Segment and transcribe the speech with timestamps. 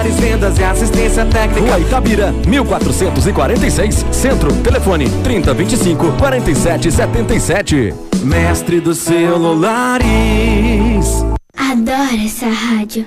[0.00, 1.60] Celulares, vendas e assistência técnica.
[1.60, 4.50] Rua Itabira, 1446, Centro.
[4.62, 7.94] Telefone 3025 4777.
[8.22, 10.06] Mestre dos celulares.
[11.54, 13.06] Adoro essa rádio.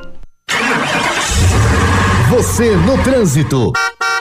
[2.31, 3.73] Você no trânsito.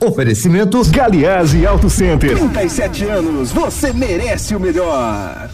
[0.02, 2.36] Oferecimento Galiase Auto Center.
[2.36, 5.48] 37 anos, você merece o melhor.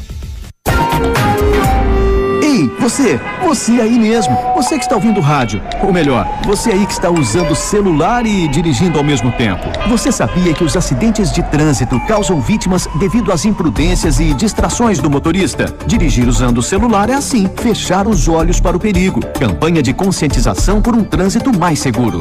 [2.42, 6.92] Ei, você, você aí mesmo, você que está ouvindo rádio, ou melhor, você aí que
[6.92, 9.66] está usando celular e dirigindo ao mesmo tempo.
[9.90, 15.10] Você sabia que os acidentes de trânsito causam vítimas devido às imprudências e distrações do
[15.10, 15.76] motorista?
[15.86, 19.20] Dirigir usando o celular é assim, fechar os olhos para o perigo.
[19.38, 22.20] Campanha de conscientização por um trânsito mais seguro.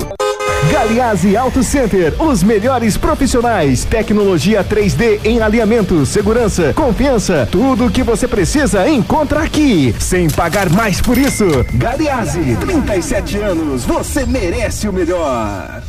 [0.71, 8.03] Galiase Auto Center, os melhores profissionais, tecnologia 3D em alinhamento, segurança, confiança, tudo o que
[8.03, 11.45] você precisa encontra aqui, sem pagar mais por isso.
[11.73, 15.83] Galiase, 37 anos, você merece o melhor.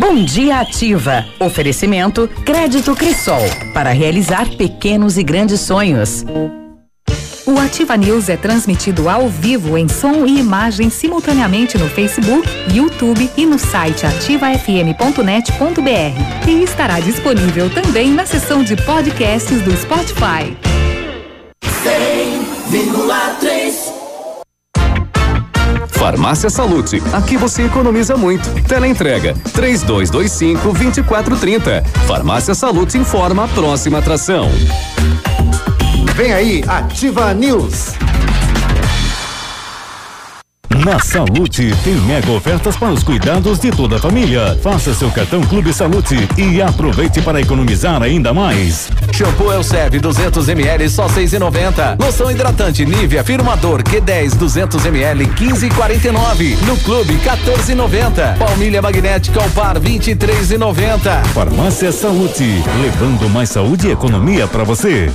[0.00, 1.24] Bom dia ativa.
[1.38, 6.24] Oferecimento Crédito Crisol para realizar pequenos e grandes sonhos.
[7.46, 13.30] O Ativa News é transmitido ao vivo em som e imagem simultaneamente no Facebook, YouTube
[13.36, 16.48] e no site ativafm.net.br.
[16.48, 20.56] E estará disponível também na seção de podcasts do Spotify.
[21.62, 23.92] 100,3
[25.90, 28.48] Farmácia Salute, aqui você economiza muito.
[28.66, 31.84] Teleentrega 3225 2430.
[32.06, 34.50] Farmácia Salute informa a próxima atração.
[36.14, 37.94] Vem aí, Ativa News.
[40.84, 44.56] Na Salute tem mega ofertas para os cuidados de toda a família.
[44.62, 48.88] Faça seu cartão Clube Salute e aproveite para economizar ainda mais.
[49.12, 52.00] Shampoo Elseve 200 ml só 6,90.
[52.00, 56.58] Loção hidratante Nivea Afirmador Q10 200 ml 15,49.
[56.64, 58.38] No Clube 14,90.
[58.38, 61.24] Palmilha magnética ao par 23,90.
[61.34, 65.10] Farmácia Salute, levando mais saúde e economia para você.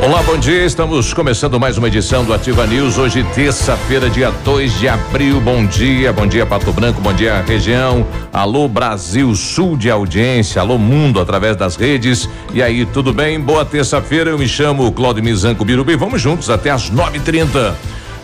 [0.00, 0.64] Olá, bom dia.
[0.64, 2.96] Estamos começando mais uma edição do Ativa News.
[2.98, 5.40] Hoje, terça-feira, dia 2 de abril.
[5.40, 8.06] Bom dia, bom dia, Pato Branco, bom dia, região.
[8.32, 10.60] Alô, Brasil, sul de audiência.
[10.60, 12.28] Alô, mundo, através das redes.
[12.54, 13.40] E aí, tudo bem?
[13.40, 14.30] Boa terça-feira.
[14.30, 17.74] Eu me chamo Claudio Mizanco Biruba e vamos juntos até às 9h30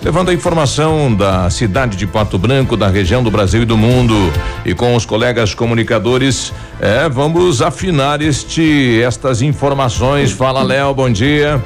[0.05, 4.15] levando a informação da cidade de Pato Branco, da região do Brasil e do mundo.
[4.63, 10.31] E com os colegas comunicadores, é, vamos afinar este estas informações.
[10.31, 11.61] Fala, Léo, bom dia.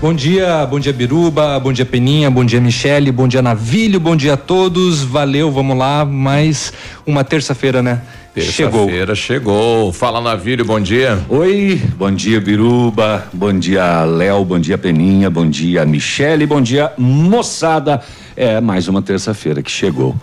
[0.00, 4.14] Bom dia, bom dia Biruba, bom dia Peninha, bom dia Michele, bom dia Navilho, bom
[4.14, 5.02] dia a todos.
[5.02, 6.70] Valeu, vamos lá, mais
[7.06, 8.02] uma terça-feira, né?
[8.42, 8.86] Chegou.
[8.86, 9.92] Terça-feira chegou.
[9.92, 11.18] Fala, Navírio, bom dia.
[11.28, 16.92] Oi, bom dia Biruba, bom dia Léo, bom dia Peninha, bom dia Michele, bom dia
[16.98, 18.02] moçada.
[18.36, 20.14] É mais uma terça-feira que chegou.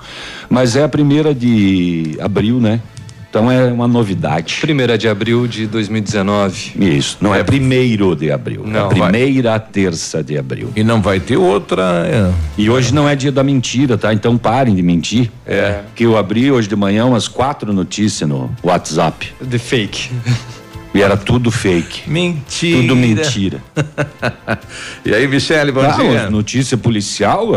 [0.47, 2.79] Mas é a primeira de abril, né?
[3.33, 4.59] Então é uma novidade.
[4.61, 6.73] Primeira de abril de 2019.
[6.95, 10.69] Isso, não é, primeiro de abril, é Não, a primeira terça de abril.
[10.75, 11.81] E não vai ter outra.
[12.05, 12.31] é.
[12.55, 14.13] E hoje não é dia da mentira, tá?
[14.13, 15.31] Então parem de mentir.
[15.47, 15.79] É.
[15.95, 19.33] Que eu abri hoje de manhã umas quatro notícias no WhatsApp.
[19.41, 20.11] De fake.
[20.93, 22.07] E era tudo fake.
[22.09, 22.81] Mentira.
[22.81, 23.57] Tudo mentira.
[25.03, 26.29] e aí, Michele, bom Não, dia.
[26.29, 27.47] notícia policial,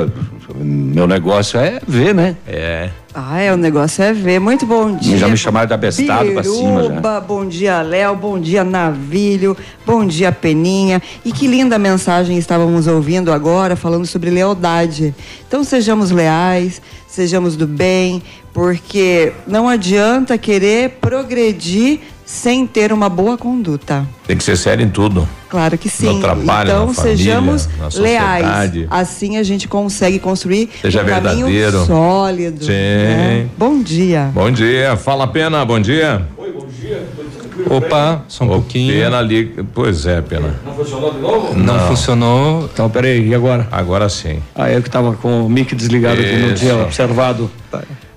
[0.54, 2.34] meu negócio é ver, né?
[2.46, 2.88] É.
[3.14, 4.38] Ah, é, o negócio é ver.
[4.38, 5.19] Muito bom dia.
[5.19, 6.88] Já me chamaram de abestado pra cima já.
[6.88, 8.16] Biruba, Bom dia, Léo.
[8.16, 9.55] Bom dia, Navilho.
[9.84, 11.02] Bom dia, Peninha.
[11.25, 15.14] E que linda mensagem estávamos ouvindo agora, falando sobre lealdade.
[15.46, 18.22] Então, sejamos leais, sejamos do bem,
[18.52, 24.05] porque não adianta querer progredir sem ter uma boa conduta.
[24.26, 25.26] Tem que ser sério em tudo.
[25.49, 26.14] Claro que sim.
[26.14, 28.87] No trabalho, então na família, sejamos na leais.
[28.90, 31.87] Assim a gente consegue construir Seja um caminho verdadeiro.
[31.87, 32.64] sólido.
[32.64, 32.73] Sim.
[32.73, 33.46] né?
[33.56, 34.31] Bom dia.
[34.34, 34.96] Bom dia.
[34.96, 36.26] Fala, Pena, bom dia.
[36.37, 37.06] Oi, bom dia.
[37.17, 38.93] Bom dia, Opa, só um pouquinho.
[38.93, 39.64] Pena ali.
[39.73, 40.56] Pois é, pena.
[40.67, 41.55] Não funcionou de novo?
[41.56, 42.69] Não, funcionou.
[42.73, 43.69] Então, peraí, e agora?
[43.70, 44.43] Agora sim.
[44.55, 46.56] Ah, eu que estava com o mic desligado aqui, não Isso.
[46.56, 47.49] tinha observado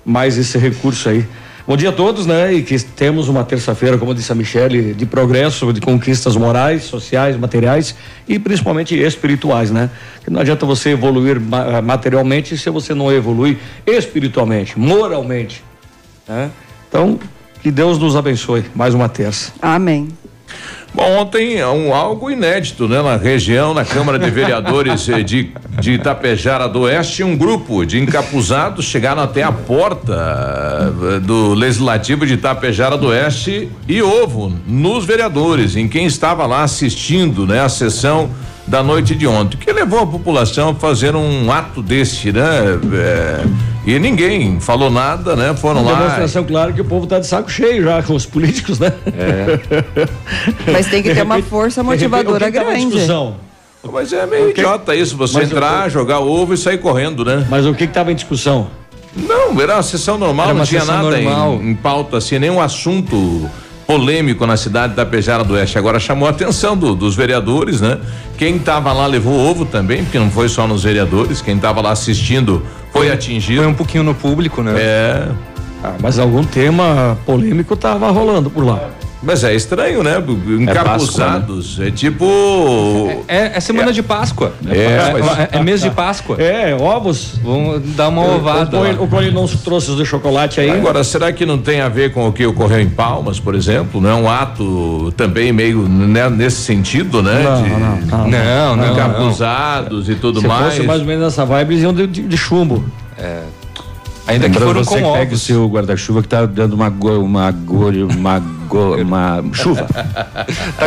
[0.04, 1.24] mais esse recurso aí.
[1.66, 2.52] Bom dia a todos, né?
[2.54, 7.36] E que temos uma terça-feira, como disse a Michele, de progresso, de conquistas morais, sociais,
[7.36, 7.94] materiais
[8.26, 9.88] e principalmente espirituais, né?
[10.24, 15.62] Que não adianta você evoluir ma- materialmente se você não evolui espiritualmente, moralmente,
[16.26, 16.50] né?
[16.88, 17.18] Então,
[17.62, 18.64] que Deus nos abençoe.
[18.74, 19.52] Mais uma terça.
[19.62, 20.08] Amém.
[20.92, 23.00] Bom, ontem é um, algo inédito, né?
[23.00, 28.00] Na região, na Câmara de Vereadores eh, de, de Itapejara do Oeste, um grupo de
[28.00, 35.04] encapuzados chegaram até a porta eh, do Legislativo de Itapejara do Oeste e ovo nos
[35.04, 37.60] vereadores, em quem estava lá assistindo, né?
[37.60, 38.28] A sessão
[38.70, 42.78] da noite de ontem, que levou a população a fazer um ato desse, né?
[42.92, 43.44] Eh,
[43.84, 45.52] e ninguém falou nada, né?
[45.56, 45.98] Foram Uma lá.
[45.98, 48.92] demonstração clara que o povo está de saco cheio já com os políticos, né?
[50.72, 52.84] Mas tem que ter uma força motivadora que que em grande.
[52.90, 53.34] discussão?
[53.92, 57.44] Mas é meio idiota isso, você Mas entrar, eu- jogar ovo e sair correndo, né?
[57.50, 58.68] Mas o que estava em discussão?
[59.16, 61.54] Não, era uma sessão normal, Era não uma tinha sessão nada normal.
[61.54, 63.50] Em, em pauta, assim, nenhum assunto
[63.94, 65.76] polêmico na cidade da Pejara do Oeste.
[65.76, 67.98] Agora chamou a atenção do- dos vereadores, né?
[68.38, 71.90] Quem estava lá levou ovo também, porque não foi só nos vereadores, quem estava lá
[71.90, 73.62] assistindo foi atingido.
[73.62, 74.74] Foi um pouquinho no público, né?
[74.78, 75.28] É.
[75.82, 78.78] Ah, mas algum tema polêmico estava rolando por lá.
[79.22, 80.14] Mas é estranho, né?
[80.60, 81.78] Encapuzados.
[81.78, 82.24] É, tipo.
[83.28, 84.54] É, é semana de Páscoa.
[84.66, 86.36] É, mas- é, é mês de Páscoa.
[86.40, 87.34] É, ovos.
[87.44, 88.78] Vamos dar uma ovada.
[88.98, 90.70] O, Cole não trouxe os de chocolate aí.
[90.70, 94.00] Agora, será que não tem a ver com o que ocorreu em Palmas, por exemplo?
[94.00, 97.42] Não é um ato também meio né, nesse sentido, né?
[97.42, 100.74] Não, de não, não, Não, não, encapuzados e tudo Se mais.
[100.76, 102.82] fosse mais ou menos nessa vibe, eles iam de, de- de chumbo.
[104.26, 105.42] Ainda que foram você com pega o ovos.
[105.42, 108.42] seu guarda-chuva que tá dando uma go, uma go, uma
[108.76, 109.86] uma chuva.
[110.80, 110.86] Tá?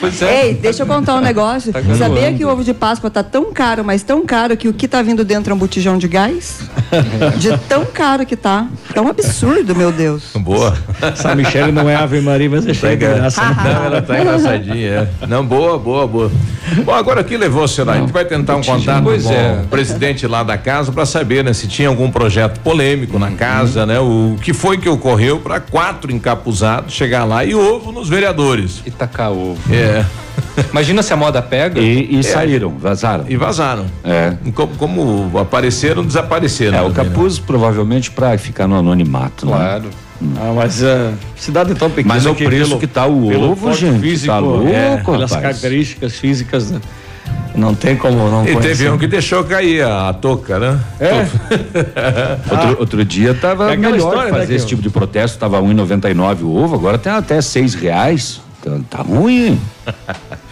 [0.00, 0.46] Pois é.
[0.46, 1.72] Ei, deixa eu contar um negócio.
[1.72, 2.38] Tá Sabia garoando.
[2.38, 5.02] que o ovo de Páscoa tá tão caro, mas tão caro que o que tá
[5.02, 6.60] vindo dentro é um botijão de gás?
[7.38, 8.66] De tão caro que tá.
[8.94, 10.30] Tão absurdo, meu Deus.
[10.36, 10.76] Boa.
[11.00, 13.42] Essa Michelle não é Ave Maria, mas é cheia de graça.
[13.42, 13.56] né?
[13.76, 15.08] Não, ela tá engraçadinha.
[15.22, 15.26] é.
[15.26, 16.30] Não, boa, boa, boa.
[16.84, 17.92] Bom, agora aqui levou, será?
[17.92, 19.60] A gente vai tentar um contato Pois com é.
[19.64, 23.84] o presidente lá da casa para saber, né, se tinha algum projeto polêmico na casa,
[23.86, 23.98] né?
[24.00, 28.82] O que foi que ocorreu para quatro encapuzados chegar lá e ovo nos vereadores.
[28.84, 29.58] E tacar ovo.
[29.72, 30.04] É.
[30.70, 31.80] Imagina se a moda pega.
[31.80, 33.24] E, e saíram, vazaram.
[33.28, 33.86] E vazaram.
[34.04, 34.34] É.
[34.54, 36.78] Como, como apareceram, desapareceram.
[36.78, 36.94] É, o né?
[36.94, 39.52] capuz provavelmente para ficar no anonimato, né?
[39.52, 39.90] Claro.
[40.38, 42.14] Ah, mas a cidade é tão pequena.
[42.14, 45.42] Mas o preço que tá o pelo ovo, gente, físico, tá louco, é, pelas rapaz.
[45.42, 46.80] características físicas, né?
[47.56, 48.68] Não tem como não E conhecer.
[48.68, 50.80] teve um que deixou cair a, a touca, né?
[51.00, 51.26] É.
[52.50, 55.38] Outro, outro dia tava É melhor história, né, fazer que esse eu- tipo de protesto,
[55.38, 58.40] tava 1,99 o ovo, agora tem até seis reais.
[58.62, 59.46] Tá, tá ruim.
[59.46, 59.60] hein?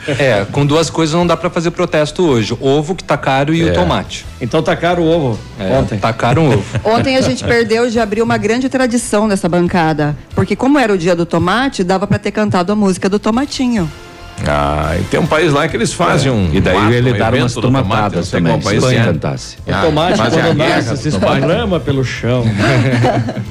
[0.06, 2.54] É, com duas coisas não dá pra fazer protesto hoje.
[2.60, 3.70] Ovo que tá caro e É.
[3.70, 4.26] o tomate.
[4.38, 5.98] Então tá caro o ovo É, ontem.
[5.98, 6.64] Tá caro o ovo.
[6.84, 10.14] Ontem a gente perdeu de abrir uma grande tradição nessa bancada.
[10.34, 13.90] Porque como era o dia do tomate, dava pra ter cantado a música do tomatinho.
[14.46, 16.50] Ah, e tem um país lá que eles fazem um.
[16.52, 18.96] E daí um ato, ele um dá evento umas tomate, tomatadas também, qual país se
[18.96, 19.04] é.
[19.04, 19.56] cantasse.
[19.66, 21.38] O tomate, fazem a quando guerra nasce, se tomate.
[21.40, 22.44] esparrama pelo chão.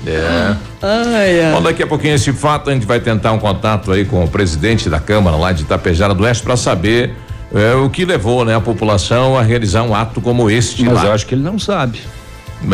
[0.06, 0.56] É.
[0.81, 1.51] Ai, ai.
[1.53, 4.27] Bom, daqui a pouquinho esse fato a gente vai tentar um contato aí com o
[4.27, 7.13] presidente da Câmara lá de Itapejara do Oeste para saber
[7.53, 11.06] é, o que levou né, a população a realizar um ato como este Mas lá.
[11.06, 12.01] eu acho que ele não sabe.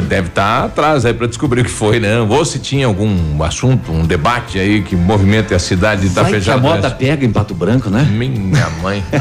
[0.08, 2.20] Deve estar atrás aí para descobrir o que foi, né?
[2.20, 6.50] Ou se tinha algum assunto, um debate aí que movimenta a cidade de Vai que
[6.52, 8.04] a moda pega em Pato Branco, né?
[8.10, 9.04] Minha mãe.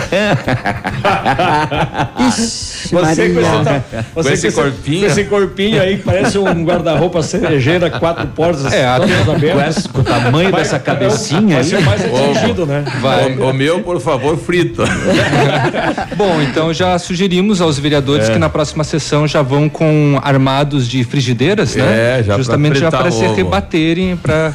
[2.29, 3.83] Ixi, Você com esse, ta-
[4.15, 5.01] você esse corpinho.
[5.01, 9.77] Com esse corpinho aí, que parece um guarda-roupa cerejeira, quatro portas, É, todas Com, abertas.
[9.77, 11.85] essa- com o tamanho Vai- dessa cabecinha Vai ser aí.
[11.85, 12.85] mais atingido, né?
[13.01, 13.33] Vai.
[13.37, 14.83] O, o meu, por favor, frito.
[16.17, 18.33] Bom, então já sugerimos aos vereadores É.
[18.33, 20.19] que na próxima sessão já vão com
[20.59, 22.19] armados de frigideiras, né?
[22.19, 24.53] É, já pra Justamente já para se rebaterem, para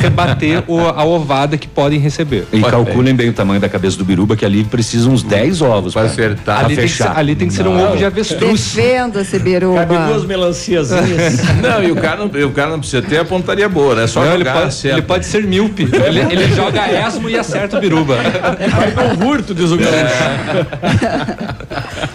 [0.00, 2.46] rebater o- a ovada que podem receber.
[2.52, 5.94] E calculem bem o tamanho da cabeça do biruba, que ali precisa uns 10 ovos
[5.94, 6.64] Para acertar.
[6.64, 7.18] Ali tem, que ser, fechar.
[7.18, 8.74] ali tem que ser um ovo de avestruz.
[8.74, 10.26] Defenda-se, Cabe duas Biruba.
[10.26, 11.40] melanciazinhas.
[11.60, 14.06] Não, e o cara, não, o cara não precisa ter a pontaria boa, né?
[14.06, 15.88] Só Não, ele, pode, ele pode ser míope.
[16.10, 18.16] Ele, ele joga esmo e acerta o biruba.
[18.16, 19.94] Vai com hurto, diz o gaúcho.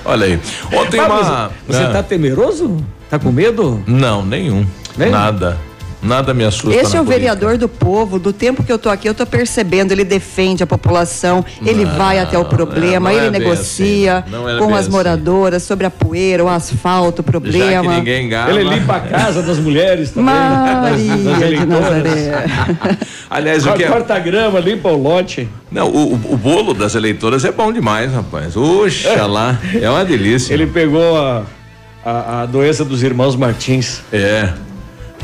[0.04, 0.40] Olha aí.
[0.74, 1.52] Ontem Ah, mas uma.
[1.68, 1.90] Você Ah.
[1.92, 2.78] tá temeroso?
[3.16, 3.82] Tá com medo?
[3.88, 4.66] Não, nenhum.
[4.98, 5.58] Nada.
[6.04, 6.70] Nada me assusta.
[6.70, 7.06] Esse é o política.
[7.34, 10.68] vereador do povo, do tempo que eu tô aqui, eu tô percebendo, ele defende a
[10.68, 14.58] população, ele Não, vai até o problema, é, não ele é negocia assim, não é
[14.60, 14.92] com as assim.
[14.92, 17.96] moradoras sobre a poeira, o asfalto, o Já que problema.
[17.96, 18.52] ninguém engana.
[18.52, 20.26] Ele limpa a casa das mulheres também.
[20.36, 21.68] Maria das de eleitoras.
[21.80, 22.46] Nazaré.
[23.32, 23.88] Aliás, o que é...
[23.88, 25.48] Corta a grama, limpa o lote.
[25.72, 28.56] Não, o, o- o bolo das eleitoras é bom demais, rapaz.
[28.58, 30.54] Oxa lá, é uma delícia.
[30.54, 31.44] Ele pegou a,
[32.06, 34.02] a, a doença dos irmãos Martins.
[34.14, 34.54] É.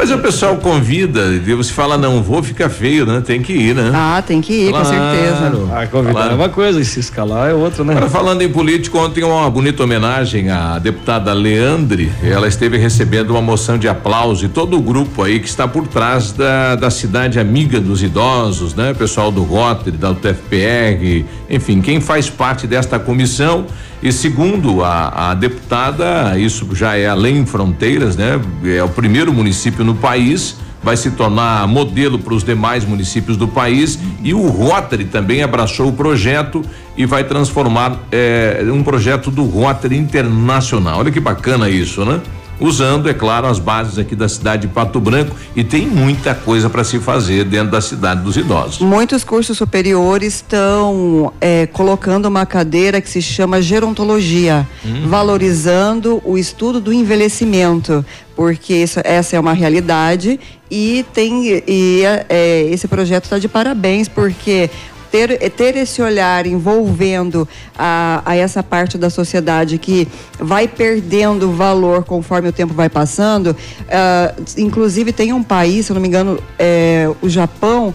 [0.02, 3.22] Mas o pessoal convida, e você fala não vou, fica feio, né?
[3.24, 3.92] Tem que ir, né?
[3.94, 4.88] Ah, tem que ir, com Claro.
[4.88, 5.70] certeza.
[5.72, 6.32] Ah, convidar Claro.
[6.32, 7.94] é uma coisa, e se escalar é outra, né?
[7.94, 12.12] Agora, falando em político, ontem uma bonita homenagem à deputada Leandre.
[12.24, 15.88] Ela esteve recebendo uma moção de aplauso e todo o grupo aí que está por
[15.88, 18.96] trás da, da cidade amiga dos idosos, né?
[18.96, 23.68] Pessoal do Rotary, da UTFPR, enfim, quem faz parte desta comissão.
[24.04, 28.42] E segundo a, a deputada, isso já é além fronteiras, né?
[28.66, 33.48] É o primeiro município no país vai se tornar modelo para os demais municípios do
[33.48, 36.64] país e o Rotary também abraçou o projeto
[36.98, 41.00] e vai transformar eh, um projeto do Rotary Internacional.
[41.00, 42.20] Olha que bacana isso, né?
[42.62, 46.70] Usando, é claro, as bases aqui da cidade de Pato Branco e tem muita coisa
[46.70, 48.80] para se fazer dentro da cidade dos idosos.
[48.80, 55.08] Muitos cursos superiores estão eh, colocando uma cadeira que se chama gerontologia, Hum.
[55.08, 60.40] valorizando o estudo do envelhecimento, porque isso- essa é uma realidade
[60.70, 64.70] e tem e eh, esse projeto está de parabéns porque
[65.12, 70.08] ter, ter esse olhar envolvendo a, a essa parte da sociedade que
[70.40, 73.56] vai perdendo valor conforme o tempo vai passando.
[73.90, 77.94] ah, inclusive, tem um país, se não me engano, é, o Japão,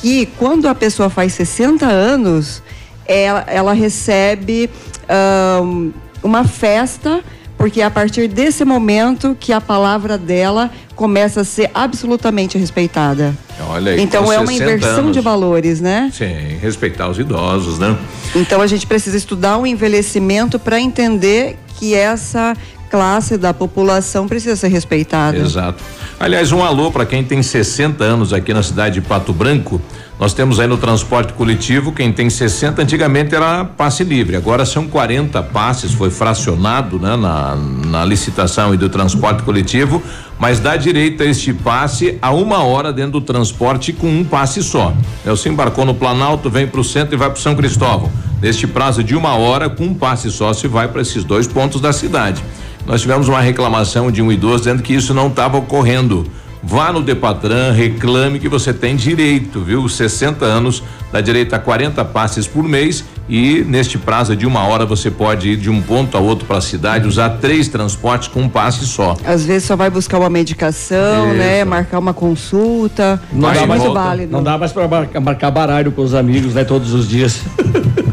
[0.00, 2.62] que quando a pessoa faz 60 anos,
[3.06, 4.70] ela, ela recebe
[5.08, 5.90] ahn,
[6.22, 7.24] uma festa.
[7.58, 13.34] Porque é a partir desse momento que a palavra dela começa a ser absolutamente respeitada.
[13.68, 14.00] Olha aí.
[14.00, 15.12] Então é uma 60 inversão anos.
[15.12, 16.10] de valores, né?
[16.12, 17.98] Sim, respeitar os idosos, né?
[18.34, 22.56] Então a gente precisa estudar o envelhecimento para entender que essa
[22.88, 25.36] classe da população precisa ser respeitada.
[25.36, 25.82] Exato.
[26.20, 29.80] Aliás, um alô para quem tem 60 anos aqui na cidade de Pato Branco.
[30.18, 34.88] Nós temos aí no transporte coletivo, quem tem 60 antigamente era passe livre, agora são
[34.88, 37.54] 40 passes, foi fracionado né, na,
[37.86, 40.02] na licitação e do transporte coletivo,
[40.40, 44.60] mas dá direito a este passe a uma hora dentro do transporte com um passe
[44.60, 44.92] só.
[45.24, 48.10] Você embarcou no Planalto, vem para o centro e vai para São Cristóvão.
[48.42, 51.80] Neste prazo de uma hora, com um passe só, se vai para esses dois pontos
[51.80, 52.42] da cidade.
[52.88, 56.26] Nós tivemos uma reclamação de um idoso dizendo que isso não estava ocorrendo.
[56.62, 59.86] Vá no Depatran, reclame que você tem direito, viu?
[59.86, 64.86] 60 anos, dá direito a 40 passes por mês e neste prazo de uma hora
[64.86, 68.40] você pode ir de um ponto a outro para a cidade, usar três transportes com
[68.40, 69.14] um passe só.
[69.22, 71.58] Às vezes só vai buscar uma medicação, né?
[71.58, 71.68] Isso.
[71.68, 73.20] Marcar uma consulta.
[73.30, 74.32] Não dá, mais, válido.
[74.32, 76.64] não dá mais pra marcar, marcar baralho com os amigos, né?
[76.64, 77.42] Todos os dias.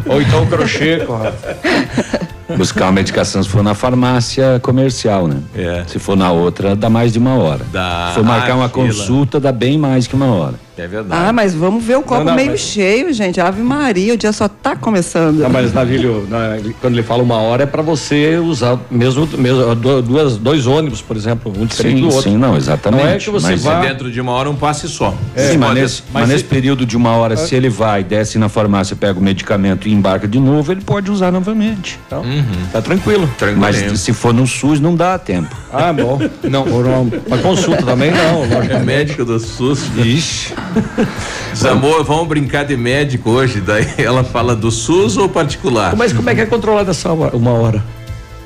[0.05, 1.35] Ou então crochê, Conrado.
[2.57, 5.37] Buscar uma medicação se for na farmácia comercial, né?
[5.55, 5.83] É.
[5.87, 7.65] Se for na outra, dá mais de uma hora.
[7.71, 8.09] Dá.
[8.09, 8.85] Se for marcar Ah, uma fila.
[8.87, 10.53] consulta, dá bem mais que uma hora.
[10.77, 11.21] É verdade.
[11.27, 13.39] Ah, mas vamos ver o copo Não, não, meio mas- cheio, gente.
[13.39, 15.39] Ave Maria, o dia só tá começando.
[15.39, 19.73] Não, mas Navilho, na- quando ele fala uma hora é para você usar mesmo, mesmo
[19.75, 22.29] du- duas, dois ônibus, por exemplo, um diferente Sim, do outro.
[22.31, 23.03] sim, não, exatamente.
[23.03, 23.79] Não é que você Mas vá.
[23.79, 25.11] Dentro de uma hora um passe só.
[25.11, 25.17] Sim,
[25.51, 28.37] Você mas nesse, mas mas nesse se- período de uma hora, se ele vai, desce
[28.37, 31.97] na farmácia, pega o medicamento e embarca de novo, ele pode usar novamente.
[32.07, 32.43] Então, Uhum.
[32.73, 33.29] Tá tranquilo.
[33.57, 35.55] Mas se for no SUS, não dá tempo.
[35.71, 36.19] Ah, bom.
[36.43, 36.63] Não.
[36.65, 38.43] Uma, uma consulta também não.
[38.69, 39.79] É médico do SUS.
[39.97, 40.53] Ixi.
[41.69, 43.61] Amor, vamos brincar de médico hoje.
[43.61, 45.95] Daí ela fala do SUS ou particular?
[45.95, 47.83] Mas como é que é controlada essa hora- uma hora?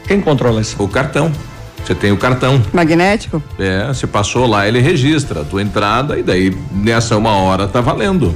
[0.08, 0.76] Quem controla isso?
[0.82, 1.32] O cartão.
[1.86, 2.62] Você tem o cartão.
[2.74, 3.42] Magnético?
[3.58, 7.82] É, você passou lá, ele registra a tua entrada e daí nessa uma hora tá
[7.82, 8.36] valendo.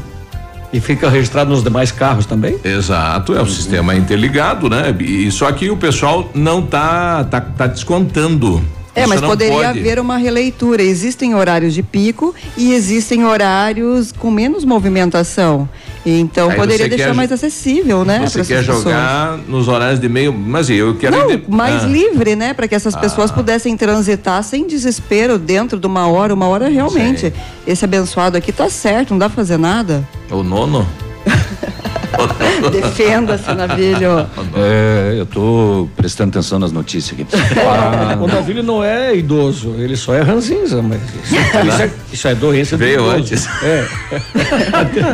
[0.71, 2.57] E fica registrado nos demais carros também?
[2.63, 4.95] Exato, é o sistema interligado, né?
[4.99, 8.63] E só que o pessoal não tá tá, tá descontando.
[8.95, 9.79] É, mas poderia pode.
[9.79, 10.83] haver uma releitura.
[10.83, 15.67] Existem horários de pico e existem horários com menos movimentação.
[16.05, 18.19] Então Aí poderia deixar quer mais acessível, né?
[18.27, 18.83] Você quer essas pessoas.
[18.83, 22.53] jogar nos horários de meio, mas eu quero Não, mais Ah, livre, né?
[22.53, 23.33] Para que essas pessoas Ah.
[23.33, 26.33] pudessem transitar sem desespero dentro de uma hora.
[26.33, 27.33] Uma hora realmente.
[27.65, 30.07] Esse abençoado aqui tá certo, não dá pra fazer nada.
[30.29, 30.87] O nono?
[32.71, 34.27] Defenda-se, Navilho.
[34.55, 37.25] É, eu tô prestando atenção nas notícias aqui.
[37.65, 41.35] Ah, o Navilho não é idoso, ele só é ranzinza, mas isso,
[41.67, 43.15] isso é, isso é doença do Veio idoso.
[43.17, 43.47] antes.
[43.63, 43.85] É.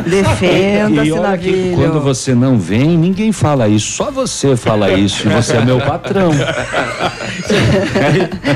[0.06, 1.76] Defenda-se, E olha que Navilho.
[1.76, 5.78] quando você não vem, ninguém fala isso, só você fala isso, e você é meu
[5.80, 6.30] patrão.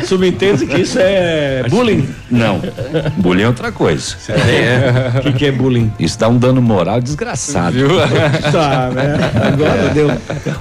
[0.06, 2.08] Subentende que isso é bullying.
[2.30, 2.60] Não,
[3.16, 4.16] bullying é outra coisa.
[5.18, 5.92] O que, que é bullying?
[5.98, 7.76] Isso dá um dano moral desgraçado.
[8.52, 9.16] Tá, né?
[9.52, 10.10] Agora deu.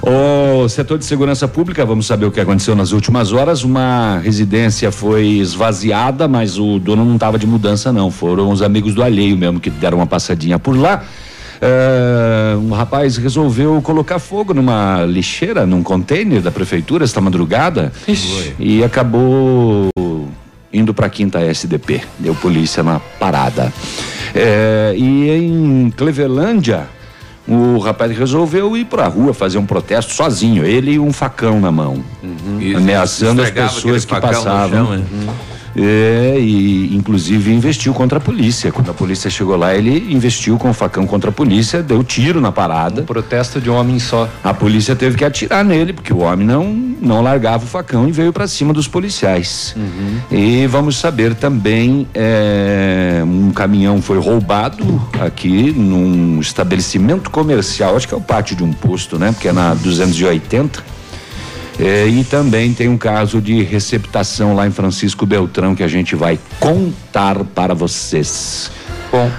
[0.01, 3.63] O setor de segurança pública, vamos saber o que aconteceu nas últimas horas.
[3.63, 8.09] Uma residência foi esvaziada, mas o dono não estava de mudança, não.
[8.09, 11.03] Foram os amigos do alheio mesmo que deram uma passadinha por lá.
[11.61, 17.89] É, um rapaz resolveu colocar fogo numa lixeira, num container da prefeitura esta madrugada
[18.59, 19.89] e acabou
[20.73, 22.01] indo para a quinta SDP.
[22.19, 23.71] Deu polícia na parada.
[24.35, 26.87] É, e em Clevelândia,
[27.47, 31.59] o rapaz resolveu ir para a rua fazer um protesto sozinho, ele e um facão
[31.59, 32.03] na mão,
[32.59, 34.85] E ameaçando as pessoas que passavam.
[34.87, 35.05] chão, né?
[35.75, 38.71] É, e inclusive investiu contra a polícia.
[38.71, 42.39] Quando a polícia chegou lá, ele investiu com o facão contra a polícia, deu tiro
[42.39, 43.01] na parada.
[43.01, 44.29] Um protesto de um homem só.
[44.43, 48.11] A polícia teve que atirar nele, porque o homem não, não largava o facão e
[48.11, 49.75] veio para cima dos policiais.
[50.31, 58.13] E vamos saber também: é, um caminhão foi roubado aqui num estabelecimento comercial, acho que
[58.13, 59.31] é o pátio de um posto, né?
[59.31, 60.92] Porque é na 280.
[61.79, 66.15] É, e também tem um caso de receptação lá em Francisco Beltrão que a gente
[66.15, 68.69] vai contar para vocês.
[69.11, 69.29] Bom,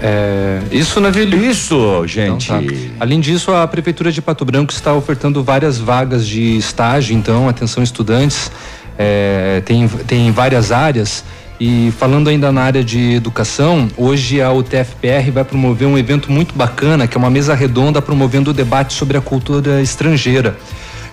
[0.00, 1.44] é, isso, Navilho?
[1.44, 2.44] Isso, gente.
[2.52, 2.94] Então tá.
[3.00, 7.82] Além disso, a Prefeitura de Pato Branco está ofertando várias vagas de estágio, então, atenção
[7.82, 8.50] estudantes,
[8.96, 11.24] é, tem, tem várias áreas.
[11.60, 16.54] E falando ainda na área de educação, hoje a UTFPR vai promover um evento muito
[16.54, 20.56] bacana, que é uma mesa redonda promovendo o debate sobre a cultura estrangeira.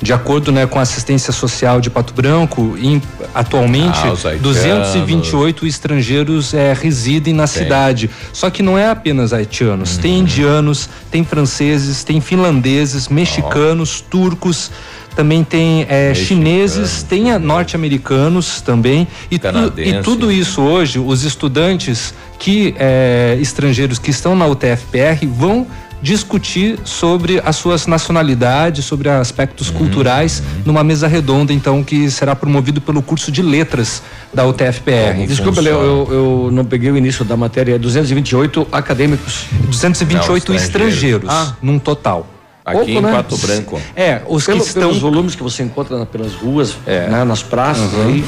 [0.02, 3.02] De acordo né, com a assistência social de Pato Branco, em-
[3.34, 4.42] atualmente Ah, os haitianos.
[4.58, 8.10] 228 estrangeiros é, residem na cidade.
[8.34, 14.70] Só que não é apenas haitianos, tem indianos, tem franceses, tem finlandeses, mexicanos, turcos,
[15.16, 22.14] também tem é, chineses, tem norte-americanos também e, tu- e tudo isso hoje os estudantes
[22.40, 25.66] que é, estrangeiros que estão na UTFPR vão
[26.02, 32.80] discutir sobre as suas nacionalidades, sobre aspectos culturais numa mesa redonda então que será promovido
[32.80, 34.04] pelo curso de letras
[34.34, 35.26] da UTFPR.
[35.28, 37.76] Desculpa, Léo, eu, eu não peguei o início da matéria.
[37.76, 39.46] É 228 acadêmicos.
[39.68, 41.30] 228 Não, estrangeiros, estrangeiros.
[41.30, 41.56] Ah.
[41.62, 42.28] num total.
[42.66, 43.12] Aqui Pouco, em né?
[43.12, 43.80] Pato Branco.
[43.96, 47.08] É, os Pelo- que estão Pelos volumes que você encontra na- pelas ruas, É.
[47.08, 48.08] né, nas praças Uhum.
[48.08, 48.26] aí.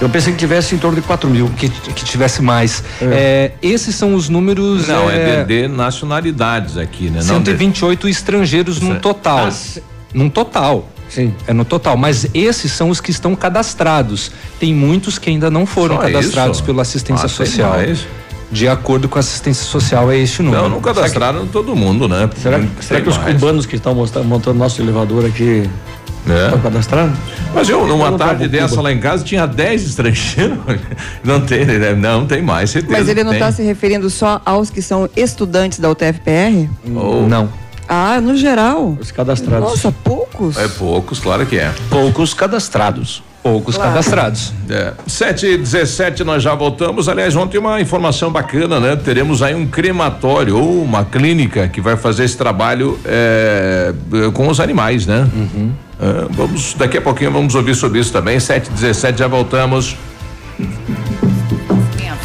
[0.00, 1.50] Eu pensei que tivesse em torno de 4 mil.
[1.56, 2.84] que, que tivesse mais.
[3.02, 4.86] É, esses são os números.
[4.86, 7.14] Não, é, é, de, de nacionalidades aqui, né?
[7.24, 9.02] Não de- 128 estrangeiros num Certo.
[9.02, 9.48] total.
[9.48, 9.80] Ah,
[10.14, 10.88] Num total.
[11.08, 11.34] Sim.
[11.46, 14.30] É no total, mas esses são os que estão cadastrados.
[14.60, 16.64] Tem muitos que ainda não foram Só cadastrados isso?
[16.64, 17.70] pela assistência Ah, tem social.
[17.72, 18.06] mais?
[18.50, 20.62] De acordo com a assistência social, é este número.
[20.62, 22.28] Não, não cadastraram todo mundo, né?
[22.42, 23.34] Será, será que os mais.
[23.34, 25.68] cubanos que estão montando nosso elevador aqui
[26.26, 26.44] É.
[26.46, 27.18] estão cadastrados?
[27.54, 28.82] Mas eu, numa Eu tarde dessa Cuba.
[28.82, 30.58] lá em casa, tinha 10 estrangeiros.
[31.22, 31.92] Não tem, né?
[31.94, 32.96] Não, tem mais, certeza.
[32.98, 36.68] Mas ele não está se referindo só aos que são estudantes da UTFPR?
[36.94, 37.50] Ou- Não.
[37.86, 38.96] Ah, no geral.
[39.00, 39.68] Os cadastrados.
[39.68, 40.56] Nossa, poucos?
[40.58, 41.72] É poucos, claro que é.
[41.90, 43.22] Poucos cadastrados.
[43.50, 43.90] Poucos Claro.
[43.92, 44.52] cadastrados.
[44.68, 44.92] É.
[45.06, 47.08] 7 e 17 nós já voltamos.
[47.08, 48.94] Aliás, ontem uma informação bacana, né?
[48.94, 53.92] Teremos aí um crematório ou uma clínica que vai fazer esse trabalho é,
[54.34, 55.26] com os animais, né?
[56.00, 58.38] É, vamos, daqui a pouquinho vamos ouvir sobre isso também.
[58.38, 59.96] 7 e 17 já voltamos.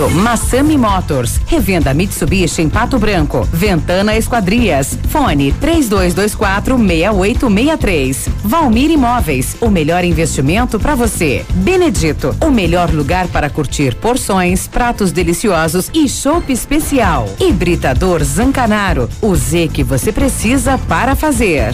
[0.10, 8.30] Massami Motors, revenda Mitsubishi em Pato Branco, Ventana Esquadrias, fone 3224 6863.
[8.44, 11.46] Valmir Imóveis, o melhor investimento para você.
[11.54, 17.30] Benedito, o melhor lugar para curtir porções, pratos deliciosos e chopp especial.
[17.40, 21.74] Hibridador Zancanaro, o Z que você precisa para fazer.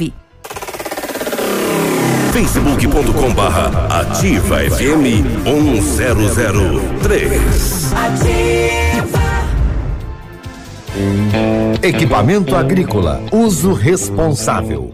[2.31, 7.91] facebook.com barra ativa FM 1003.
[11.83, 14.93] Equipamento agrícola, uso responsável.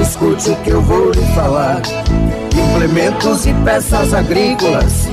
[0.00, 1.82] escute o que eu vou lhe falar.
[2.54, 5.08] Implementos e peças agrícolas,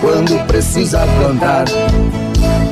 [0.00, 1.64] quando precisa plantar.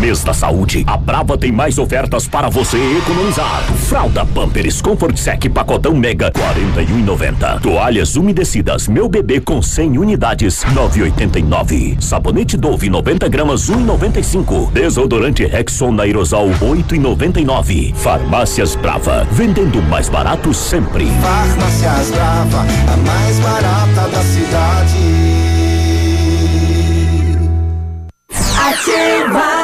[0.00, 3.62] Mês da saúde, a Brava tem mais ofertas para você economizar.
[3.88, 7.60] Fralda Pampers Comfort Sec pacotão Mega 41,90.
[7.60, 12.00] Toalhas umedecidas Meu Bebê com 100 unidades 9,89.
[12.00, 14.70] Sabonete Dove 90 gramas 1,95.
[14.72, 17.94] Desodorante Rexon Aerosol 8,99.
[17.94, 21.06] Farmácias Brava, vendendo mais barato sempre.
[21.20, 25.54] Farmácias Brava, a mais barata da cidade.
[28.56, 29.63] Ativa!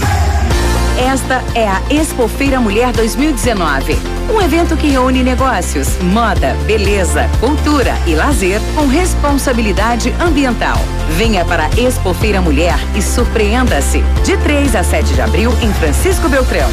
[0.98, 3.96] Esta é a Expofeira Mulher 2019,
[4.28, 10.76] um evento que reúne negócios, moda, beleza, cultura e lazer com responsabilidade ambiental.
[11.16, 14.02] Venha para a Expofeira Mulher e surpreenda-se.
[14.24, 16.68] De 3 a 7 de abril em Francisco Beltrão.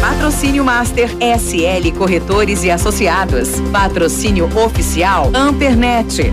[0.00, 3.60] Patrocínio Master SL Corretores e Associados.
[3.70, 6.32] Patrocínio Oficial Ampernet.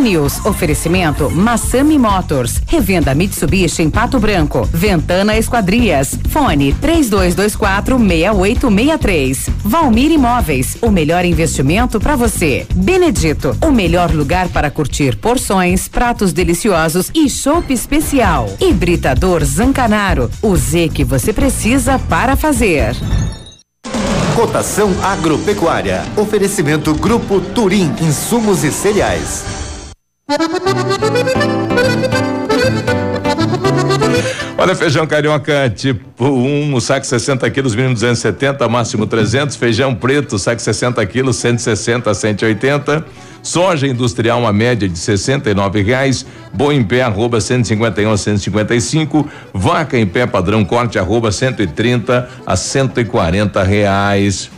[0.00, 0.44] News.
[0.46, 2.62] Oferecimento Massami Motors.
[2.66, 4.66] Revenda Mitsubishi em Pato Branco.
[4.72, 6.18] Ventana Esquadrias.
[6.30, 9.50] Fone 3224 6863.
[9.62, 10.78] Valmir Imóveis.
[10.80, 12.66] O melhor investimento para você.
[12.74, 13.54] Benedito.
[13.62, 18.48] O melhor lugar para curtir porções, pratos deliciosos e chopp especial.
[18.58, 20.30] Hibridador Zancanaro.
[20.40, 22.94] O Z que você precisa para fazer.
[24.34, 26.02] Cotação agropecuária.
[26.16, 29.44] Oferecimento Grupo Turim, insumos e cereais.
[34.58, 39.54] Olha, feijão carioca tipo 1, um, saco 60 quilos, mínimo 270, máximo 300.
[39.54, 43.06] Feijão preto, saco 60 quilos, 160 a 180.
[43.44, 46.24] Soja industrial, uma média de R$ reais.
[46.50, 49.28] Boi em pé, arroba 151 a 155.
[49.52, 54.50] Vaca em pé, padrão corte, arroba 130 a 140 reais.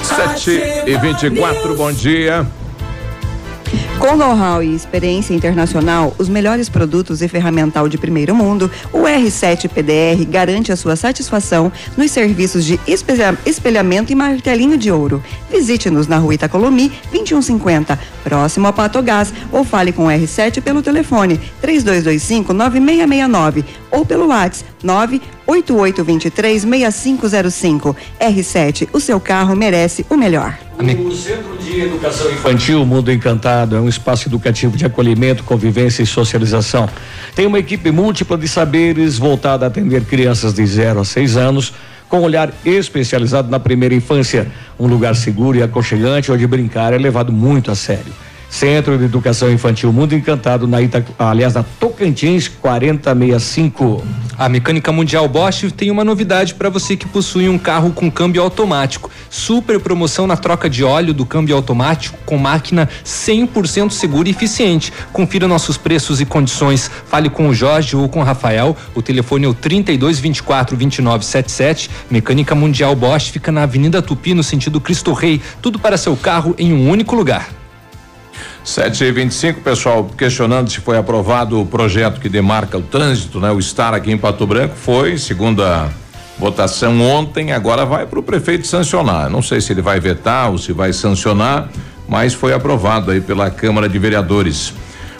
[0.01, 0.51] Sete
[0.85, 2.47] e vinte e quatro, bom dia.
[3.99, 9.67] Com know-how e experiência internacional, os melhores produtos e ferramental de primeiro mundo, o R7
[9.69, 15.23] PDR garante a sua satisfação nos serviços de espelha- espelhamento e martelinho de ouro.
[15.49, 21.39] Visite-nos na rua Itacolomi, 2150, próximo ao Patogás, ou fale com o R7 pelo telefone
[21.63, 27.95] 3225-9669 ou pelo WhatsApp 98823-6505.
[28.19, 30.57] R7, o seu carro merece o melhor.
[30.77, 36.05] O Centro de Educação Infantil Mundo Encantado é um espaço educativo de acolhimento, convivência e
[36.05, 36.89] socialização.
[37.33, 41.73] Tem uma equipe múltipla de saberes voltada a atender crianças de 0 a 6 anos,
[42.09, 44.47] com olhar especializado na primeira infância.
[44.79, 48.13] Um lugar seguro e aconchegante onde brincar é levado muito a sério.
[48.49, 54.03] Centro de Educação Infantil Mundo Encantado, na Ita, aliás, na Tocantins 4065.
[54.37, 58.41] A Mecânica Mundial Bosch tem uma novidade para você que possui um carro com câmbio
[58.41, 59.09] automático.
[59.29, 64.91] Super promoção na troca de óleo do câmbio automático com máquina 100% segura e eficiente.
[65.13, 66.91] Confira nossos preços e condições.
[67.07, 68.75] Fale com o Jorge ou com o Rafael.
[68.93, 71.89] O telefone é o 32 24 29 77.
[72.11, 75.41] Mecânica Mundial Bosch fica na Avenida Tupi, no sentido Cristo Rei.
[75.61, 77.64] Tudo para seu carro em um único lugar.
[78.65, 83.51] 7 e 25 pessoal questionando se foi aprovado o projeto que demarca o trânsito, né?
[83.51, 85.87] O estar aqui em Pato Branco foi, segundo a
[86.39, 89.29] votação ontem, agora vai para o prefeito sancionar.
[89.29, 91.69] Não sei se ele vai vetar ou se vai sancionar,
[92.09, 94.73] mas foi aprovado aí pela Câmara de Vereadores.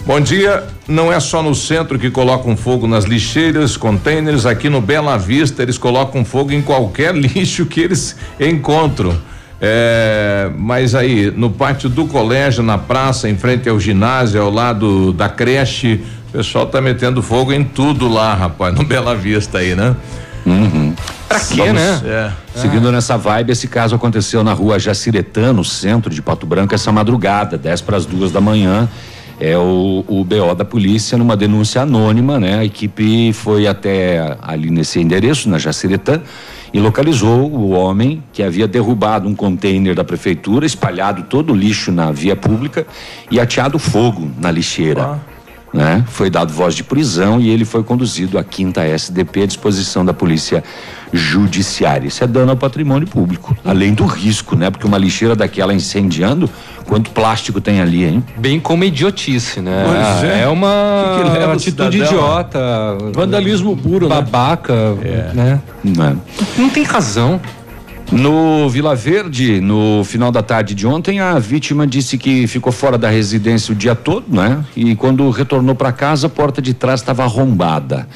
[0.08, 4.82] Bom dia, não é só no centro que colocam fogo nas lixeiras, containers, aqui no
[4.82, 9.16] Bela Vista eles colocam fogo em qualquer lixo que eles encontram.
[9.62, 15.14] É, mas aí, no pátio do colégio, na praça, em frente ao ginásio, ao lado
[15.14, 19.74] da creche, o pessoal tá metendo fogo em tudo lá, rapaz, no Bela Vista aí,
[19.76, 19.96] né?
[20.46, 20.94] Uhum.
[21.28, 22.02] Pra quê, Vamos- né?
[22.06, 22.32] É.
[22.60, 26.92] Seguindo nessa vibe, esse caso aconteceu na rua Jaciretã, no centro de Pato Branco, essa
[26.92, 28.88] madrugada, 10 para as duas da manhã.
[29.40, 32.60] É o, o BO da polícia numa denúncia anônima, né?
[32.60, 36.22] A equipe foi até ali nesse endereço, na Jaciretã,
[36.74, 41.92] e localizou o homem que havia derrubado um container da prefeitura, espalhado todo o lixo
[41.92, 42.88] na via pública
[43.30, 45.20] e ateado fogo na lixeira.
[45.76, 46.06] Né?
[46.08, 50.14] Foi dado voz de prisão e ele foi conduzido à quinta SDP à disposição da
[50.14, 50.64] polícia
[51.12, 52.08] judiciária.
[52.08, 54.72] Isso é dano ao patrimônio público, além do risco, né?
[54.72, 56.50] Porque uma lixeira daquela incendiando,
[56.86, 58.24] quanto plástico tem ali, hein?
[58.38, 59.84] Bem como idiotice, né?
[59.86, 60.44] Pois é.
[60.44, 60.48] é.
[60.48, 62.60] uma que que atitude idiota.
[63.14, 64.16] Vandalismo puro, né?
[64.16, 64.94] Babaca,
[65.34, 65.62] né?
[65.84, 66.18] Né?
[66.58, 67.42] Não tem razão.
[68.12, 72.98] No Vila Verde, no final da tarde de ontem, a vítima disse que ficou fora
[72.98, 74.64] da residência o dia todo, né?
[74.76, 78.08] E quando retornou para casa, a porta de trás estava arrombada.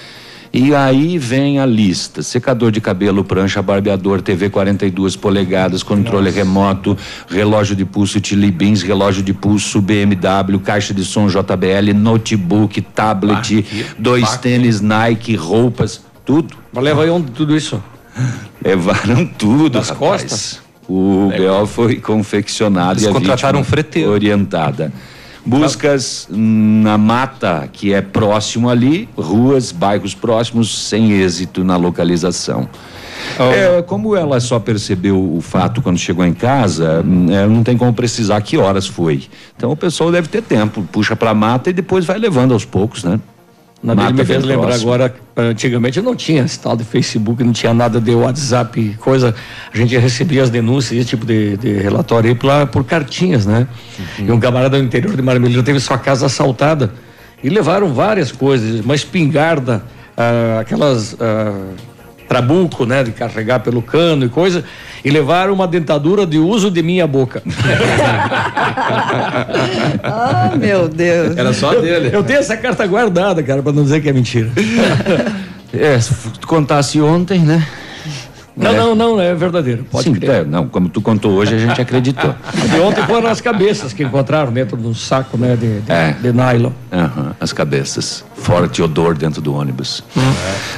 [0.54, 6.98] E aí vem a lista: secador de cabelo, prancha, barbeador, TV 42 polegadas, controle remoto,
[7.28, 13.66] relógio de pulso Tilibins, relógio de pulso BMW, caixa de som JBL, notebook, tablet,
[13.98, 16.56] dois tênis Nike, roupas, tudo.
[16.72, 17.82] Mas leva aí onde tudo isso?
[18.64, 19.98] Levaram tudo, rapaz.
[19.98, 20.62] costas?
[20.88, 24.10] O BO foi confeccionado Eles e a contrataram um freteiro.
[24.10, 24.92] orientada.
[25.46, 32.68] Buscas na mata, que é próximo ali, ruas, bairros próximos, sem êxito na localização.
[33.38, 37.94] É, como ela só percebeu o fato quando chegou em casa, é, não tem como
[37.94, 39.24] precisar que horas foi.
[39.56, 43.04] Então o pessoal deve ter tempo, puxa pra mata e depois vai levando aos poucos,
[43.04, 43.20] né?
[43.82, 44.94] Na dele me fez lembrar próximo.
[44.94, 49.34] agora, antigamente não tinha esse tal de Facebook, não tinha nada de WhatsApp, coisa.
[49.74, 53.68] A gente recebia as denúncias, esse tipo de, de relatório aí por, por cartinhas, né?
[54.18, 56.92] E um camarada do interior de Marmelino teve sua casa assaltada
[57.42, 59.82] e levaram várias coisas, uma espingarda,
[60.18, 61.72] ah, aquelas ah,
[62.30, 64.64] trabuco, né, de carregar pelo cano e coisa,
[65.04, 67.42] e levaram uma dentadura de uso de minha boca.
[70.04, 71.36] Ah, meu Deus.
[71.38, 74.50] Eu, eu tenho essa carta guardada, cara, para não dizer que é mentira.
[75.72, 77.64] É, se tu contasse ontem, né?
[78.58, 79.86] Não, não, não, é verdadeiro.
[79.90, 80.30] Pode Sim, crer.
[80.32, 82.34] é, não, como tu contou hoje, a gente acreditou.
[82.72, 86.16] De ontem foram as cabeças que encontraram dentro de um saco, né, de, de, É.
[86.20, 86.72] de nylon.
[86.92, 88.26] Aham, as cabeças.
[88.42, 90.04] Forte odor dentro do ônibus.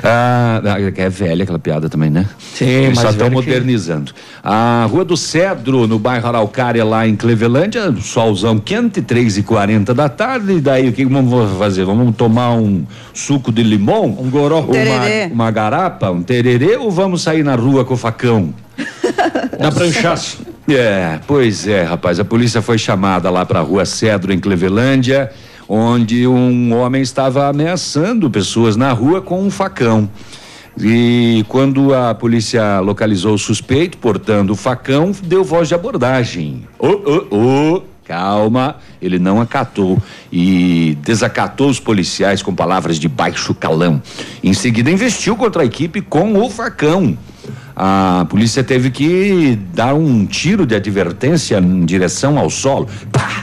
[0.03, 0.61] Ah,
[0.97, 2.25] é velha aquela piada também, né?
[2.53, 4.11] Sim, Eles só mais estão velha que- modernizando.
[4.43, 9.93] A Rua do Cedro, no bairro Araucária, lá em Clevelândia, solzão quente, 3 e 40
[9.93, 10.53] da tarde.
[10.53, 11.85] E daí o que vamos fazer?
[11.85, 14.05] Vamos tomar um suco de limão?
[14.19, 14.61] Um goró.
[14.61, 18.53] Uma, uma garapa, um tererê ou vamos sair na rua com o facão?
[19.59, 20.39] Na pranchaço.
[20.67, 22.19] É, pois é, rapaz.
[22.19, 25.31] A polícia foi chamada lá para a rua Cedro, em Clevelândia,
[25.73, 30.09] onde um homem estava ameaçando pessoas na rua com um facão.
[30.77, 36.67] E quando a polícia localizou o suspeito portando o facão, deu voz de abordagem.
[36.77, 39.97] Ô, ô, ô, calma, ele não acatou
[40.29, 44.03] e desacatou os policiais com palavras de baixo calão.
[44.43, 47.17] Em seguida, investiu contra a equipe com o facão.
[47.73, 52.89] A polícia teve que dar um tiro de advertência em direção ao solo.
[53.09, 53.40] Pá.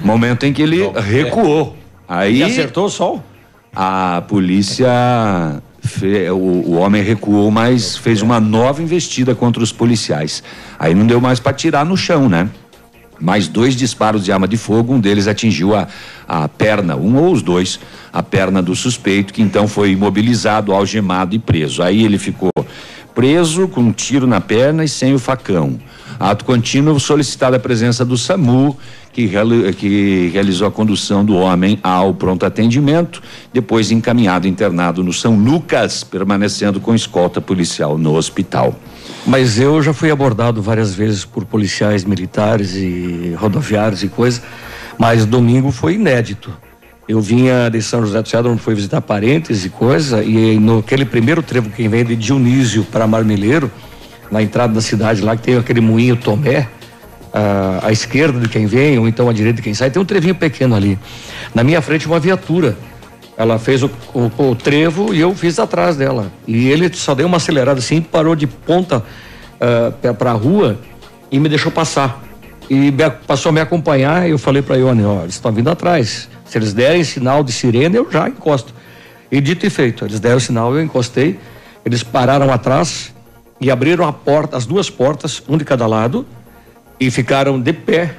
[0.00, 1.76] Momento em que ele recuou.
[2.08, 3.22] Aí E acertou o sol?
[3.74, 4.90] A polícia
[6.32, 10.42] o, o homem recuou, mas fez uma nova investida contra os policiais.
[10.78, 12.48] Aí não deu mais para tirar no chão, né?
[13.20, 15.88] Mais dois disparos de arma de fogo, um deles atingiu a,
[16.26, 17.80] a perna, um ou os dois,
[18.12, 21.82] a perna do suspeito, que então foi imobilizado, algemado e preso.
[21.82, 22.52] Aí ele ficou
[23.14, 25.78] preso com um tiro na perna e sem o facão.
[26.18, 28.76] Ato contínuo solicitada a presença do SAMU,
[29.12, 29.30] que,
[29.78, 36.02] que realizou a condução do homem ao pronto atendimento, depois encaminhado internado no São Lucas,
[36.02, 38.78] permanecendo com escolta policial no hospital.
[39.26, 44.42] Mas eu já fui abordado várias vezes por policiais militares e rodoviários e coisa,
[44.98, 46.52] mas domingo foi inédito.
[47.08, 51.06] Eu vinha de São José do Cedro, onde fui visitar parentes e coisa, e aquele
[51.06, 53.70] primeiro trevo que vem de Dionísio para Marmeleiro,
[54.30, 56.68] na entrada da cidade lá, que tem aquele moinho Tomé,
[57.32, 60.04] ah, à esquerda de quem vem, ou então à direita de quem sai, tem um
[60.04, 60.98] trevinho pequeno ali.
[61.54, 62.76] Na minha frente, uma viatura.
[63.36, 66.32] Ela fez o, o- o trevo e eu fiz atrás dela.
[66.46, 69.02] E ele só deu uma acelerada assim, parou de ponta
[70.18, 70.78] para a rua
[71.30, 72.22] e me deixou passar.
[72.68, 75.70] E me passou a me acompanhar e eu falei para Ione, ó, eles estão vindo
[75.70, 76.28] atrás.
[76.44, 78.74] Se eles derem sinal de sirene, eu já encosto.
[79.30, 81.38] E dito e feito, eles deram sinal, eu encostei,
[81.84, 83.14] eles pararam atrás
[83.60, 86.24] e abriram a porta, as duas portas, um de cada lado,
[87.00, 88.14] e ficaram de pé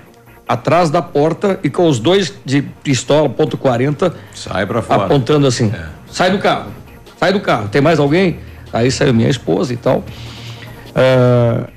[0.48, 5.06] atrás da porta e com os dois de pistola ponto .40 sai para fora.
[5.06, 5.72] apontando assim
[6.10, 6.72] sai do carro
[7.20, 8.40] sai do carro tem mais alguém?
[8.74, 10.04] Aí saiu minha esposa e tal.
[10.96, 11.68] Ah,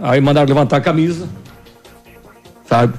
[0.00, 1.28] aí mandaram levantar a camisa
[2.66, 2.94] sabe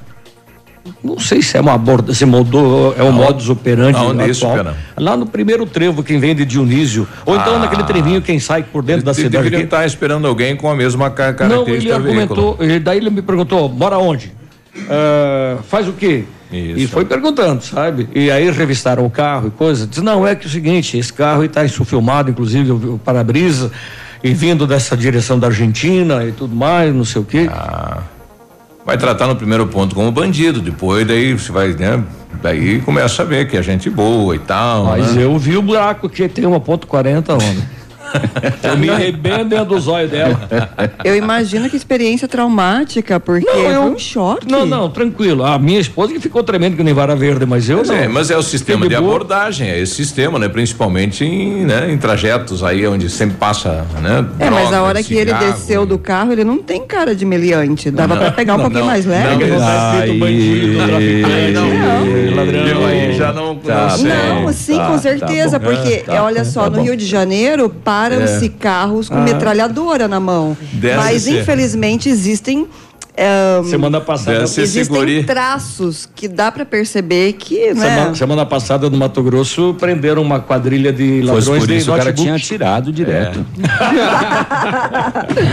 [1.03, 4.57] não sei se é uma aborda, se mudou, é o modus operandi aonde isso, atual.
[4.65, 4.77] Pena?
[4.97, 7.59] Lá no primeiro trevo, quem vem de Dionísio, ou então Ah.
[7.59, 9.31] naquele trevinho, quem sai por dentro da Eles cidade.
[9.37, 9.65] deveriam aqui.
[9.65, 13.21] estar esperando alguém com a mesma ca- Não, ele característica argumentou, ele- daí ele me
[13.21, 14.33] perguntou, mora onde?
[14.89, 16.23] Ah, faz o quê?
[16.51, 18.09] E foi perguntando, sabe?
[18.15, 19.85] E aí revistaram o carro e coisa.
[19.85, 23.71] Diz, não, é que é o seguinte, esse carro está insufilmado, inclusive o, para-brisa,
[24.23, 27.47] e vindo dessa direção da Argentina e tudo mais, não sei o quê.
[28.89, 32.03] Vai tratar no primeiro ponto como bandido, depois daí você vai, né?
[32.41, 34.85] Daí começa a ver que é gente boa e tal.
[34.85, 35.25] Mas né?
[35.25, 37.63] eu vi o buraco que tem uma ponto 40, homem.
[38.63, 40.39] Eu me errei bem dentro do zóio dela.
[41.03, 44.47] Eu imagino que experiência traumática, porque Não, eu- foi um choque.
[44.49, 45.43] Não, não, tranquilo.
[45.45, 47.95] A minha esposa que ficou tremendo que nem vara verde, mas eu Mas não.
[47.95, 49.07] é, mas é o sistema de boa.
[49.07, 50.47] abordagem, é esse sistema, né?
[50.49, 54.25] Principalmente em, né, em trajetos aí onde sempre passa, né?
[54.39, 57.25] É, mas a droga, hora que ele desceu do carro, ele não tem cara de
[57.25, 57.89] meliante.
[57.91, 59.45] Dava Não, pra pegar um não, pouquinho não, mais não, leve.
[59.45, 62.67] não, tá Aí não, ladrão.
[62.67, 64.41] Eu aí já não, Tá não.
[64.43, 66.83] Não, sim, tá, com certeza, porque É, tá, é, olha só, tá no bom.
[66.83, 67.69] Rio de Janeiro
[67.99, 68.49] param-se É.
[68.49, 69.21] carros com Ah.
[69.21, 70.55] metralhadora na mão.
[70.73, 71.41] Deve Mas ser.
[71.41, 72.65] infelizmente existem
[73.19, 74.43] ahn, Semana passada.
[74.43, 75.23] Existem seguri.
[75.23, 77.89] traços que dá pra perceber que, né?
[77.89, 81.95] Semana, semana passada no Mato Grosso prenderam uma quadrilha de ladrões por de isso o
[81.97, 83.45] cara tinha atirado direto.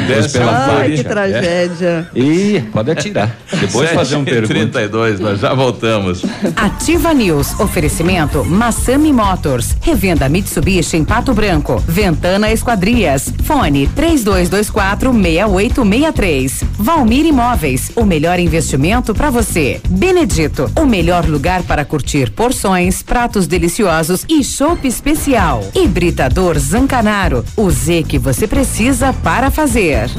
[0.06, 0.76] Desce pela.
[0.78, 2.08] Ai, que tragédia.
[2.14, 3.36] Ih, pode atirar.
[3.60, 4.54] Depois fazer um pergunta.
[4.54, 6.22] 32, nós já voltamos.
[6.54, 7.58] Ativa News.
[7.58, 9.76] Oferecimento Massami Motors.
[9.80, 11.82] Revenda Mitsubishi em Pato Branco.
[11.86, 13.32] Ventana Esquadrias.
[13.44, 16.64] Fone 3224 6863.
[16.78, 17.55] Valmir Imóveis.
[17.96, 19.80] O melhor investimento para você.
[19.88, 20.70] Benedito.
[20.76, 25.62] O melhor lugar para curtir porções, pratos deliciosos e chopp especial.
[25.74, 27.44] Hibridador Zancanaro.
[27.56, 30.10] O Z que você precisa para fazer.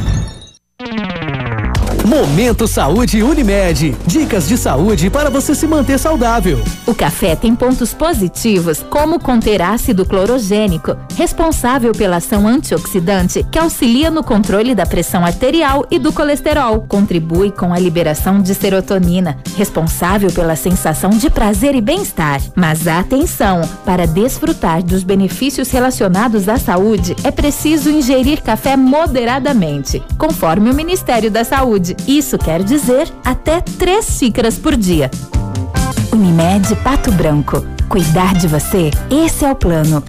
[2.08, 3.93] Momento Saúde Unimed.
[4.06, 6.63] Dicas de saúde para você se manter saudável.
[6.86, 14.10] O café tem pontos positivos, como conter ácido clorogênico, responsável pela ação antioxidante que auxilia
[14.10, 16.86] no controle da pressão arterial e do colesterol.
[16.88, 22.41] Contribui com a liberação de serotonina, responsável pela sensação de prazer e bem-estar.
[22.56, 23.60] Mas atenção!
[23.84, 31.30] Para desfrutar dos benefícios relacionados à saúde, é preciso ingerir café moderadamente, conforme o Ministério
[31.30, 31.96] da Saúde.
[32.07, 35.10] Isso quer dizer até três xícaras por dia.
[36.12, 37.65] Unimed Pato Branco.
[37.88, 40.03] Cuidar de você, esse é o plano.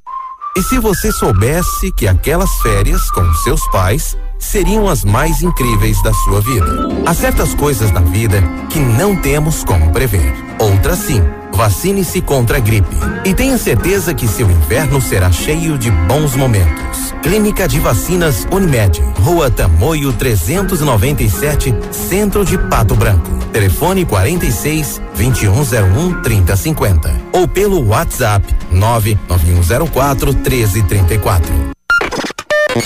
[0.57, 6.13] E se você soubesse que aquelas férias com seus pais seriam as mais incríveis da
[6.13, 6.89] sua vida.
[7.07, 10.35] Há certas coisas na vida que não temos como prever.
[10.59, 11.23] Outras sim.
[11.59, 12.95] Vacine-se contra a gripe
[13.25, 17.13] e tenha certeza que seu inverno será cheio de bons momentos.
[17.21, 23.29] Clínica de Vacinas Unimed, Rua Tamoio 397, Centro de Pato Branco.
[23.53, 31.53] Telefone 46 2101 3050 ou pelo WhatsApp 99104 1334.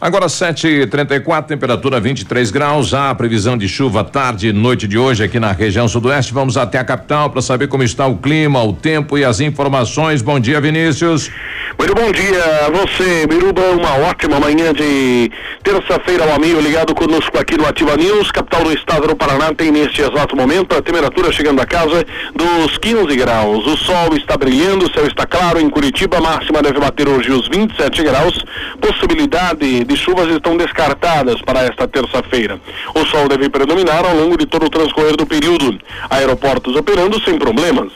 [0.00, 2.92] Agora 7h34, temperatura 23 graus.
[2.92, 6.32] Há previsão de chuva tarde e noite de hoje aqui na região sudoeste.
[6.32, 10.22] Vamos até a capital para saber como está o clima, o tempo e as informações.
[10.22, 11.30] Bom dia, Vinícius.
[11.78, 13.60] Muito bom dia a você, Biruba.
[13.60, 15.30] Uma ótima manhã de
[15.62, 18.30] terça-feira ao amigo ligado conosco aqui no Ativa News.
[18.30, 22.02] Capital do estado do Paraná tem neste exato momento a temperatura chegando a casa
[22.34, 23.66] dos 15 graus.
[23.66, 25.60] O sol está brilhando, o céu está claro.
[25.60, 28.42] Em Curitiba, a máxima deve bater hoje os 27 graus.
[28.80, 32.58] Possibilidade de chuvas estão descartadas para esta terça-feira.
[32.94, 35.78] O sol deve predominar ao longo de todo o transcorrer do período.
[36.08, 37.92] Aeroportos operando sem problemas.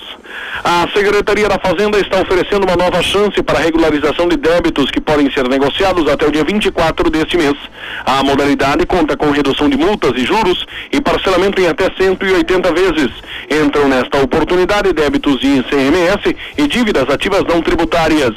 [0.65, 5.31] A Secretaria da Fazenda está oferecendo uma nova chance para regularização de débitos que podem
[5.31, 7.57] ser negociados até o dia 24 deste mês.
[8.05, 13.11] A modalidade conta com redução de multas e juros e parcelamento em até 180 vezes.
[13.51, 18.35] Entram nesta oportunidade débitos de ICMS e dívidas ativas não tributárias.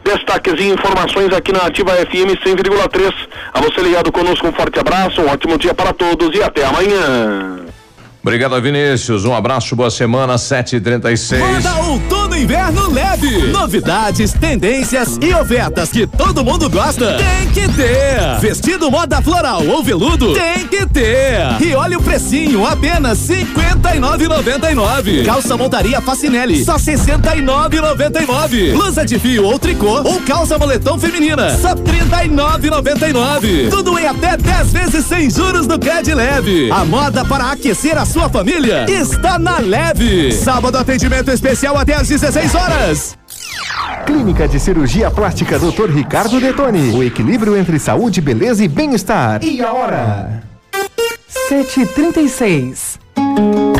[0.07, 3.13] Destaques e informações aqui na Ativa FM 100,3.
[3.53, 7.66] A você ligado conosco, um forte abraço, um ótimo dia para todos e até amanhã.
[8.21, 9.23] Obrigado, Vinícius.
[9.25, 11.39] Um abraço, boa semana, 7h36.
[11.39, 13.47] Moda outono inverno leve.
[13.47, 17.15] Novidades, tendências e ofertas que todo mundo gosta.
[17.17, 18.37] Tem que ter.
[18.41, 20.33] Vestido moda floral ou veludo?
[20.33, 21.37] Tem que ter.
[21.61, 25.23] E olha o precinho, apenas 59,99.
[25.25, 28.73] Calça montaria Facinelli, só 69,99.
[28.73, 33.69] Blusa de fio ou tricô ou calça moletom feminina, só 39,99.
[33.69, 36.69] Tudo em até 10 vezes sem juros do Cred Leve.
[36.71, 40.31] A moda para aquecer a sua família está na Leve.
[40.31, 43.17] Sábado atendimento especial até às 16 horas.
[44.05, 45.89] Clínica de Cirurgia Plástica Dr.
[45.91, 46.91] Ricardo Detoni.
[46.93, 49.43] O equilíbrio entre saúde, beleza e bem-estar.
[49.43, 50.43] E a hora?
[51.49, 52.97] 7h36.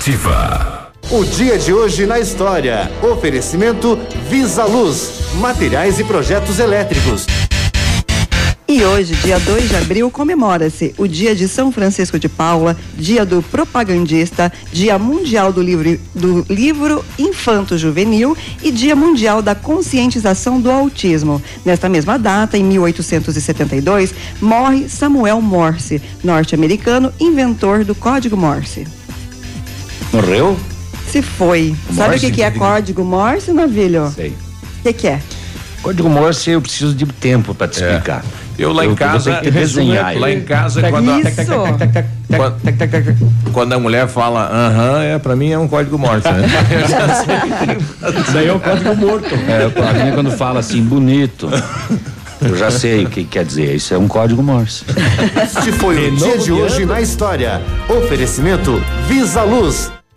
[0.00, 0.90] Ativa.
[1.10, 2.90] O dia de hoje na história.
[3.02, 3.98] Oferecimento
[4.30, 7.26] Visa Luz, materiais e projetos elétricos.
[8.66, 13.26] E hoje, dia 2 de abril, comemora-se o Dia de São Francisco de Paula, Dia
[13.26, 20.58] do Propagandista, Dia Mundial do Livro, do livro Infanto Juvenil e Dia Mundial da Conscientização
[20.58, 21.42] do Autismo.
[21.62, 28.86] Nesta mesma data, em 1872, morre Samuel Morse, norte-americano, inventor do Código Morse.
[30.12, 30.58] Morreu?
[31.08, 31.74] Se foi.
[31.94, 34.12] Sabe o que, que é código Morse, Navilho?
[34.14, 34.30] Sei.
[34.30, 35.20] O que, que é?
[35.82, 38.24] Código Morse eu preciso de tempo para te explicar.
[38.58, 40.18] Eu lá em casa, ter que desenhar.
[40.18, 45.58] lá em casa, quando a, quando, quando a mulher fala aham, é, pra mim é
[45.58, 46.28] um código morto.
[46.30, 46.46] Né?
[48.28, 49.34] Isso aí é o código morto.
[49.48, 51.48] É, pra mim quando fala assim, bonito.
[52.42, 53.74] Eu já sei o que quer dizer.
[53.74, 54.84] Isso é um código Morse.
[55.42, 57.60] Este foi o dia de hoje na história.
[57.88, 59.90] Oferecimento Visa Luz.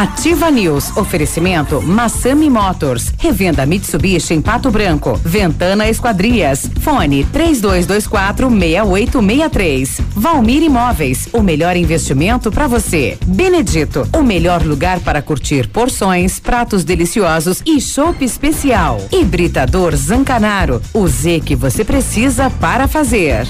[0.00, 0.96] Ativa News.
[0.96, 3.12] Oferecimento Massami Motors.
[3.18, 5.20] Revenda Mitsubishi em Pato Branco.
[5.22, 6.70] Ventana Esquadrias.
[6.80, 10.00] Fone 3224 6863.
[10.16, 11.28] Valmir Imóveis.
[11.34, 13.18] O melhor investimento para você.
[13.26, 14.08] Benedito.
[14.16, 19.02] O melhor lugar para curtir porções, pratos deliciosos e chopp especial.
[19.12, 20.80] Hibridador Zancanaro.
[20.94, 23.46] O Z que você precisa para fazer.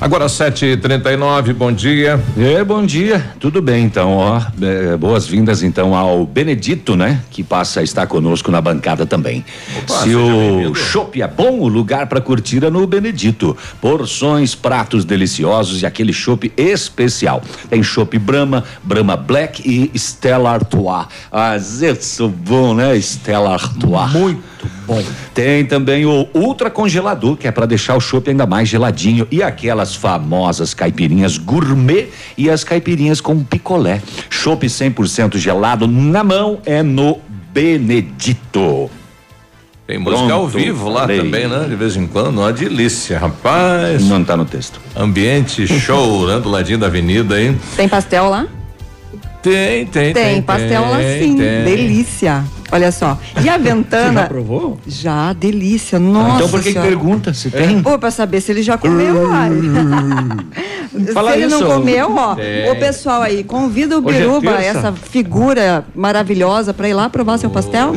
[0.00, 2.18] Agora 7h39, bom dia.
[2.38, 4.40] É, bom dia, tudo bem então, ó.
[4.62, 7.20] É, Boas-vindas então ao Benedito, né?
[7.30, 9.44] Que passa a estar conosco na bancada também.
[9.86, 13.54] Se o chopp é bom, o lugar para curtir é no Benedito.
[13.78, 17.42] Porções, pratos deliciosos e aquele chopp especial.
[17.68, 21.08] Tem chopp Brahma, Brahma Black e Stella Artois.
[21.30, 22.96] Ah, isso bom, né?
[22.96, 24.12] Stella Artois.
[24.12, 25.02] Muito bom.
[25.32, 29.42] Tem também o ultra congelador, que é para deixar o chopp ainda mais geladinho e
[29.42, 34.02] aquelas famosas caipirinhas gourmet e as caipirinhas com picolé.
[34.28, 37.18] Chopp 100% gelado na mão é no
[37.52, 38.90] Benedito.
[39.86, 41.18] Tem música ao Pronto, vivo lá falei.
[41.18, 41.66] também, né?
[41.68, 44.04] De vez em quando, uma delícia, rapaz.
[44.04, 44.80] Não tá no texto.
[44.96, 46.38] Ambiente show, né?
[46.38, 47.56] Do ladinho da avenida aí.
[47.76, 48.46] Tem pastel lá?
[49.42, 50.12] Tem, tem, tem.
[50.12, 51.36] Tem, pastel lá sim.
[51.36, 51.64] tem.
[51.64, 52.44] Delícia.
[52.72, 53.18] Olha só.
[53.42, 54.12] E a Ventana.
[54.12, 54.78] Você já provou?
[54.86, 55.98] Já, delícia.
[55.98, 56.36] Nossa.
[56.36, 57.82] então por que que pergunta se tem?
[57.82, 59.50] Pô, pra saber se ele já comeu, ai.
[61.12, 61.60] Fala se ele isso.
[61.60, 62.34] não comeu, ó.
[62.34, 62.70] Tem.
[62.70, 64.78] Ô, pessoal aí, convida o é Biruba, terça.
[64.78, 67.94] essa figura maravilhosa, pra ir lá provar seu pastel.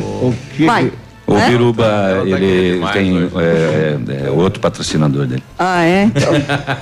[0.60, 0.90] Vai.
[1.26, 1.48] O né?
[1.48, 5.42] Biruba, ele tem é, é, outro patrocinador dele.
[5.58, 6.04] Ah, é?
[6.14, 6.32] Então,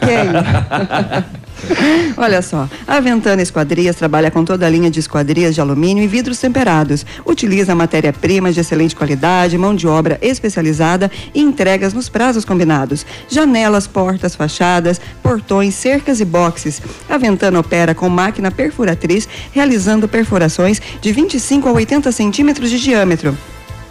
[0.01, 1.33] Quem?
[2.17, 6.07] Olha só, a Ventana Esquadrias trabalha com toda a linha de esquadrias de alumínio e
[6.07, 7.05] vidros temperados.
[7.25, 13.07] Utiliza matéria-prima de excelente qualidade, mão de obra especializada e entregas nos prazos combinados.
[13.29, 16.81] Janelas, portas, fachadas, portões, cercas e boxes.
[17.09, 23.37] A Ventana opera com máquina perfuratriz, realizando perfurações de 25 a 80 centímetros de diâmetro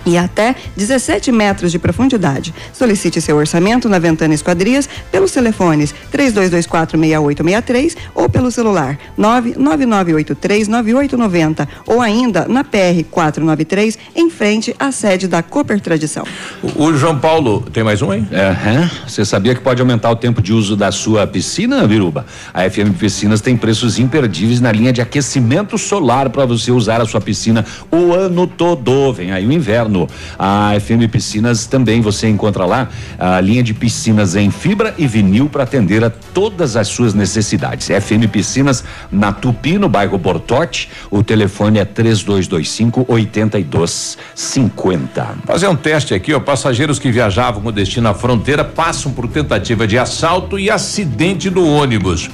[0.05, 2.53] e até 17 metros de profundidade.
[2.73, 12.45] Solicite seu orçamento na Ventana Esquadrias pelos telefones 32246863 ou pelo celular 999839890 ou ainda
[12.47, 16.25] na PR 493 em frente à sede da Cooper Tradição.
[16.61, 18.25] O, o João Paulo, tem mais um aí?
[18.31, 18.89] Aham.
[19.07, 22.25] Você sabia que pode aumentar o tempo de uso da sua piscina, Biruba?
[22.53, 27.05] A FM Piscinas tem preços imperdíveis na linha de aquecimento solar para você usar a
[27.05, 29.11] sua piscina o ano todo.
[29.13, 29.90] Vem aí o inverno.
[30.37, 32.89] A FM Piscinas também você encontra lá
[33.19, 37.87] a linha de piscinas em fibra e vinil para atender a todas as suas necessidades.
[37.87, 40.89] FM Piscinas na Tupi, no bairro Bortote.
[41.09, 45.35] O telefone é 3225 8250.
[45.45, 46.39] Fazer um teste aqui, ó.
[46.39, 51.65] Passageiros que viajavam com destino à fronteira passam por tentativa de assalto e acidente do
[51.65, 52.29] ônibus.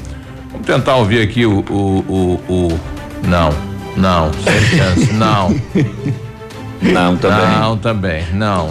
[0.52, 1.60] Vamos tentar ouvir aqui o.
[1.70, 2.80] o, o, o-
[3.28, 3.50] Não,
[3.96, 5.56] não, sem chance, não.
[6.82, 7.60] Não, também.
[7.60, 8.70] Não, também, não,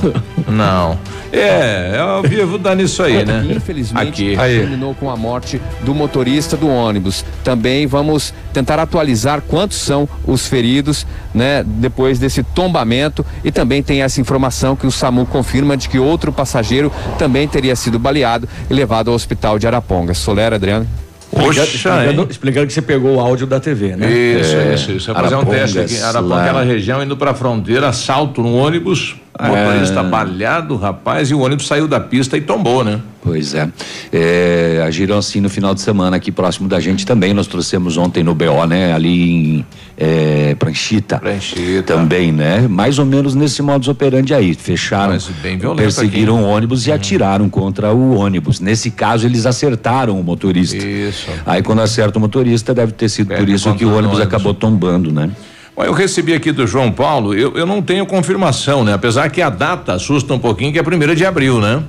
[0.49, 0.99] não.
[1.33, 3.45] É, é ao vivo dá nisso aí, né?
[3.51, 4.37] Infelizmente, Aqui.
[4.37, 7.25] Terminou com a morte do motorista do ônibus.
[7.43, 13.25] Também vamos tentar atualizar quantos são os feridos, né, depois desse tombamento.
[13.45, 17.77] E também tem essa informação que o SAMU confirma de que outro passageiro também teria
[17.77, 20.15] sido baleado e levado ao hospital de Araponga.
[20.15, 20.87] Solera, Adriano.
[21.31, 24.11] Poxa, explicando, explicando que você pegou o áudio da TV, né?
[24.11, 25.15] Isso, É, isso, isso.
[25.15, 25.99] Fazer um teste aqui.
[26.01, 30.05] Araponga, aquela região, indo pra fronteira, assalto no ônibus, motorista É.
[30.05, 33.01] balhado, rapaz, e o ônibus saiu da pista e tombou, né?
[33.23, 33.69] Pois é.
[34.13, 34.83] é.
[34.87, 37.35] Agiram assim no final de semana aqui próximo da gente também.
[37.35, 38.93] Nós trouxemos ontem no BO, né?
[38.93, 39.67] Ali em
[39.99, 41.19] é, Pranchita.
[41.19, 41.83] Pranchita.
[41.83, 42.69] Também, né?
[42.69, 44.55] Mais ou menos nesse modus operandi aí.
[44.55, 48.61] Fecharam, Mas bem violento perseguiram o ônibus e atiraram contra o ônibus.
[48.61, 50.77] Nesse caso, eles acertaram o motorista.
[50.77, 51.27] Isso.
[51.45, 54.21] Aí quando acerta o motorista, deve ter sido por Perde isso que o ônibus ônibus.
[54.21, 55.31] acabou tombando, né?
[55.77, 58.95] Eu recebi aqui do João Paulo, eu, eu não tenho confirmação, né?
[58.95, 61.83] Apesar que a data assusta um pouquinho, que é primeira de abril, né?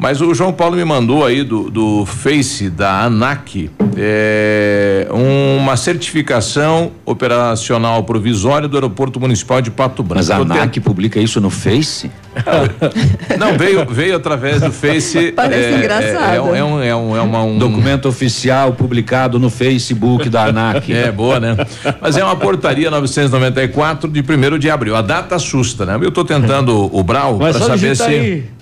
[0.00, 6.92] Mas o João Paulo me mandou aí do, do Face da ANAC é, uma certificação
[7.04, 10.18] operacional provisória do Aeroporto Municipal de Pato Branco.
[10.20, 12.08] Mas a ANAC tendo- publica isso no Face?
[13.36, 15.32] Não, veio, veio através do Face.
[15.36, 16.32] Parece engraçado.
[16.32, 20.28] É, é, um- é um, é, um, é uma, um Documento oficial publicado no Facebook
[20.28, 20.92] da ANAC.
[20.98, 21.56] É, boa, né?
[22.00, 24.94] Mas é uma portaria 994 de 1 de abril.
[24.96, 25.98] A data assusta, né?
[26.00, 28.02] Eu tô tentando o Brau Mas para saber se.
[28.04, 28.57] aí.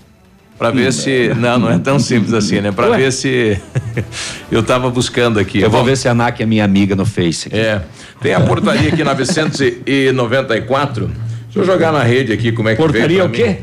[0.59, 1.33] Pra ver se.
[1.37, 2.73] Não, não é tão simples assim, né?
[2.73, 2.97] Pra Ué?
[2.97, 3.61] ver se.
[4.51, 5.61] Eu tava buscando aqui.
[5.61, 7.49] Eu vou Bom, ver se a ANAC é minha amiga no Face.
[7.53, 7.81] É.
[8.23, 11.07] Tem a portaria aqui 994.
[11.45, 13.47] Deixa eu jogar na rede aqui como é que Portaria veio pra o quê?
[13.51, 13.57] mim.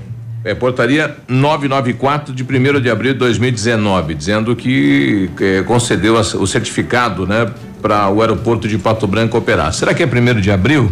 [0.46, 6.46] É portaria 994 de 1 de abril de 2019, dizendo que eh, concedeu as- o
[6.46, 7.50] certificado, né,
[7.82, 9.74] para o aeroporto de Pato Branco operar.
[9.74, 10.92] Será que é 1 de abril?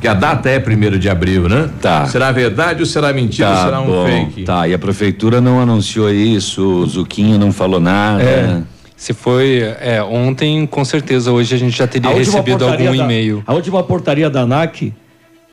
[0.00, 1.70] Que a data é 1 de abril, né?
[1.80, 2.06] Tá.
[2.06, 4.44] Será verdade ou será mentira ou Tá será um bom, fake?
[4.44, 8.22] Tá, e a prefeitura não anunciou isso, o Zuquinho não falou nada.
[8.22, 8.62] É,
[8.96, 13.42] se foi é, ontem, com certeza, hoje a gente já teria recebido algum e-mail.
[13.46, 14.92] A última portaria da ANAC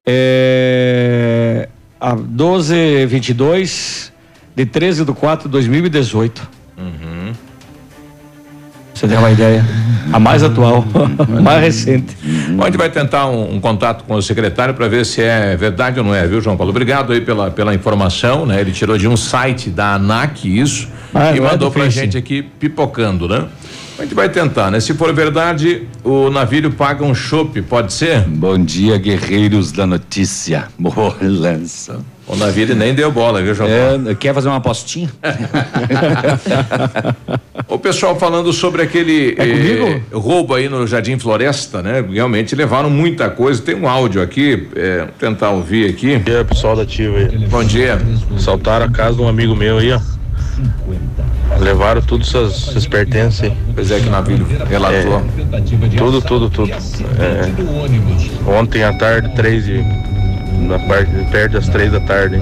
[0.05, 1.69] é
[1.99, 4.11] a 1222
[4.55, 6.49] de 13 de 4 de 2018.
[6.77, 7.33] Uhum.
[8.97, 9.63] Você tem uma ideia?
[10.11, 10.83] A mais atual,
[11.19, 12.17] a mais recente.
[12.55, 15.55] Bom, a gente vai tentar um, um contato com o secretário para ver se é
[15.55, 16.71] verdade ou não é, viu, João Paulo?
[16.71, 18.59] Obrigado aí pela, pela informação, né?
[18.59, 21.95] Ele tirou de um site da ANAC isso Ah, e é mandou do pra Face.
[21.99, 23.45] gente aqui pipocando, né?
[23.99, 24.79] A gente vai tentar, né?
[24.79, 28.21] Se for verdade, o navio paga um chopp, pode ser?
[28.21, 30.69] Bom dia, guerreiros da notícia.
[30.79, 31.99] Boa lança.
[32.27, 33.69] O navio nem deu bola, viu, João?
[33.69, 35.09] É, quer fazer uma apostinha?
[37.69, 39.87] O pessoal falando sobre aquele É comigo?
[39.87, 42.03] eh, roubo aí no Jardim Floresta, né?
[42.09, 43.61] Realmente levaram muita coisa.
[43.61, 46.17] Tem um áudio aqui, eh, vou tentar ouvir aqui.
[46.17, 47.37] Bom dia, pessoal da Ativa aí.
[47.47, 47.99] Bom dia.
[48.39, 49.99] Saltaram a casa de um amigo meu aí, ó.
[51.59, 53.53] Levaram tudo seus, seus pertences aí.
[53.75, 55.23] Pois é que o navio relatou.
[55.97, 56.71] tudo, tudo, tudo.
[56.71, 59.83] É, ontem à tarde, três e.
[60.67, 62.41] Na parte, perto das três da tarde.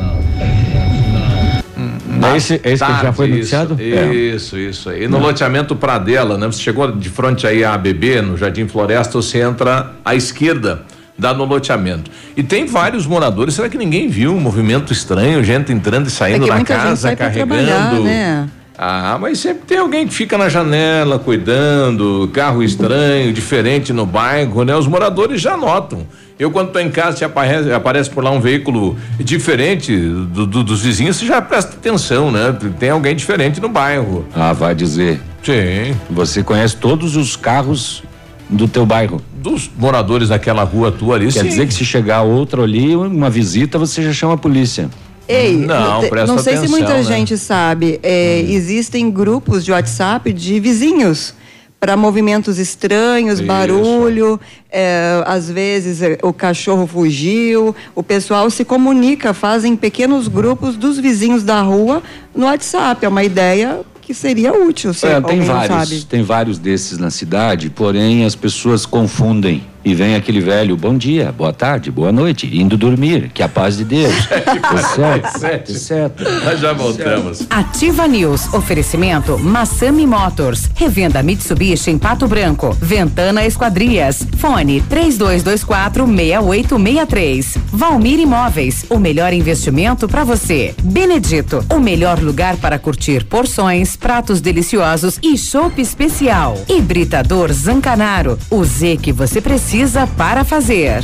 [2.33, 3.77] É esse, é esse que já foi Tarde, noticiado?
[3.79, 5.03] Isso, isso, isso aí.
[5.03, 6.47] E no loteamento Pradela, né?
[6.47, 10.81] Você chegou de frente aí à ABB, no Jardim Floresta, você entra à esquerda,
[11.17, 12.09] dá no loteamento.
[12.35, 16.45] E tem vários moradores, será que ninguém viu um movimento estranho, gente entrando e saindo
[16.45, 18.03] é da casa, sai carregando?
[18.03, 18.49] né?
[18.77, 24.63] Ah, mas sempre tem alguém que fica na janela cuidando, carro estranho, diferente no bairro,
[24.63, 24.75] né?
[24.75, 26.05] Os moradores já notam.
[26.37, 30.63] Eu, quando tô em casa, se aparece, aparece por lá um veículo diferente do- do-
[30.65, 32.53] dos vizinhos, você já presta atenção, né?
[32.77, 34.25] Tem alguém diferente no bairro.
[34.35, 35.21] Ah, vai dizer.
[35.41, 35.95] Sim.
[36.09, 38.03] Você conhece todos os carros
[38.49, 39.21] do teu bairro.
[39.41, 41.47] Dos moradores daquela rua tua ali, Quer sim.
[41.49, 44.89] dizer que se chegar outro ali, uma visita, você já chama a polícia.
[45.27, 47.03] Ei, Não, presta não sei se atenção, muita né?
[47.03, 51.33] gente sabe, é, existem grupos de WhatsApp de vizinhos
[51.79, 53.47] para movimentos estranhos, Isso.
[53.47, 54.39] barulho,
[54.71, 60.97] é, às vezes é, o cachorro fugiu, o pessoal se comunica, fazem pequenos grupos dos
[60.97, 62.01] vizinhos da rua
[62.35, 63.05] no WhatsApp.
[63.05, 66.05] É uma ideia que seria útil, se É, tem vários, sabe.
[66.05, 71.31] tem vários desses na cidade, porém as pessoas confundem e vem aquele velho bom dia,
[71.31, 74.15] boa tarde, boa noite, indo dormir, que a paz de Deus.
[75.37, 76.23] Certo, certo.
[76.23, 77.45] Nós já voltamos.
[77.49, 78.53] Ativa News.
[78.53, 80.69] Oferecimento Massami Motors.
[80.75, 82.75] Revenda Mitsubishi em Pato Branco.
[82.79, 84.25] Ventana Esquadrias.
[84.37, 87.57] Fone 3224 6863.
[87.71, 88.85] Valmir Imóveis.
[88.89, 90.73] O melhor investimento para você.
[90.81, 91.63] Benedito.
[91.69, 96.57] O melhor lugar para curtir porções, pratos deliciosos e chopp especial.
[96.69, 98.37] Hibridador Zancanaro.
[98.49, 99.74] O Z que você precisa
[100.15, 101.03] para fazer.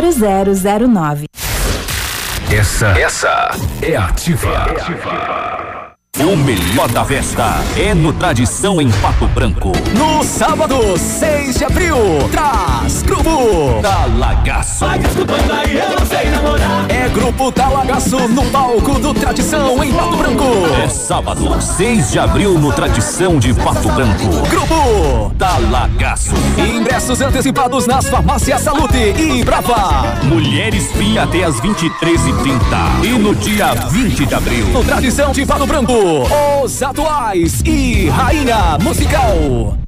[0.00, 1.26] 0009.
[2.50, 3.50] Essa, essa
[3.82, 5.47] é ativa.
[6.20, 9.70] O melhor da festa é no Tradição em Pato Branco.
[9.96, 11.96] No sábado, 6 de abril,
[12.32, 14.84] traz Grupo Talagaço.
[16.88, 20.44] É Grupo Talagaço no palco do Tradição em Pato Branco.
[20.82, 24.26] É sábado, 6 de abril no Tradição de Pato Branco.
[24.48, 26.34] Grupo Talagaço.
[26.58, 30.18] Ingressos antecipados nas farmácias Salute e Brava.
[30.24, 33.04] Mulheres Fim até as 23h30.
[33.04, 36.07] E no dia 20 de abril, no Tradição de Pato Branco,
[36.62, 39.87] os atuais e Rainha Musical.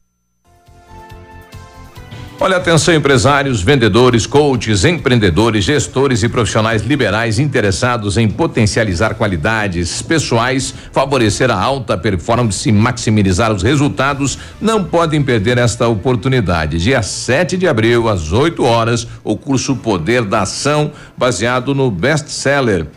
[2.43, 10.73] Olha, atenção empresários, vendedores, coaches, empreendedores, gestores e profissionais liberais interessados em potencializar qualidades pessoais,
[10.91, 16.79] favorecer a alta performance e maximizar os resultados, não podem perder esta oportunidade.
[16.79, 22.87] Dia 7 de abril, às 8 horas, o curso Poder da Ação, baseado no best-seller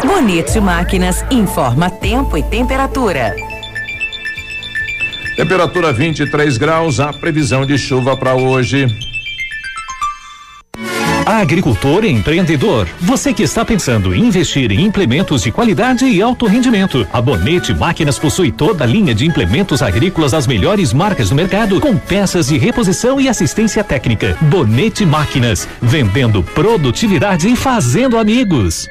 [0.05, 3.35] Bonito Máquinas informa tempo e temperatura.
[5.41, 8.87] Temperatura 23 graus, a previsão de chuva para hoje.
[11.25, 16.45] Agricultor e empreendedor, você que está pensando em investir em implementos de qualidade e alto
[16.45, 21.35] rendimento, a Bonete Máquinas possui toda a linha de implementos agrícolas das melhores marcas do
[21.35, 24.37] mercado, com peças de reposição e assistência técnica.
[24.43, 28.91] Bonete Máquinas, vendendo produtividade e fazendo amigos.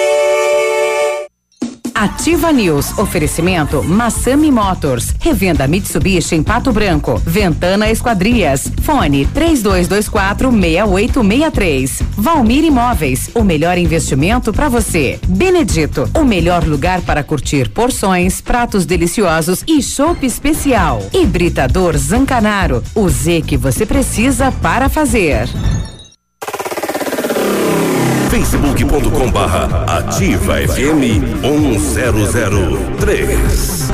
[2.01, 2.97] Ativa News.
[2.97, 5.13] Oferecimento Massami Motors.
[5.19, 7.21] Revenda Mitsubishi em Pato Branco.
[7.23, 8.71] Ventana Esquadrias.
[8.81, 12.01] Fone 3224 6863.
[12.17, 13.29] Valmir Imóveis.
[13.35, 15.19] O melhor investimento para você.
[15.27, 16.09] Benedito.
[16.15, 21.03] O melhor lugar para curtir porções, pratos deliciosos e chopp especial.
[21.13, 22.83] Hibridador Zancanaro.
[22.95, 25.47] O Z que você precisa para fazer.
[28.31, 33.91] facebook.com barra ativa FM 1003.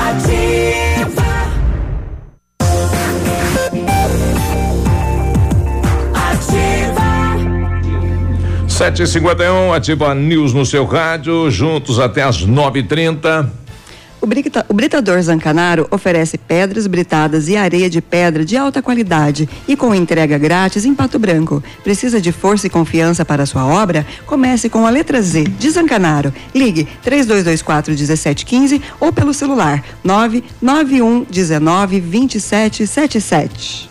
[8.67, 12.83] Sete e cinquenta e um, ativa News no seu rádio, juntos até as nove e
[12.83, 13.51] trinta.
[14.27, 19.47] O, brita, o Britador Zancanaro oferece pedras britadas e areia de pedra de alta qualidade
[19.65, 21.63] e com entrega grátis em Pato Branco.
[21.81, 24.05] Precisa de força e confiança para sua obra?
[24.25, 26.33] Comece com a letra Z de Zancanaro.
[26.53, 33.89] Ligue 3224 1715 ou pelo celular 991 19 2777.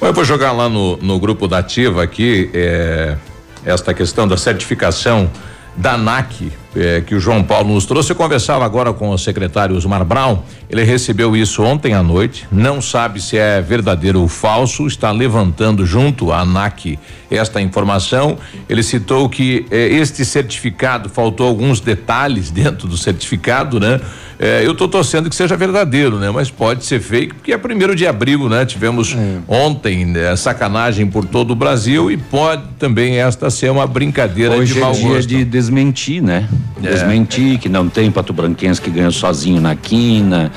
[0.00, 3.14] Eu vou jogar lá no, no grupo da Ativa aqui é,
[3.62, 5.30] esta questão da certificação
[5.76, 8.10] da ANAC, eh, que o João Paulo nos trouxe.
[8.10, 10.38] Eu conversava agora com o secretário Osmar Brown.
[10.68, 12.46] Ele recebeu isso ontem à noite.
[12.52, 14.86] Não sabe se é verdadeiro ou falso.
[14.86, 16.98] Está levantando junto à ANAC
[17.30, 18.38] esta informação.
[18.68, 24.00] Ele citou que eh, este certificado faltou alguns detalhes dentro do certificado, né?
[24.38, 26.30] Eh, eu estou torcendo que seja verdadeiro, né?
[26.30, 28.64] Mas pode ser fake, porque é primeiro de abril, né?
[28.64, 29.16] Tivemos
[29.48, 34.74] ontem né, sacanagem por todo o Brasil e pode também esta ser uma brincadeira Hoje
[34.74, 35.28] de é mau dia gosto.
[35.28, 36.48] de desmentir, né?
[36.82, 36.90] É.
[36.90, 40.52] Desmentir que não tem Pato Branquense que ganhou sozinho na quina,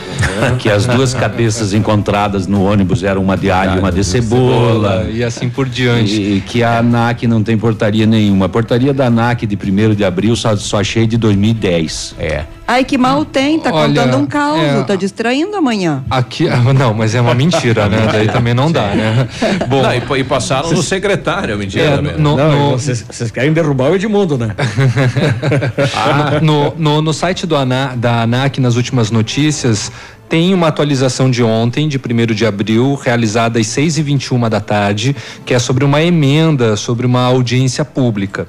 [0.60, 5.08] que as duas cabeças encontradas no ônibus eram uma de alho e uma de cebola.
[5.12, 6.22] E assim por diante.
[6.22, 8.46] E que a ANAC não tem portaria nenhuma.
[8.46, 12.16] A portaria da ANAC de 1 de abril só, só achei de 2010.
[12.20, 12.46] É.
[12.72, 14.84] Ai, que mal tem, tá Olha, contando um caos, é.
[14.84, 16.06] tá distraindo amanhã.
[16.10, 16.46] Aqui,
[16.80, 18.08] não, mas é uma mentira, né?
[18.10, 19.28] Daí também não dá, né?
[19.68, 22.18] Bom, Não, e, e passaram no secretário, mentira É, também.
[22.18, 24.56] no- Não, no- vocês, querem derrubar o Edmundo, né?
[25.94, 29.92] Ah, no, no, no site do ANA, da ANAC, nas últimas notícias,
[30.30, 34.62] tem uma atualização de ontem, de 1 de abril, realizada às 6 e 21 da
[34.62, 35.14] tarde,
[35.46, 38.48] que é sobre uma emenda, sobre uma audiência pública.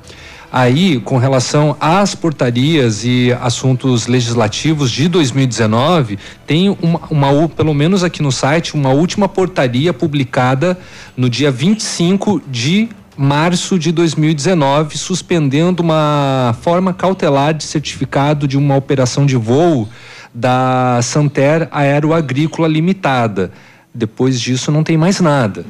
[0.55, 8.05] Aí, com relação às portarias e assuntos legislativos de 2019, tem uma, uma, pelo menos
[8.05, 10.79] aqui no site, uma última portaria publicada
[11.17, 18.77] no dia 25 de março de 2019, suspendendo uma forma cautelar de certificado de uma
[18.77, 19.89] operação de voo
[20.35, 23.53] da Santer Aeroagrícola Limitada.
[23.95, 25.65] Depois disso não tem mais nada.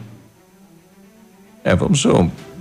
[1.63, 2.05] É, vamos.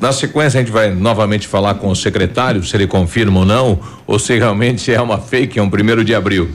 [0.02, 3.80] Na sequência, a gente vai novamente falar com o secretário, se ele confirma ou não,
[4.08, 6.50] ou se realmente é uma fake, é um primeiro de abril.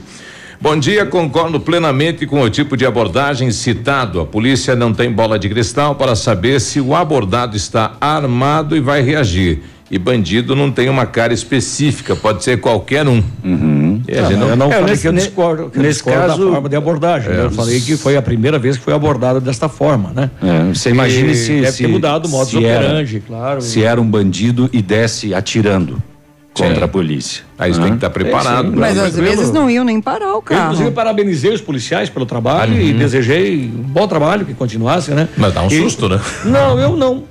[0.59, 4.19] Bom dia, concordo plenamente com o tipo de abordagem citado.
[4.19, 8.81] A polícia não tem bola de cristal para saber se o abordado está armado e
[8.81, 9.63] vai reagir.
[9.89, 13.23] E bandido não tem uma cara específica, pode ser qualquer um.
[14.05, 16.27] E a gente eu não É, falei nesse- que eu discordo, que eu nesse discordo
[16.27, 17.29] caso- da forma de abordagem.
[17.29, 17.37] né?
[17.41, 20.29] É, eu falei que foi a primeira vez que foi abordada desta forma, né?
[20.43, 23.61] É, você imagine E se deve se, ter mudado o era- operandi, claro.
[23.61, 26.01] Se era um bandido e desse atirando
[26.53, 27.43] contra a polícia.
[27.59, 28.71] Aí você tem que estar preparado.
[28.75, 30.63] Mas às vezes não iam nem parar o Eu, carro.
[30.65, 32.79] inclusive, parabenizei os policiais pelo trabalho Uhum.
[32.81, 35.27] e desejei um bom trabalho, que continuasse, né?
[35.35, 36.19] Mas dá um E- susto, né?
[36.45, 37.23] Não, eu não.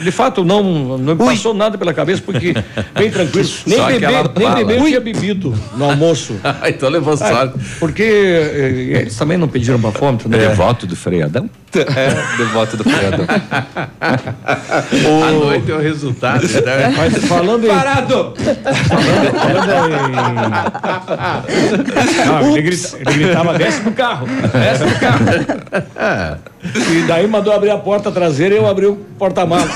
[0.00, 2.54] De fato, não, não me passou nada pela cabeça, porque
[2.94, 3.46] bem tranquilo.
[3.66, 4.88] Nem Só beber, nem beber eu Ui.
[4.88, 6.36] tinha bebido no almoço.
[6.66, 7.58] então levou Ah, sorte.
[7.78, 10.38] Porque eh, eles também não pediram bafômetro, né?
[10.38, 11.50] Devoto do freadão?
[11.74, 13.26] É, devoto do freadão.
[14.00, 16.42] À noite é o resultado.
[16.46, 16.94] né?
[16.96, 17.68] Mas falando em.
[17.68, 18.32] Parado!
[22.26, 26.38] Não, ele, ele gritava, desce do carro, desce do carro.
[26.74, 29.68] E daí mandou abrir a porta traseira e eu abri o porta-mala.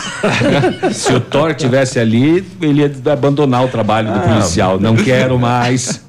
[0.92, 4.22] Se o Thor tivesse ali, ele ia abandonar o trabalho do Ah.
[4.22, 4.78] policial.
[4.80, 6.02] Não quero mais,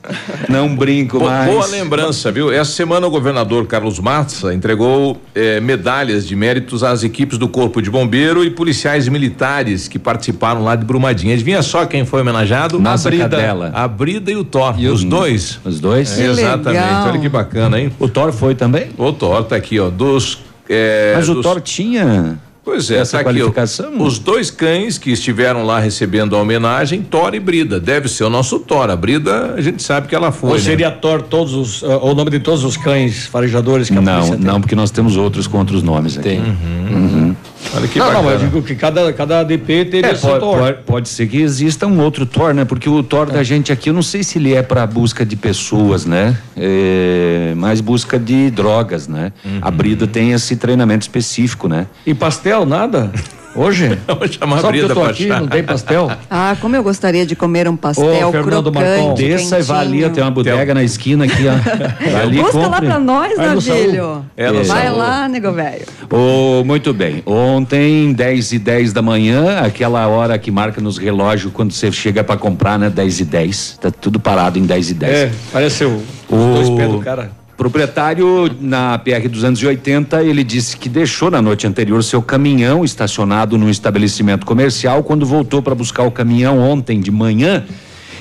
[0.49, 1.49] não brinco Bo- mais.
[1.51, 2.51] Boa lembrança, viu?
[2.51, 7.81] Essa semana o governador Carlos Massa entregou eh, medalhas de méritos às equipes do Corpo
[7.81, 11.33] de Bombeiro e policiais militares que participaram lá de Brumadinho.
[11.33, 12.79] Adivinha só quem foi homenageado?
[12.79, 13.29] Nossa a Brida.
[13.29, 13.71] cadela.
[13.73, 14.75] A Brida e o Thor.
[14.77, 15.59] os dois.
[15.63, 16.17] Os dois?
[16.19, 16.81] É, exatamente.
[16.83, 17.07] legal.
[17.09, 17.91] Olha que bacana, hein?
[17.99, 18.89] O Thor foi também?
[18.97, 19.89] O Thor tá aqui, ó.
[19.89, 20.39] Dos.
[20.69, 23.99] eh, Mas o dos- Thor tinha Pois é, essa tá aqui, qualificação?
[24.01, 27.79] Os dois cães que estiveram lá recebendo a homenagem, Thor e Brida.
[27.79, 28.89] Deve ser o nosso Thor.
[28.89, 30.51] A Brida, a gente sabe que ela foi.
[30.51, 30.61] Ou né?
[30.61, 34.37] seria Thor todos os, ah, o nome de todos os cães farejadores que a Não,
[34.37, 36.29] não, porque nós temos outros com outros nomes aqui.
[36.29, 36.39] Tem.
[36.39, 37.35] Uhum.
[37.73, 38.31] Olha que não, não, bacana.
[38.33, 40.57] eu digo que cada, cada ADP teria É, seu pode, Thor.
[40.59, 42.65] pode- pode ser que exista um outro Thor, né?
[42.65, 45.35] Porque o Thor da gente aqui, eu não sei se ele é para busca de
[45.37, 46.37] pessoas, né?
[46.57, 49.31] É, mais busca de drogas, né?
[49.61, 51.87] A Brida tem esse treinamento específico, né?
[52.05, 53.11] E pastel, nada?
[53.55, 53.97] Hoje?
[54.07, 56.11] Vou chamar Só a Brida pra aqui, não tem pastel?
[56.29, 59.79] Ah, como eu gostaria de comer um pastel Ô, Fernando crocante, Marcon, desça e vá
[59.79, 60.13] ali, quentinho.
[60.13, 61.43] tem uma bodega na esquina aqui,
[62.21, 62.85] ali, Busca lá compre.
[62.87, 64.25] pra nós, Vai no Navilho.
[64.37, 64.97] É, no Vai Saúl.
[64.97, 65.85] lá, nego velho.
[66.09, 67.21] Oh, muito bem.
[67.25, 72.23] Ontem, 10 e 10 da manhã, aquela hora que marca nos relógios quando você chega
[72.23, 72.89] para comprar, né?
[72.89, 73.79] 10 e 10.
[73.81, 75.13] Tá tudo parado em 10 e 10.
[75.13, 77.31] É, parece o, os dois pés do cara.
[77.61, 83.69] Proprietário na PR 280, ele disse que deixou na noite anterior seu caminhão estacionado num
[83.69, 85.03] estabelecimento comercial.
[85.03, 87.63] Quando voltou para buscar o caminhão ontem de manhã,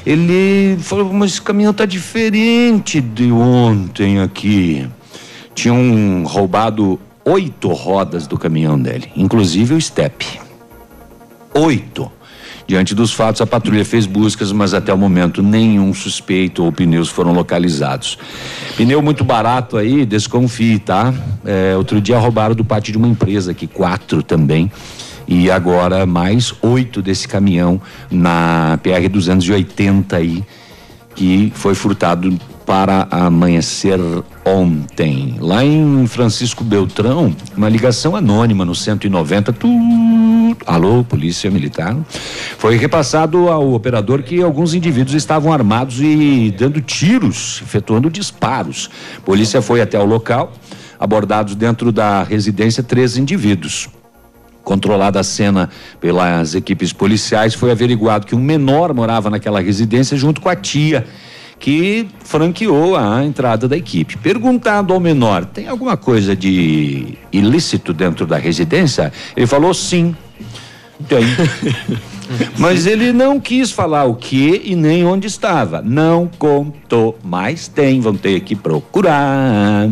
[0.05, 4.87] ele falou: Mas esse caminhão tá diferente de ontem aqui.
[5.55, 10.39] Tinham roubado oito rodas do caminhão dele, inclusive o step.
[11.55, 12.13] Oito.
[12.71, 17.09] Diante dos fatos, a patrulha fez buscas, mas até o momento nenhum suspeito ou pneus
[17.09, 18.17] foram localizados.
[18.77, 21.13] Pneu muito barato aí, desconfie, tá?
[21.45, 24.71] É, outro dia roubaram do pátio de uma empresa aqui, quatro também.
[25.27, 30.45] E agora mais oito desse caminhão na PR 280 aí,
[31.17, 33.99] que foi furtado para amanhecer
[34.45, 35.37] ontem.
[35.39, 39.53] Lá em Francisco Beltrão, uma ligação anônima no 190.
[39.53, 39.69] Tu,
[40.67, 41.97] alô, Polícia Militar.
[42.59, 48.91] Foi repassado ao operador que alguns indivíduos estavam armados e dando tiros, efetuando disparos.
[49.25, 50.53] Polícia foi até o local,
[50.99, 53.89] abordados dentro da residência três indivíduos.
[54.63, 55.71] Controlada a cena
[56.01, 61.07] pelas equipes policiais, foi averiguado que um menor morava naquela residência junto com a tia,
[61.61, 64.17] que franqueou a entrada da equipe.
[64.17, 69.13] Perguntado ao menor, tem alguma coisa de ilícito dentro da residência?
[69.37, 70.17] Ele falou sim.
[71.07, 71.23] Tem.
[72.57, 75.83] Mas ele não quis falar o que e nem onde estava.
[75.83, 79.91] Não contou, mas tem, vão ter que procurar.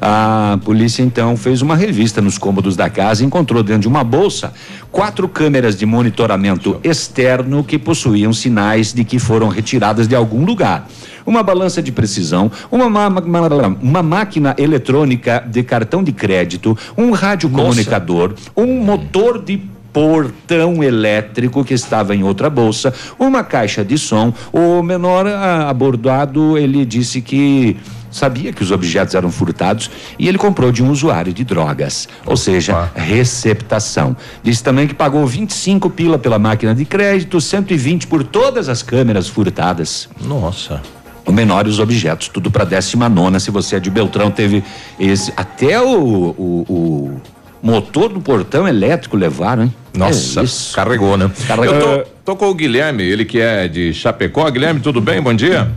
[0.00, 4.04] A polícia então fez uma revista nos cômodos da casa e encontrou dentro de uma
[4.04, 4.52] bolsa
[4.92, 10.88] quatro câmeras de monitoramento externo que possuíam sinais de que foram retiradas de algum lugar.
[11.26, 17.10] Uma balança de precisão, uma, ma- ma- uma máquina eletrônica de cartão de crédito, um
[17.10, 19.60] rádio comunicador, um motor de
[19.92, 24.32] portão elétrico que estava em outra bolsa, uma caixa de som.
[24.52, 27.76] O menor abordado, ele disse que
[28.18, 32.36] sabia que os objetos eram furtados e ele comprou de um usuário de drogas, ou
[32.36, 34.16] seja, receptação.
[34.42, 39.28] Disse também que pagou 25 pila pela máquina de crédito, 120 por todas as câmeras
[39.28, 40.08] furtadas.
[40.20, 40.82] Nossa.
[41.24, 43.38] O menor e os objetos, tudo para décima nona.
[43.38, 44.64] Se você é de Beltrão, teve
[44.98, 45.32] esse.
[45.36, 47.20] Até o, o, o,
[47.60, 49.74] Motor do portão elétrico levaram, hein?
[49.92, 50.44] Nossa, É
[50.74, 51.30] carregou, né?
[51.46, 51.74] Carregou.
[51.74, 54.48] Eu tô, tô com o Guilherme, ele que é de Chapecó.
[54.48, 55.20] Guilherme, tudo bem?
[55.20, 55.68] Bom dia.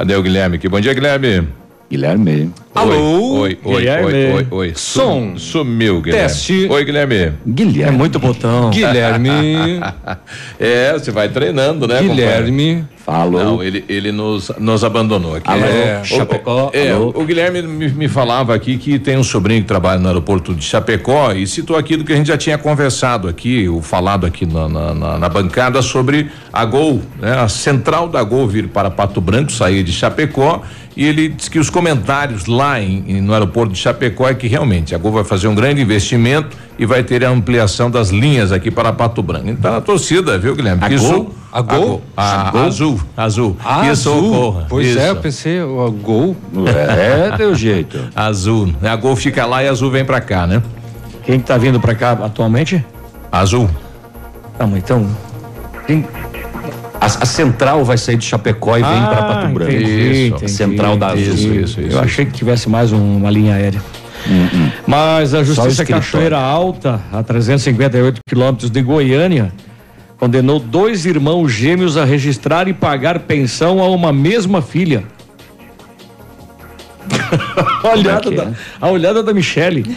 [0.00, 0.66] Cadê o Guilherme aqui?
[0.66, 1.46] Bom dia, Guilherme.
[1.90, 2.50] Guilherme.
[2.74, 3.40] Alô?
[3.40, 4.06] Oi, oi, Guilherme.
[4.06, 4.72] oi, oi, oi.
[4.74, 5.36] Som.
[5.36, 6.26] Sumiu, Guilherme.
[6.26, 6.66] Teste.
[6.70, 7.34] Oi, Guilherme.
[7.46, 7.94] Guilherme.
[7.94, 8.70] É muito botão.
[8.72, 9.78] Guilherme.
[10.58, 12.82] é, você vai treinando, né, Guilherme.
[13.10, 13.42] Falou.
[13.42, 15.50] Não, ele, ele nos, nos abandonou aqui.
[15.50, 17.12] Alô, É, Chapecó, O, é, alô.
[17.16, 20.64] o Guilherme me, me falava aqui que tem um sobrinho que trabalha no aeroporto de
[20.64, 24.68] Chapecó e citou aquilo que a gente já tinha conversado aqui, ou falado aqui na,
[24.68, 27.32] na, na- na bancada sobre a Gol, né?
[27.36, 30.62] A central da Gol vir para Pato Branco, sair de Chapecó
[30.96, 34.46] e ele disse que os comentários lá em- em- no aeroporto de Chapecó é que
[34.46, 38.50] realmente a Gol vai fazer um grande investimento e vai ter a ampliação das linhas
[38.52, 39.50] aqui para Pato Branco.
[39.50, 40.82] Então a torcida, viu, Guilherme?
[40.82, 41.06] A Que Gol?
[41.12, 42.02] isso- A Gol?
[42.16, 42.60] A, A Gol?
[42.62, 43.56] azul, azul.
[43.62, 44.32] Ah, Isso azul.
[44.32, 44.66] ocorra.
[44.68, 44.98] Pois Isso.
[44.98, 46.34] é, eu pensei, o gol.
[46.66, 47.98] É, deu jeito.
[48.16, 48.72] Azul.
[48.82, 50.62] A Gol fica lá e a Azul vem pra cá, né?
[51.24, 52.82] Quem que tá vindo pra cá atualmente?
[53.30, 53.68] Azul.
[54.58, 55.06] Ah, mas então.
[55.86, 56.06] Quem...
[57.00, 59.70] A, a central vai sair de Chapecó e vem Ah, para Pato Branco.
[59.72, 60.34] entendi, Isso.
[60.36, 61.22] entendi, central da Azul.
[61.22, 61.92] entendi.
[61.92, 63.80] Eu achei que tivesse mais um- uma linha aérea.
[64.86, 65.84] Mas a Justiça.
[65.84, 69.52] Cachoeira Alta, a 358 quilômetros de Goiânia,
[70.18, 75.04] condenou dois irmãos gêmeos a registrar e pagar pensão a uma mesma filha.
[77.82, 78.52] a, olhada é que da, é?
[78.80, 79.96] a olhada da Michele.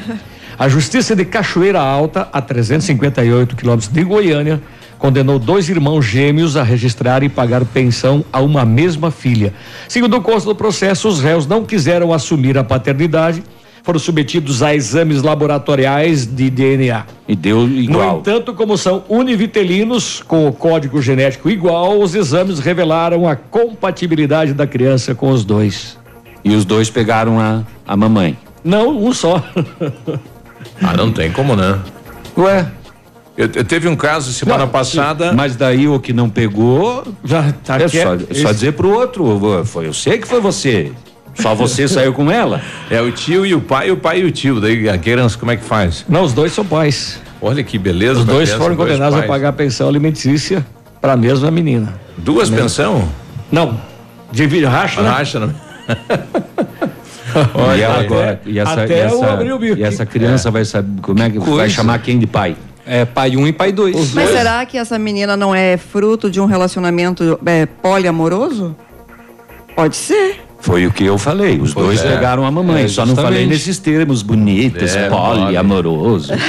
[0.58, 4.62] A Justiça de Cachoeira Alta, a 358 quilômetros de Goiânia,
[4.98, 9.54] condenou dois irmãos gêmeos a registrar e pagar pensão a uma mesma filha.
[9.90, 13.44] Segundo o curso do processo, os réus não quiseram assumir a paternidade,
[13.84, 17.04] foram submetidos a exames laboratoriais de DNA.
[17.28, 18.20] E deu No igual.
[18.20, 24.66] entanto, como são univitelinos, com o código genético igual, os exames revelaram a compatibilidade da
[24.66, 25.98] criança com os dois.
[26.46, 28.38] E os dois pegaram a, a mamãe.
[28.64, 29.44] Não, um só.
[30.82, 31.78] Ah, não tem como, né?
[32.38, 32.66] Ué?
[33.36, 35.34] Eu, eu teve um caso semana passada.
[35.34, 37.04] Mas daí o que não pegou.
[37.24, 39.66] Já tá é só, é só esse- dizer pro outro.
[39.66, 40.92] Foi eu sei que foi você.
[41.36, 42.62] Só você saiu com ela.
[42.90, 44.60] É o tio e o pai, o pai e o tio.
[44.60, 46.06] Daí a criança, como é que faz?
[46.08, 47.20] Não, os dois são pais.
[47.42, 48.20] Olha que beleza.
[48.20, 50.66] Os dois foram dois condenados a pagar pensão alimentícia
[51.02, 51.94] para a mesma menina.
[52.18, 52.64] Duas Mesmo.
[52.64, 53.10] pensão?
[53.52, 53.80] Não.
[54.32, 55.10] Divide, racha, né?
[55.10, 55.54] Racha, né?
[57.78, 58.42] e ela agora.
[58.46, 59.78] E essa, até e essa, eu abri o bico.
[59.78, 62.56] e essa criança vai saber como é que vai chamar quem de pai?
[62.86, 64.14] É pai 1 um e pai 2.
[64.14, 68.76] Mas será que essa menina não é fruto de um relacionamento é, poliamoroso?
[69.76, 70.43] Pode ser.
[70.64, 71.60] Foi o que eu falei.
[71.60, 72.16] Os Pois dois é.
[72.16, 72.84] pegaram a mamãe.
[72.86, 76.32] É, Só não falei nesses termos bonitos, É, poli, amoroso.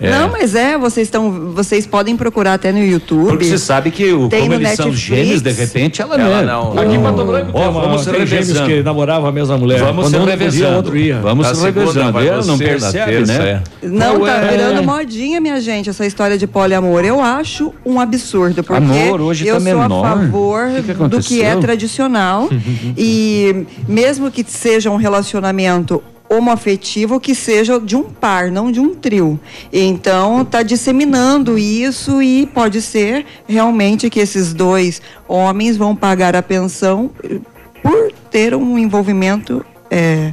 [0.00, 0.10] É.
[0.10, 3.28] Não, mas é, vocês estão, vocês podem procurar até no YouTube.
[3.28, 5.00] Porque você sabe que o, Tem como eles são Netflix.
[5.18, 6.74] gêmeos, de repente ela, Ela não.
[6.74, 6.82] não.
[6.82, 8.68] Aqui em Pato Branco uma, vamos se tem gêmeos revezando.
[8.68, 9.80] que namoravam a mesma mulher.
[9.80, 10.76] Vamos Quando se um revezando.
[10.76, 11.18] outro ia.
[11.20, 12.46] Vamos Na se segunda revezando.
[12.46, 13.62] não percebe, né?
[13.82, 14.48] Não, tá Ué.
[14.50, 17.04] virando modinha, minha gente, essa história de poliamor.
[17.04, 20.04] Eu acho um absurdo, porque Amor, hoje eu tá sou menor.
[20.04, 22.48] a favor que que do que é tradicional.
[22.96, 23.55] e
[23.88, 29.38] mesmo que seja um relacionamento homoafetivo que seja de um par, não de um trio.
[29.72, 36.42] Então, está disseminando isso e pode ser realmente que esses dois homens vão pagar a
[36.42, 37.38] pensão eh,
[37.82, 40.32] por ter um envolvimento é,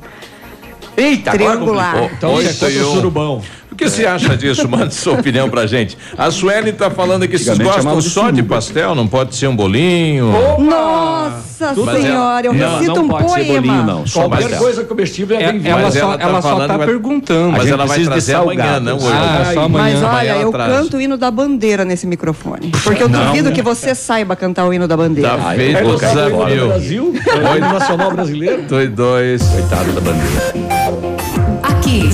[0.97, 1.93] Eita, triangular.
[1.93, 2.17] complicou.
[2.17, 2.93] Então você é um.
[2.93, 3.41] surubão.
[3.73, 4.69] O que você acha disso?
[4.69, 5.97] Manda sua opinião pra gente.
[6.15, 9.55] A Sueli tá falando que vocês gostam de só de pastel, não pode ser um
[9.55, 10.31] bolinho.
[10.59, 13.53] Nossa Mas senhora, eu Não, recito não um pode ser poema.
[13.61, 14.05] bolinho, não.
[14.05, 14.59] Só Qualquer pastel.
[14.59, 15.69] coisa comestível é É, bem-vinda.
[15.69, 17.51] ela só, ela tá ela só tá vai- perguntando.
[17.51, 18.85] Mas ela vai precisa de trazer amanhã, salgado.
[18.85, 19.07] não hoje.
[19.11, 19.99] Ah, só amanhã.
[20.01, 20.71] Mas olha, eu traz.
[20.71, 22.71] canto o hino da bandeira nesse microfone.
[22.83, 23.25] Porque eu Não.
[23.25, 25.31] duvido que você saiba cantar o hino da bandeira.
[25.35, 26.67] Tá feito eu o desafio.
[26.67, 28.61] Brasil, é o hino nacional brasileiro.
[28.69, 29.41] Dois, dois.
[29.43, 31.12] Coitado da bandeira.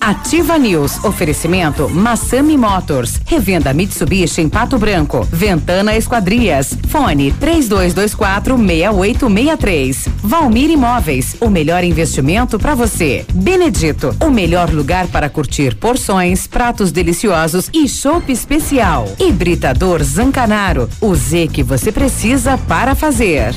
[0.00, 1.04] Ativa News.
[1.04, 3.20] Oferecimento Massami Motors.
[3.26, 5.28] Revenda Mitsubishi em Pato Branco.
[5.30, 6.76] Ventana Esquadrias.
[6.88, 10.08] Fone 3224 6863.
[10.22, 11.36] Valmir Imóveis.
[11.38, 13.26] O melhor investimento para você.
[13.34, 14.16] Benedito.
[14.20, 19.06] O melhor lugar para curtir porções, pratos deliciosos e chopp especial.
[19.18, 20.88] Hibridador Zancanaro.
[21.00, 23.54] O Z que você precisa para fazer.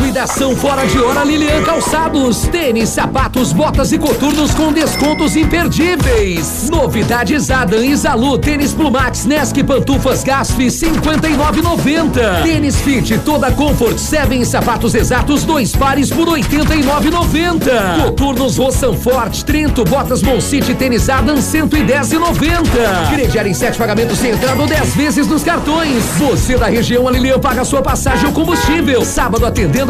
[0.00, 2.42] Promoção fora de hora Lilian Calçados.
[2.50, 6.70] Tênis, sapatos, botas e coturnos com descontos imperdíveis.
[6.70, 12.42] Novidades Adam e Zalu, tênis Plumax, Nesc, pantufas Gasp, 59,90.
[12.42, 18.04] Tênis Fit, toda Comfort, Seven sapatos exatos, dois pares por 89,90.
[18.04, 23.10] Coturnos Roçan Forte, Trento, botas Moncite, tênis Adam, 110,90.
[23.12, 26.02] Crediar em sete pagamentos sem entrada ou 10 vezes nos cartões.
[26.18, 29.04] Você da região, a Lilian paga sua passagem ou combustível.
[29.04, 29.89] Sábado atendendo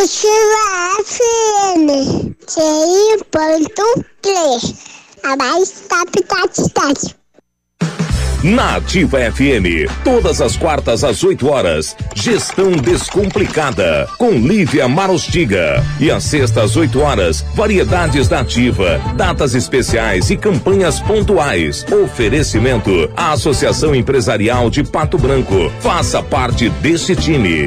[0.00, 1.90] Ativa FM,
[2.46, 4.74] TI.3,
[5.24, 7.16] a mais top da cidade.
[8.44, 15.84] Na Ativa FM, todas as quartas às 8 horas, Gestão Descomplicada, com Lívia Marostiga.
[15.98, 21.84] E às sextas às 8 horas, variedades da Ativa, datas especiais e campanhas pontuais.
[22.04, 25.72] Oferecimento à Associação Empresarial de Pato Branco.
[25.80, 27.66] Faça parte deste time.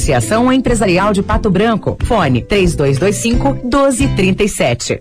[0.01, 1.95] Associação Empresarial de Pato Branco.
[2.05, 4.99] Fone 3225 1237.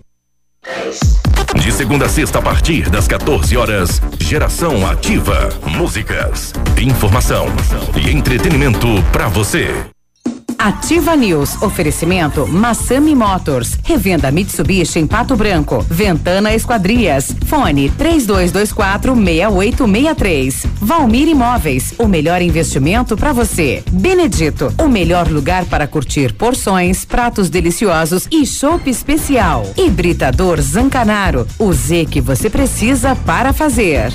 [1.54, 5.48] De segunda a sexta, a partir das 14 horas, Geração Ativa.
[5.66, 7.46] Músicas, informação
[7.96, 9.70] e entretenimento para você.
[10.60, 11.62] Ativa News.
[11.62, 13.78] Oferecimento Massami Motors.
[13.82, 15.82] Revenda Mitsubishi em Pato Branco.
[15.88, 17.34] Ventana Esquadrias.
[17.46, 20.66] Fone 3224 6863.
[20.78, 21.94] Valmir Imóveis.
[21.98, 23.82] O melhor investimento para você.
[23.90, 24.70] Benedito.
[24.78, 29.64] O melhor lugar para curtir porções, pratos deliciosos e chopp especial.
[29.78, 31.46] Hibridador Zancanaro.
[31.58, 34.12] O Z que você precisa para fazer.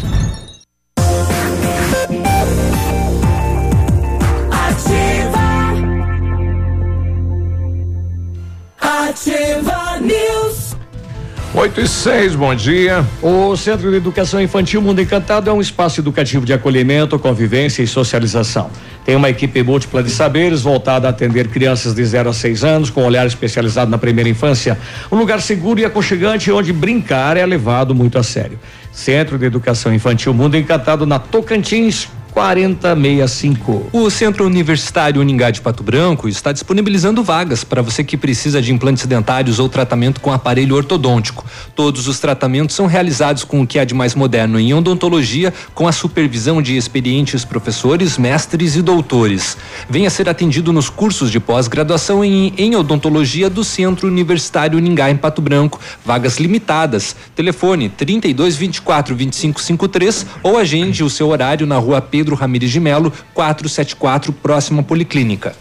[11.66, 13.04] 8 e 6, bom dia.
[13.24, 17.88] O Centro de Educação Infantil Mundo Encantado é um espaço educativo de acolhimento, convivência e
[17.88, 18.70] socialização.
[19.04, 22.90] Tem uma equipe múltipla de saberes voltada a atender crianças de 0 a 6 anos,
[22.92, 24.78] com olhar especializado na primeira infância.
[25.12, 28.60] Um lugar seguro e aconchegante onde brincar é levado muito a sério.
[28.92, 33.88] Centro de Educação Infantil Mundo Encantado na Tocantins 4065.
[33.94, 38.74] O Centro Universitário Uningá de Pato Branco está disponibilizando vagas para você que precisa de
[38.74, 41.46] implantes dentários ou tratamento com aparelho ortodôntico.
[41.74, 45.88] Todos os tratamentos são realizados com o que há de mais moderno em odontologia, com
[45.88, 49.58] a supervisão de experientes professores, mestres e doutores.
[49.90, 55.16] Venha ser atendido nos cursos de pós-graduação em, em odontologia do Centro Universitário Uningá em
[55.16, 55.80] Pato Branco.
[56.04, 57.16] Vagas limitadas.
[57.34, 62.80] Telefone 32 24 25 53 ou agende o seu horário na rua Pedro Ramires de
[62.80, 65.54] Melo, 474, próxima Policlínica.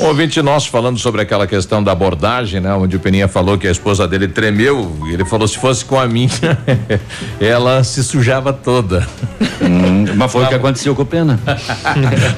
[0.00, 2.72] Um ouvinte nosso falando sobre aquela questão da abordagem, né?
[2.74, 4.96] Onde o Peninha falou que a esposa dele tremeu.
[5.08, 6.28] E ele falou: se fosse com a minha,
[7.40, 9.06] ela se sujava toda.
[9.60, 11.38] Hum, mas foi o que aconteceu com o Pena.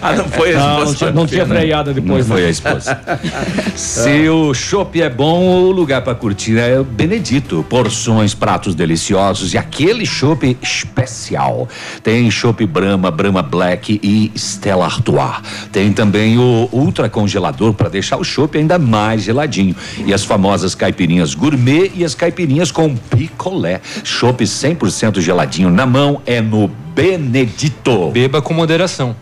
[0.02, 0.84] ah, não foi a esposa.
[0.84, 1.60] não tinha- não tinha Pena.
[1.60, 2.48] freada depois, Não foi né?
[2.48, 3.00] a esposa.
[3.74, 7.64] Se o chopp é bom, o lugar para curtir é o Benedito.
[7.68, 11.68] Porções, pratos deliciosos e aquele chopp especial.
[12.02, 15.36] Tem chopp Brahma, Brahma Black e Stella Artois.
[15.72, 19.74] Tem também o ultra congelador para deixar o chopp ainda mais geladinho.
[20.06, 23.80] E as famosas caipirinhas gourmet e as caipirinhas com picolé.
[24.04, 28.10] Chopp 100% geladinho na mão é no Benedito.
[28.10, 29.16] Beba com moderação.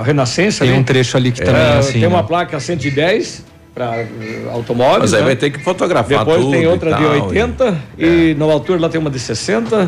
[0.03, 0.79] Renascença, Tem né?
[0.79, 1.99] um trecho ali que É, também é assim.
[1.99, 2.27] Tem uma né?
[2.27, 3.45] placa 110
[3.77, 4.07] para
[4.51, 5.11] automóveis.
[5.11, 5.25] Mas aí né?
[5.27, 8.81] vai ter que fotografar Depois tudo tem e outra de tal, 80 e, no altura
[8.81, 9.87] lá tem uma de 60.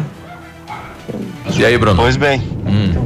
[1.57, 2.03] E aí, Bruno?
[2.03, 2.43] Pois bem,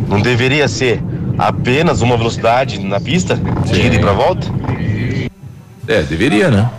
[0.09, 1.01] não deveria ser
[1.37, 4.45] apenas uma velocidade na pista, de ida e pra volta?
[5.87, 6.69] É, deveria, né?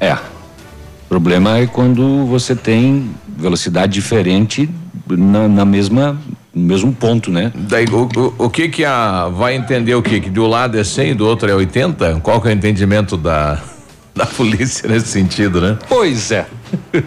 [0.00, 0.14] É.
[0.14, 4.68] O problema é quando você tem velocidade diferente
[5.06, 6.18] na, na mesma,
[6.54, 7.52] no mesmo ponto, né?
[7.54, 10.84] Daí, o, o, o que que a vai entender o que que do lado é
[10.84, 12.20] 100 e do outro é 80?
[12.22, 13.60] Qual que é o entendimento da
[14.14, 15.76] da polícia nesse sentido, né?
[15.88, 16.46] Pois é.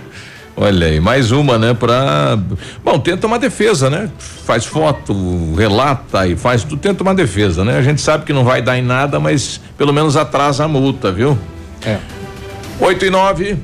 [0.60, 2.36] Olha aí, mais uma, né, pra
[2.84, 4.10] bom, tenta uma defesa, né?
[4.18, 5.14] Faz foto,
[5.56, 7.78] relata e faz tudo, tenta uma defesa, né?
[7.78, 11.12] A gente sabe que não vai dar em nada, mas pelo menos atrasa a multa,
[11.12, 11.38] viu?
[11.86, 12.00] É.
[12.80, 13.58] 8 e 9.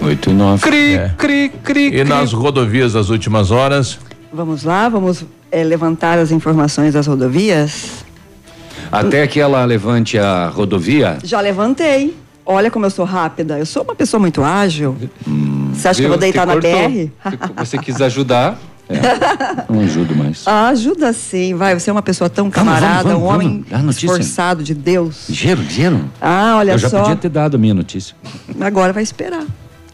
[0.00, 0.62] 8 e 9.
[0.62, 1.14] Cri, É.
[1.16, 2.04] cri, cri, E cri.
[2.04, 3.98] nas rodovias das últimas horas?
[4.32, 8.04] Vamos lá, vamos eh, levantar as informações das rodovias.
[8.90, 12.16] Até que ela levante a rodovia, Já levantei.
[12.44, 13.58] Olha como eu sou rápida.
[13.58, 14.96] Eu sou uma pessoa muito ágil.
[15.72, 16.32] Você acha que eu vou Viu?
[16.32, 16.56] deitar na.
[16.56, 17.10] BR?
[17.58, 18.58] Você quis ajudar.
[19.70, 20.42] não ajudo mais.
[20.44, 21.78] Ah, ajuda sim, vai.
[21.78, 23.72] Você é uma pessoa tão camarada, vamos, um vamos, homem vamos.
[23.72, 24.06] A notícia.
[24.06, 25.26] esforçado de Deus.
[25.28, 26.04] Dinheiro, dinheiro.
[26.20, 27.00] Ah, olha Eu já só.
[27.00, 28.14] podia ter dado a minha notícia.
[28.60, 29.44] Agora vai esperar.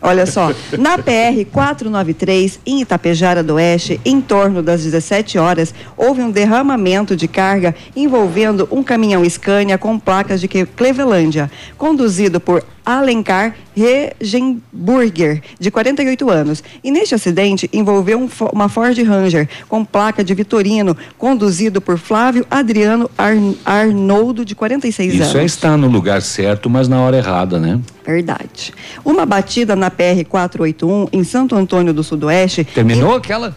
[0.01, 6.23] Olha só, na PR 493, em Itapejara do Oeste, em torno das 17 horas, houve
[6.23, 12.65] um derramamento de carga envolvendo um caminhão Scania com placas de Clevelândia, conduzido por
[12.97, 16.65] Alencar Regenburger, de 48 anos.
[16.83, 22.47] E neste acidente envolveu um uma Ford Ranger com placa de Vitorino, conduzido por Flávio
[22.51, 23.35] Adriano Ar-
[23.65, 25.27] Arnoldo, de 46 anos.
[25.29, 27.79] Isso é estar no lugar certo, mas na hora errada, né?
[28.07, 28.73] Verdade.
[29.05, 32.65] Uma batida na PR 481 em Santo Antônio do Sudoeste.
[32.65, 33.55] Terminou aquela?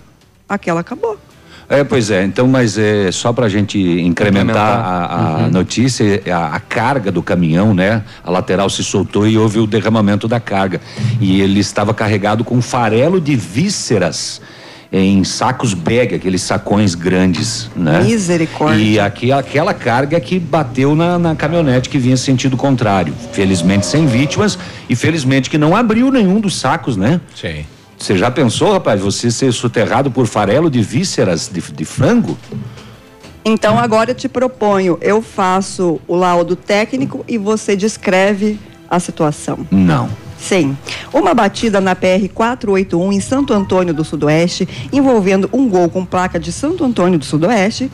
[0.50, 1.18] Aquela acabou.
[1.72, 2.22] É, pois é.
[2.26, 5.52] Então, mas é só para a gente incrementar a, a Uhum.
[5.52, 8.04] notícia, a, a carga do caminhão, né?
[8.22, 10.82] A lateral se soltou e houve o derramamento da carga.
[11.22, 14.42] E ele estava carregado com farelo de vísceras
[14.92, 18.02] em sacos bag, aqueles sacões grandes, né?
[18.04, 18.84] Misericórdia.
[18.84, 23.14] E aqui, aquela carga que bateu na, na caminhonete que vinha sentido contrário.
[23.32, 27.22] Felizmente sem vítimas e felizmente que não abriu nenhum dos sacos, né?
[27.34, 27.64] Sim.
[28.02, 32.36] Você já pensou, rapaz, você ser soterrado por farelo de vísceras de, de frango?
[33.46, 38.60] Então agora eu te proponho, eu faço o laudo técnico e você descreve
[38.90, 39.60] a situação.
[39.70, 40.10] Não.
[40.36, 40.76] Sim.
[41.14, 46.40] Uma batida na PR 481 em Santo Antônio do Sudoeste, envolvendo um gol com placa
[46.40, 47.92] de Santo Antônio do Sudoeste,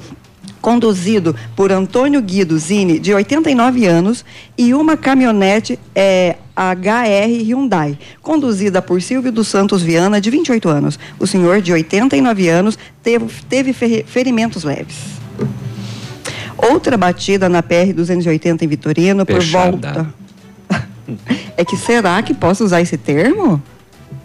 [0.72, 4.26] conduzido por Antônio Guido Zini, de 89 anos,
[4.58, 11.00] e uma caminhonete é, HR Hyundai, conduzida por Silvio dos Santos Viana, de 28 anos.
[11.18, 14.98] O senhor, de 89 anos, teve, teve fer- ferimentos leves.
[16.58, 20.14] Outra batida na PR 280 em Vitorino, por volta.
[21.56, 23.64] É que será que posso usar esse termo?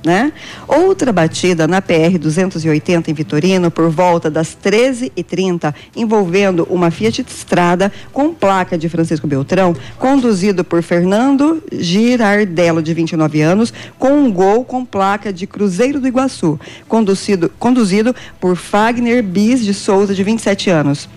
[0.05, 0.33] Né?
[0.67, 7.93] Outra batida na PR 280 em Vitorino por volta das 13h30, envolvendo uma Fiat Strada
[8.13, 14.65] com placa de Francisco Beltrão, conduzido por Fernando Girardello, de 29 anos, com um gol
[14.65, 20.69] com placa de Cruzeiro do Iguaçu, conduzido, conduzido por Fagner Bis de Souza, de 27
[20.69, 21.09] anos.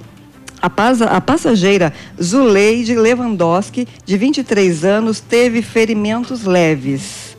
[0.61, 7.34] A, pasa- a passageira Zuleide Lewandowski, de 23 anos, teve ferimentos leves.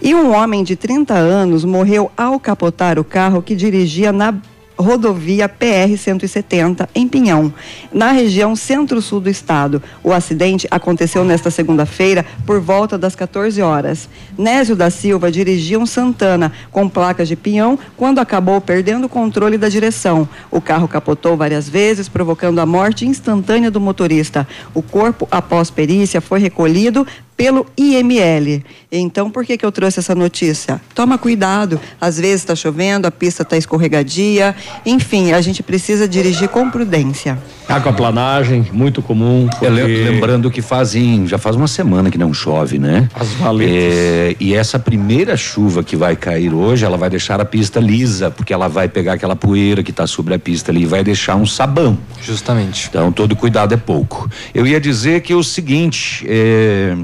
[0.00, 4.34] E um homem de 30 anos morreu ao capotar o carro que dirigia na
[4.80, 7.52] rodovia PR-170, em Pinhão,
[7.92, 9.82] na região centro-sul do estado.
[10.02, 14.08] O acidente aconteceu nesta segunda-feira por volta das 14 horas.
[14.38, 19.58] Nésio da Silva dirigia um Santana com placas de Pinhão quando acabou perdendo o controle
[19.58, 20.28] da direção.
[20.50, 24.48] O carro capotou várias vezes, provocando a morte instantânea do motorista.
[24.72, 27.06] O corpo, após perícia, foi recolhido
[27.40, 28.62] pelo IML.
[28.92, 30.78] Então, por que, que eu trouxe essa notícia?
[30.94, 34.54] Toma cuidado, às vezes está chovendo, a pista está escorregadia,
[34.84, 37.38] enfim, a gente precisa dirigir com prudência.
[37.66, 39.48] Aquaplanagem, muito comum.
[39.54, 39.70] É, porque-
[40.10, 43.08] Lembrando que fazem, já faz uma semana que não chove, né?
[43.14, 43.74] As valetas.
[43.74, 48.30] É, e essa primeira chuva que vai cair hoje, ela vai deixar a pista lisa,
[48.30, 51.36] porque ela vai pegar aquela poeira que está sobre a pista ali e vai deixar
[51.36, 51.96] um sabão.
[52.20, 52.86] Justamente.
[52.90, 54.28] Então todo cuidado é pouco.
[54.52, 56.96] Eu ia dizer que é o seguinte, é,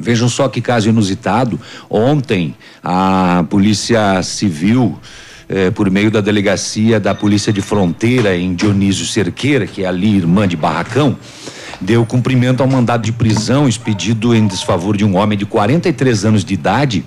[0.00, 1.60] vejam só que caso inusitado.
[1.88, 4.98] Ontem a Polícia Civil
[5.48, 10.16] eh, por meio da delegacia da Polícia de Fronteira em Dionísio Cerqueira, que é ali
[10.16, 11.16] irmã de Barracão,
[11.80, 16.44] deu cumprimento ao mandado de prisão expedido em desfavor de um homem de 43 anos
[16.44, 17.04] de idade.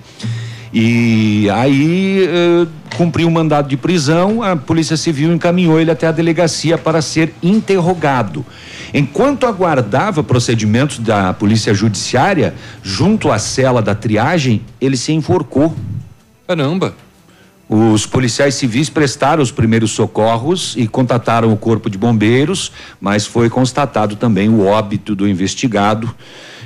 [0.76, 6.10] E aí eh, cumpriu o mandado de prisão, a Polícia Civil encaminhou ele até a
[6.10, 8.44] delegacia para ser interrogado.
[8.92, 15.72] Enquanto aguardava procedimentos da Polícia Judiciária, junto à cela da triagem, ele se enforcou.
[16.44, 16.92] Caramba!
[17.68, 23.48] Os policiais civis prestaram os primeiros socorros e contataram o corpo de bombeiros, mas foi
[23.48, 26.12] constatado também o óbito do investigado.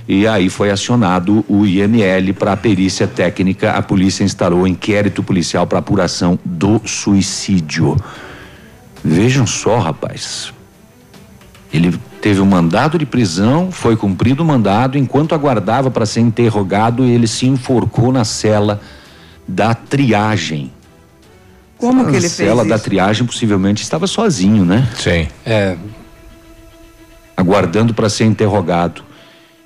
[0.09, 3.73] E aí foi acionado o IML para a perícia técnica.
[3.73, 7.95] A polícia instaurou inquérito policial para apuração do suicídio.
[9.05, 10.51] Vejam só, rapaz.
[11.71, 17.05] Ele teve um mandado de prisão, foi cumprido o mandado, enquanto aguardava para ser interrogado,
[17.05, 18.81] ele se enforcou na cela
[19.47, 20.73] da triagem.
[21.77, 22.85] Como que Na ele cela fez da isso?
[22.85, 24.89] triagem possivelmente estava sozinho, né?
[24.97, 25.29] Sim.
[25.45, 25.77] É.
[27.37, 29.05] Aguardando para ser interrogado.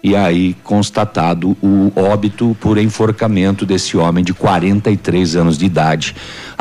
[0.03, 6.17] E aí constatado o óbito por enforcamento desse homem de 43 anos de idade.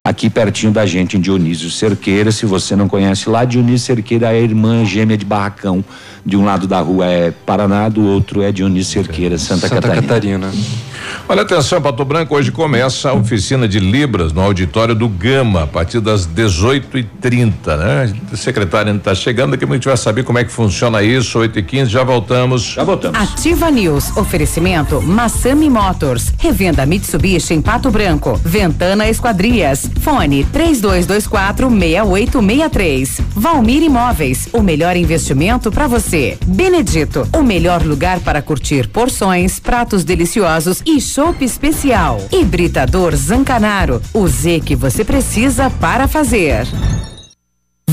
[0.06, 4.40] Aqui pertinho da gente em Dionísio Cerqueira, se você não conhece lá, Dionísio Cerqueira é
[4.40, 5.84] a irmã gêmea de Barracão.
[6.24, 10.52] De um lado da rua é Paraná, do outro é Dionísio Cerqueira, Santa, Catarina.
[11.28, 15.68] Olha atenção, Pato Branco, hoje começa a oficina de Libras no auditório do Gama, a
[15.68, 18.14] partir das 18h30, né?
[18.32, 21.02] A secretária está chegando, daqui a pouco a gente vai saber como é que funciona
[21.02, 22.64] isso, 8h15, já voltamos.
[22.64, 23.20] Já voltamos.
[23.20, 24.16] Ativa News.
[24.16, 26.34] Oferecimento Massami Motors.
[26.38, 28.40] Revenda Mitsubishi em Pato Branco.
[28.44, 29.90] Ventana Esquadrias.
[30.00, 33.22] Fone 3224 6863.
[33.36, 34.48] Valmir Imóveis.
[34.54, 36.38] O melhor investimento para você.
[36.46, 37.28] Benedito.
[37.34, 42.22] O melhor lugar para curtir porções, pratos deliciosos e chopp especial.
[42.32, 44.02] Hibridador Zancanaro.
[44.14, 46.66] O Z que você precisa para fazer.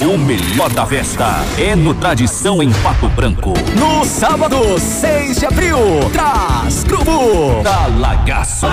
[0.00, 3.52] O melhor da festa é no Tradição em Pato Branco.
[3.78, 5.78] No sábado, 6 de abril,
[6.12, 8.66] traz Grupo Talagaço.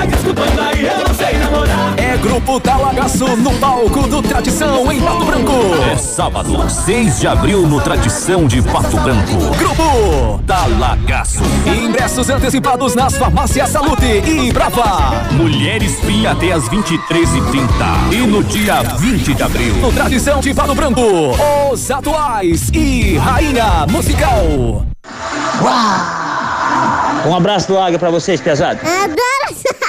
[1.98, 5.52] É Grupo Talagaço no palco do Tradição em Pato Branco.
[5.92, 9.56] É sábado, 6 de abril no Tradição de Pato Branco.
[9.56, 11.44] Grupo Talagaço.
[11.68, 15.28] Ingressos antecipados nas farmácias Salute e Brava.
[15.34, 18.14] Mulheres Free até as 23h30.
[18.14, 19.76] E no dia 20 de abril.
[19.76, 21.09] No Tradição de Pato Branco,
[21.72, 24.86] os atuais e Rainha Musical.
[27.26, 28.80] Um abraço do Águia pra vocês, pesado.
[28.86, 29.89] Adoro.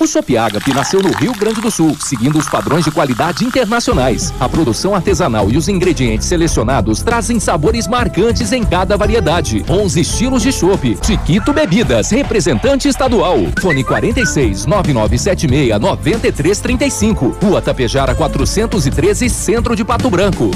[0.00, 4.32] O Shop Agape nasceu no Rio Grande do Sul, seguindo os padrões de qualidade internacionais.
[4.38, 9.64] A produção artesanal e os ingredientes selecionados trazem sabores marcantes em cada variedade.
[9.68, 10.96] 11 estilos de chopp.
[11.02, 13.38] Chiquito Bebidas, representante estadual.
[13.60, 17.36] Fone 46 9976 9335.
[17.42, 20.52] Rua Tapejara 413, Centro de Pato Branco.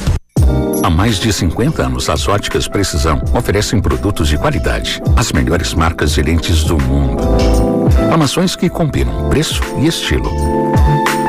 [0.85, 6.13] Há mais de 50 anos, as óticas Precisão oferecem produtos de qualidade, as melhores marcas
[6.13, 7.72] de lentes do mundo.
[8.11, 10.31] Armações que combinam preço e estilo.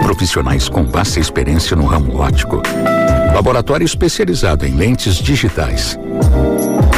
[0.01, 2.61] Profissionais com vasta experiência no ramo óptico.
[3.33, 5.97] Laboratório especializado em lentes digitais.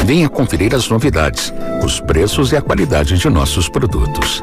[0.06, 4.42] Venha conferir as novidades, os preços e a qualidade de nossos produtos.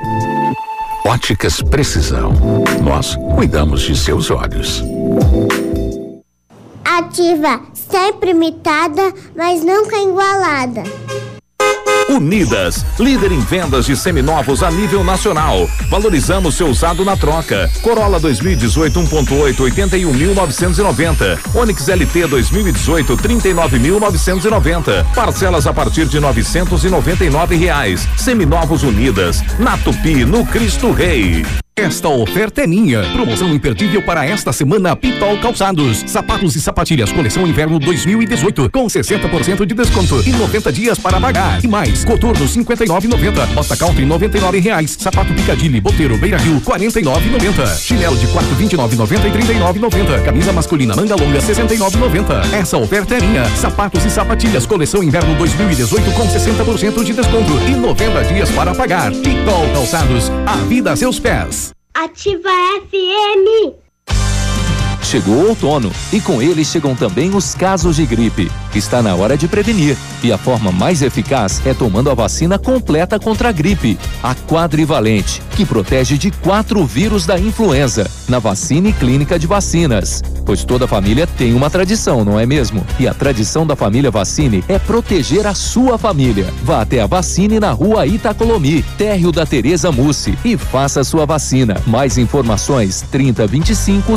[1.04, 2.32] Óticas Precisão.
[2.82, 4.82] Nós cuidamos de seus olhos.
[6.84, 10.82] Ativa, sempre imitada, mas nunca igualada.
[12.12, 15.68] Unidas, líder em vendas de seminovos a nível nacional.
[15.88, 17.70] Valorizamos seu usado na troca.
[17.80, 21.38] Corolla 2018 1.8 81.990.
[21.54, 25.04] Onix LT 2018 39.990.
[25.14, 28.06] Parcelas a partir de 999 reais.
[28.16, 31.61] Seminovos Unidas, na Tupi, no Cristo Rei.
[31.74, 33.02] Esta oferta é minha.
[33.12, 36.04] Promoção imperdível para esta semana Pitol Calçados.
[36.06, 41.64] Sapatos e sapatilhas coleção inverno 2018 com 60% de desconto e 90 dias para pagar.
[41.64, 43.46] E mais, coturno 59,90.
[43.54, 44.98] Bota Country 99 reais.
[45.00, 47.78] Sapato Picadilly Boteiro Beira Rio 49,90.
[47.78, 50.24] Chinelo de quarto 29,90 e 39,90.
[50.26, 52.52] Camisa masculina manga longa 69,90.
[52.52, 53.46] Essa oferta é minha.
[53.56, 59.10] Sapatos e sapatilhas coleção inverno 2018 com 60% de desconto e 90 dias para pagar.
[59.10, 60.30] Pitol Calçados.
[60.46, 61.71] A vida a seus pés.
[61.94, 62.50] Ativa
[62.88, 63.81] FM.
[65.02, 68.50] Chegou o outono e com ele chegam também os casos de gripe.
[68.74, 73.18] Está na hora de prevenir e a forma mais eficaz é tomando a vacina completa
[73.18, 79.38] contra a gripe, a quadrivalente, que protege de quatro vírus da influenza, na vacina clínica
[79.38, 80.22] de vacinas.
[80.44, 82.84] Pois toda família tem uma tradição, não é mesmo?
[82.98, 86.46] E a tradição da família Vacine é proteger a sua família.
[86.62, 91.80] Vá até a Vacine na rua Itacolomi, térreo da Tereza Mussi e faça sua vacina.
[91.86, 94.16] Mais informações 3025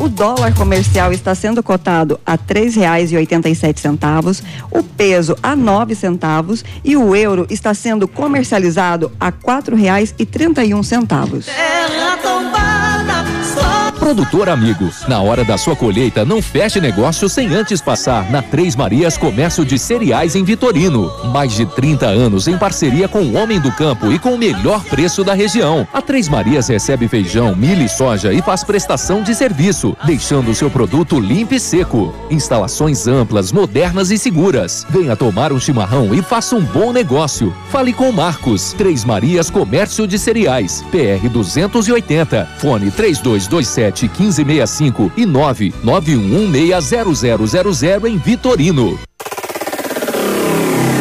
[0.00, 4.82] o dólar comercial está sendo cotado a três reais e oitenta e sete centavos, o
[4.82, 10.64] peso a nove centavos e o euro está sendo comercializado a quatro reais e trinta
[10.64, 11.46] e um centavos.
[11.46, 12.16] Terra
[14.12, 18.76] Produtor amigo, na hora da sua colheita, não feche negócio sem antes passar na Três
[18.76, 21.10] Marias Comércio de Cereais em Vitorino.
[21.32, 24.84] Mais de 30 anos em parceria com o Homem do Campo e com o melhor
[24.84, 25.88] preço da região.
[25.94, 30.54] A Três Marias recebe feijão, milho e soja e faz prestação de serviço, deixando o
[30.54, 32.14] seu produto limpo e seco.
[32.30, 34.86] Instalações amplas, modernas e seguras.
[34.90, 37.50] Venha tomar um chimarrão e faça um bom negócio.
[37.70, 38.74] Fale com Marcos.
[38.74, 40.84] Três Marias Comércio de Cereais.
[40.90, 42.46] PR 280.
[42.58, 48.98] Fone 3227 1565 e 991160000 em Vitorino.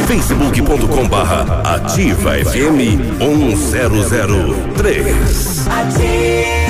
[0.08, 5.68] facebook.com barra ativa FM 1003.
[5.68, 6.61] Ativa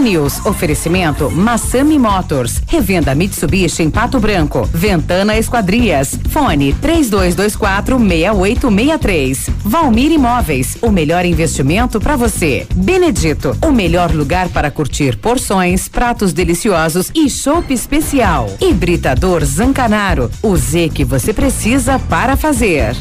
[0.00, 0.44] News.
[0.44, 2.60] Oferecimento Massami Motors.
[2.66, 4.68] Revenda Mitsubishi em Pato Branco.
[4.72, 6.18] Ventana Esquadrias.
[6.28, 9.50] Fone 3224 6863.
[9.64, 10.76] Valmir Imóveis.
[10.82, 12.66] O melhor investimento para você.
[12.74, 13.56] Benedito.
[13.62, 18.50] O melhor lugar para curtir porções, pratos deliciosos e chopp especial.
[18.60, 20.30] Hibridador Zancanaro.
[20.42, 22.96] O Z que você precisa para fazer.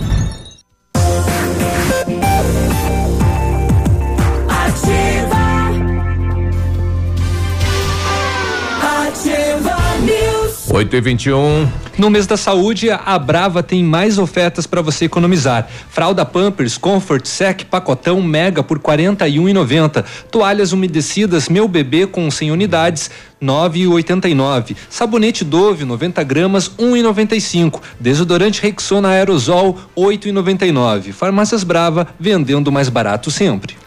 [10.70, 11.68] 8 e 21
[11.98, 15.68] No mês da saúde, a Brava tem mais ofertas para você economizar.
[15.90, 20.04] Fralda Pampers Comfort Sec pacotão Mega por R$ 41,90.
[20.30, 24.76] Toalhas umedecidas Meu Bebê com 100 unidades, R$ 9,89.
[24.90, 27.82] Sabonete Dove 90 gramas, R$ 1,95.
[27.98, 31.14] Desodorante Rexona Aerosol, R$ 8,99.
[31.14, 33.87] Farmácias Brava, vendendo mais barato sempre.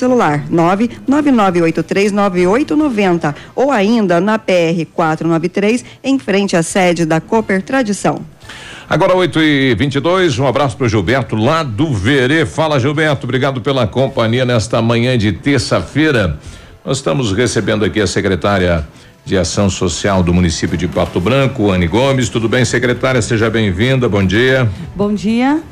[0.00, 8.24] celular 999839890 ou ainda na PR 493 em frente à sede da Cooper Tradição.
[8.88, 12.46] Agora 8 e 22 um abraço para o Gilberto lá do Verê.
[12.46, 16.38] Fala Gilberto, obrigado pela companhia nesta manhã de terça-feira.
[16.84, 18.88] Nós estamos recebendo aqui a secretária
[19.24, 22.30] de Ação Social do município de Pato Branco, Anne Gomes.
[22.30, 23.20] Tudo bem, secretária?
[23.20, 24.08] Seja bem-vinda.
[24.08, 24.66] Bom dia.
[24.96, 25.62] Bom dia.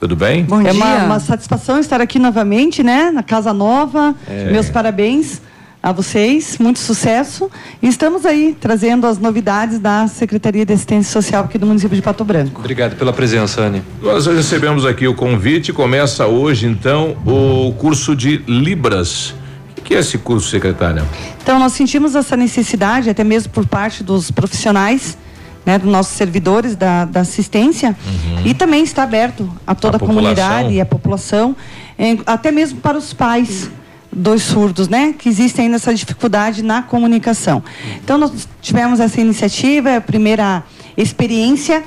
[0.00, 0.46] Tudo bem?
[0.66, 3.10] é Uma, uma satisfação estar aqui novamente, né?
[3.10, 4.14] Na Casa Nova.
[4.26, 4.50] É.
[4.50, 5.42] Meus parabéns
[5.82, 7.50] a vocês, muito sucesso.
[7.82, 12.02] E estamos aí trazendo as novidades da Secretaria de Assistência Social aqui do município de
[12.02, 12.60] Pato Branco.
[12.60, 13.82] Obrigado pela presença, Anne.
[14.02, 19.34] Nós recebemos aqui o convite, começa hoje então o curso de Libras.
[19.76, 21.04] O que é esse curso, secretária?
[21.42, 25.18] Então, nós sentimos essa necessidade, até mesmo por parte dos profissionais,
[25.64, 27.96] né, dos nossos servidores da, da assistência,
[28.44, 31.54] e também está aberto a toda a, A comunidade e a população,
[31.98, 33.70] em- até mesmo para os pais
[34.12, 37.62] dos surdos, né, que existem ainda essa dificuldade na comunicação.
[38.02, 40.64] Então, nós tivemos essa iniciativa, é a primeira
[40.96, 41.82] experiência,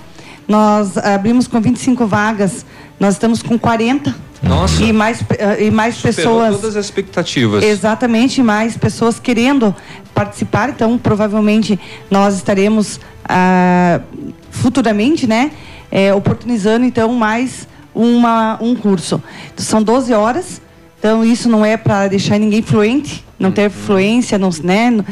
[0.48, 2.66] nós abrimos com 25 vagas,
[3.00, 4.84] nós estamos com 40 Nossa.
[4.84, 6.56] e mais, eh, e mais Superou pessoas.
[6.56, 7.64] todas as expectativas.
[7.64, 9.74] Exatamente, mais pessoas querendo
[10.14, 11.80] participar, então provavelmente
[12.12, 14.02] nós estaremos ah,
[14.52, 15.52] futuramente, né,
[15.92, 19.22] eh, oportunizando então mais uma, um curso.
[19.56, 20.62] São 12 horas,
[21.00, 25.04] então isso não é para deixar ninguém fluente, não ter fluência, não, né,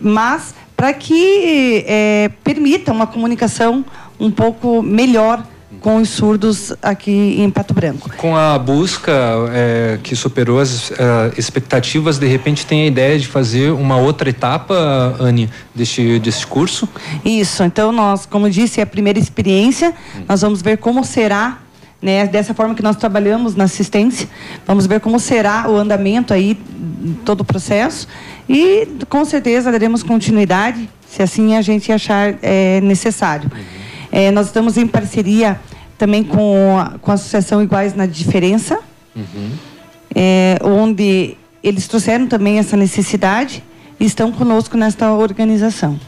[0.00, 3.84] mas para que eh, permita uma comunicação
[4.18, 5.46] um pouco melhor
[5.82, 8.08] com os surdos aqui em Pato Branco.
[8.16, 9.12] Com a busca
[9.52, 14.30] é, que superou as eh, expectativas, de repente tem a ideia de fazer uma outra
[14.30, 16.88] etapa, Anne, deste, deste curso?
[17.24, 19.92] Isso, então nós, como disse, é a primeira experiência,
[20.28, 21.58] nós vamos ver como será,
[22.00, 24.28] né, dessa forma que nós trabalhamos na assistência,
[24.64, 26.56] vamos ver como será o andamento aí,
[27.24, 28.06] todo o processo,
[28.48, 33.50] e com certeza daremos continuidade, se assim a gente achar eh, necessário.
[34.12, 35.58] Eh, nós estamos em parceria
[35.98, 38.78] também com a, com a Associação Iguais na Diferença,
[40.14, 43.62] é, onde eles trouxeram também essa necessidade
[43.98, 45.98] e estão conosco nesta organização.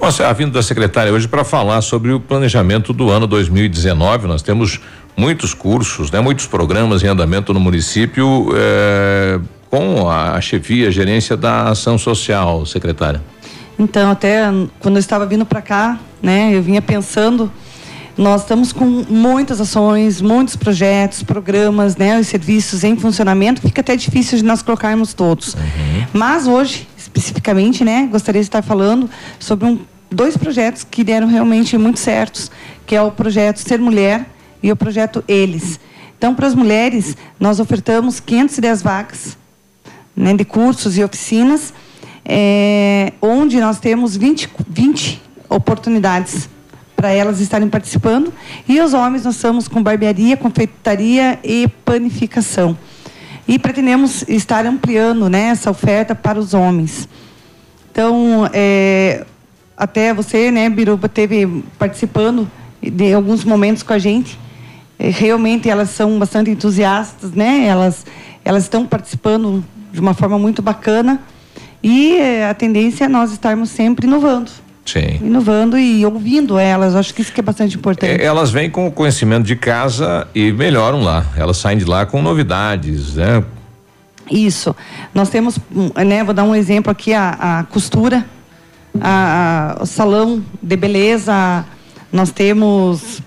[0.00, 4.26] Nossa, a vinda da secretária hoje para falar sobre o planejamento do ano 2019.
[4.26, 4.80] Nós temos
[5.16, 9.38] muitos cursos, né, muitos programas em andamento no município eh,
[9.70, 13.22] com a chefia, a gerência da ação social, secretária.
[13.78, 14.46] Então, até
[14.80, 17.50] quando eu estava vindo para cá, né, eu vinha pensando,
[18.16, 23.96] nós estamos com muitas ações, muitos projetos, programas, né, os serviços em funcionamento, fica até
[23.96, 25.56] difícil de nós colocarmos todos.
[26.12, 29.78] Mas hoje, especificamente, né, gostaria de estar falando sobre um,
[30.10, 32.50] dois projetos que deram realmente muito certos,
[32.86, 34.26] que é o projeto Ser Mulher
[34.62, 35.80] e o projeto Eles.
[36.16, 39.36] Então, para as mulheres, nós ofertamos 510 vagas
[40.14, 41.74] né, de cursos e oficinas,
[42.24, 45.20] é, onde nós temos 20, 20
[45.54, 46.48] oportunidades
[46.96, 48.32] para elas estarem participando.
[48.68, 52.76] E os homens, nós estamos com barbearia, confeitaria e panificação.
[53.46, 57.08] E pretendemos estar ampliando né, essa oferta para os homens.
[57.90, 59.26] Então, é,
[59.76, 62.48] até você, né, Biruba, teve participando
[62.80, 64.38] de alguns momentos com a gente.
[64.98, 67.66] É, realmente elas são bastante entusiastas, né?
[67.66, 68.06] Elas,
[68.44, 71.20] elas estão participando de uma forma muito bacana.
[71.82, 74.50] E é, a tendência é nós estarmos sempre inovando.
[74.84, 75.20] Sim.
[75.22, 76.94] Inovando e ouvindo elas.
[76.96, 78.20] Acho que isso que é bastante importante.
[78.20, 81.24] Eh, Elas vêm com o conhecimento de casa e melhoram lá.
[81.36, 83.44] Elas saem de lá com novidades, né?
[84.30, 84.74] Isso.
[85.14, 88.24] Nós temos, hum, né, vou dar um exemplo aqui, a, a costura,
[89.00, 91.64] a- a- o salão de beleza,
[92.12, 93.22] nós temos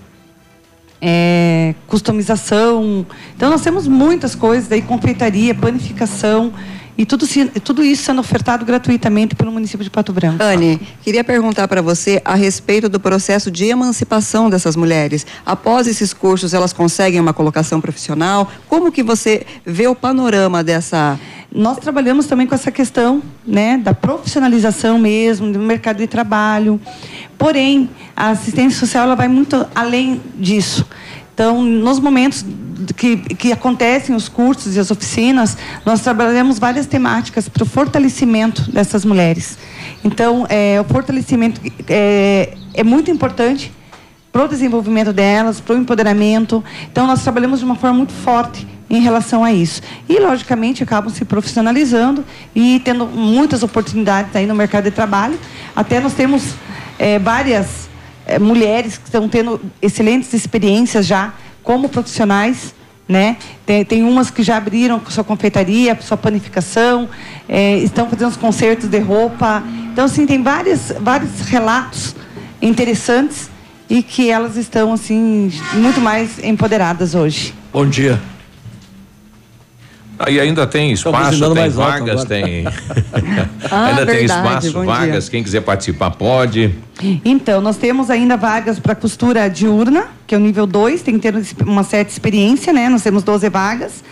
[1.00, 3.06] é, customização.
[3.36, 6.52] Então nós temos muitas coisas aí, confeitaria, panificação
[6.98, 10.42] e tudo, se- tudo isso sendo ofertado gratuitamente pelo município de Pato Branco.
[10.42, 15.26] Anne, queria perguntar para você a respeito do processo de emancipação dessas mulheres.
[15.44, 18.50] Após esses cursos, elas conseguem uma colocação profissional?
[18.68, 21.18] Como que você vê o panorama dessa
[21.52, 26.80] Nós trabalhamos também com essa questão né, da profissionalização mesmo, do mercado de trabalho.
[27.38, 30.86] Porém, a assistência social ela vai muito além disso.
[31.36, 32.46] Então, nos momentos
[32.96, 35.54] que, que acontecem os cursos e as oficinas,
[35.84, 39.58] nós trabalhamos várias temáticas para o fortalecimento dessas mulheres.
[40.02, 43.70] Então, é, o fortalecimento é, é muito importante
[44.32, 46.64] para o desenvolvimento delas, para o empoderamento.
[46.90, 49.82] Então, nós trabalhamos de uma forma muito forte em relação a isso.
[50.08, 55.38] E, logicamente, acabam se profissionalizando e tendo muitas oportunidades aí no mercado de trabalho.
[55.74, 56.54] Até nós temos
[56.98, 57.85] eh, várias
[58.26, 61.32] eh, mulheres que estão tendo excelentes experiências já
[61.62, 62.74] como profissionais.
[63.08, 63.36] Né?
[63.64, 67.08] Tem, tem umas que já abriram sua confeitaria, sua panificação,
[67.48, 69.62] eh, estão fazendo os concertos de roupa.
[69.92, 72.16] Então, assim, tem várias, vários relatos
[72.60, 73.48] interessantes
[73.88, 77.54] e que elas estão assim muito mais empoderadas hoje.
[77.72, 78.20] Bom dia.
[80.18, 82.64] Aí ainda tem espaço, tem vagas, tem.
[83.70, 85.24] Ah, ainda tem verdade, espaço, bom vagas.
[85.24, 85.30] dia.
[85.30, 86.74] Quem quiser participar pode.
[87.24, 91.30] Então, nós temos ainda vagas para costura diurna, que é o nível 2, tem que
[91.30, 92.88] ter uma certa experiência, né?
[92.88, 94.04] Nós temos 12 vagas.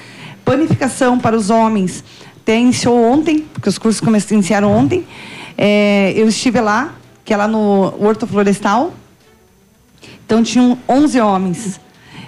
[0.45, 2.05] Panificação para os homens,
[2.43, 5.07] até iniciou ontem, porque os cursos começaram, iniciaram ontem.
[5.57, 6.95] É, eu estive lá,
[7.25, 8.93] que é lá no Horto Florestal.
[10.27, 11.81] Então tinham 11 homens.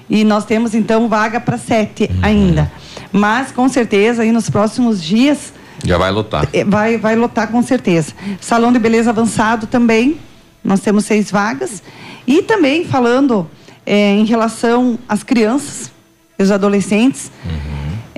[0.09, 2.70] E nós temos então vaga para sete ainda.
[3.12, 5.53] Mas com certeza aí nos próximos dias
[5.85, 6.49] Já vai lotar.
[6.53, 8.12] é, vai, vai lotar com certeza.
[8.41, 10.19] Salão de beleza avançado também,
[10.62, 11.83] nós temos seis vagas.
[12.27, 13.49] E também falando
[13.85, 15.91] é, em relação às crianças
[16.39, 17.31] e os adolescentes,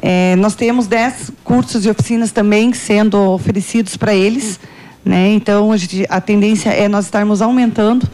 [0.00, 4.58] é, nós temos dez cursos e oficinas também sendo oferecidos para eles.
[5.04, 5.30] Né?
[5.32, 8.06] Então, a, gente- a tendência é nós estarmos aumentando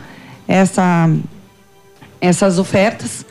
[0.46, 1.10] essa,
[2.20, 3.24] essas ofertas.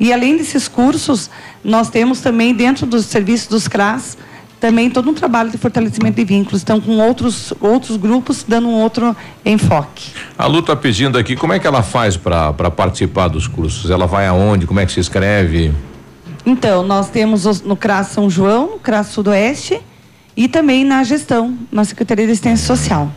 [0.00, 1.30] E além desses cursos,
[1.62, 4.16] nós temos também dentro dos serviços dos CRAS
[4.58, 6.60] também todo um trabalho de fortalecimento de vínculos.
[6.62, 10.10] Então, com outros, outros grupos, dando um outro enfoque.
[10.36, 13.90] A Lu tá pedindo aqui, como é que ela faz para participar dos cursos?
[13.90, 14.66] Ela vai aonde?
[14.66, 15.72] Como é que se inscreve?
[16.44, 19.80] Então, nós temos os- no CRAS São João, no CRAS Sudoeste
[20.36, 23.10] e também na gestão, na Secretaria de Assistência Social.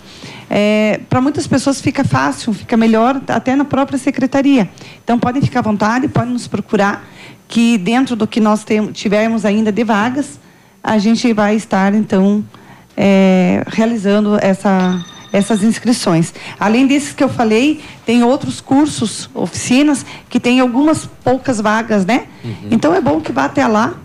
[1.10, 4.70] Para muitas pessoas fica fácil, fica melhor até na própria secretaria.
[5.04, 7.08] Então, podem ficar à vontade, podem nos procurar,
[7.48, 10.40] que dentro do que nós tem, tivermos ainda de vagas,
[10.84, 12.44] a gente vai estar, então,
[12.96, 16.34] é, realizando essa, essas inscrições.
[16.60, 22.28] Além desses que eu falei, tem outros cursos, oficinas, que tem algumas poucas vagas, né?
[22.72, 23.96] Então é bom que vá até lá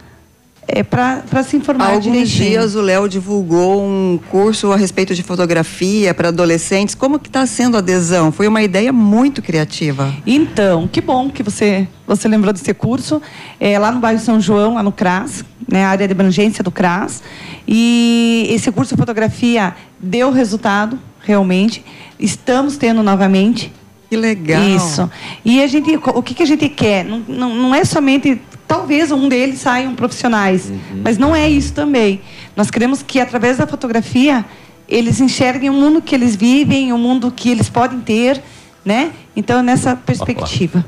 [0.70, 2.51] é, para se informar Há alguns direitinho.
[2.51, 6.95] dias o Léo divulgou um curso a respeito de fotografia para adolescentes.
[6.95, 8.31] Como que está sendo a adesão?
[8.31, 10.15] Foi uma ideia muito criativa.
[10.27, 13.23] Então, que bom que você, você lembrou desse curso.
[13.59, 17.23] É, lá no bairro São João, lá no CRAS, né, área de abrangência do CRAS.
[17.66, 21.82] E esse curso de fotografia deu resultado, realmente.
[22.20, 23.73] Estamos tendo novamente.
[24.11, 24.62] Que legal.
[24.62, 25.11] Isso.
[25.45, 27.05] E a gente, o que, que a gente quer?
[27.05, 28.40] Não, não, não é somente.
[28.69, 30.70] Talvez um deles saiam profissionais,
[31.03, 32.20] mas não é isso também.
[32.55, 34.45] Nós queremos que, através da fotografia,
[34.86, 38.43] eles enxerguem o mundo que eles vivem, o mundo que eles podem ter,
[38.85, 39.11] né?
[39.35, 40.85] Então, nessa perspectiva.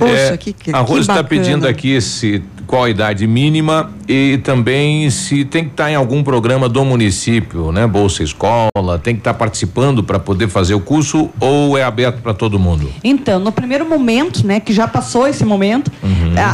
[0.00, 0.28] É,
[0.72, 5.70] a Rose está pedindo aqui se, qual a idade mínima e também se tem que
[5.70, 7.86] estar em algum programa do município, né?
[7.86, 12.34] Bolsa Escola, tem que estar participando para poder fazer o curso ou é aberto para
[12.34, 12.90] todo mundo?
[13.04, 15.90] Então, no primeiro momento, né, que já passou esse momento,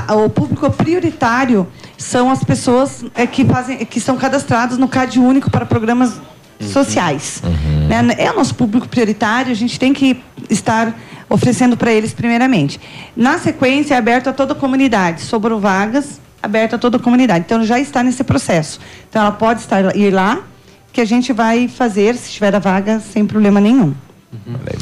[0.06, 1.66] a- o público prioritário
[1.96, 6.20] são as pessoas é, que fazem, que são cadastradas no CAD único para programas
[6.60, 7.42] sociais.
[7.88, 8.14] Né?
[8.18, 10.20] É o nosso público prioritário, a gente tem que
[10.50, 10.94] estar
[11.28, 12.80] oferecendo para eles primeiramente.
[13.16, 15.22] Na sequência, é aberto a toda a comunidade.
[15.22, 17.44] Sobrou vagas, aberto a toda a comunidade.
[17.46, 18.80] Então, já está nesse processo.
[19.08, 20.40] Então, ela pode estar ir lá,
[20.92, 23.92] que a gente vai fazer, se tiver a vaga, sem problema nenhum.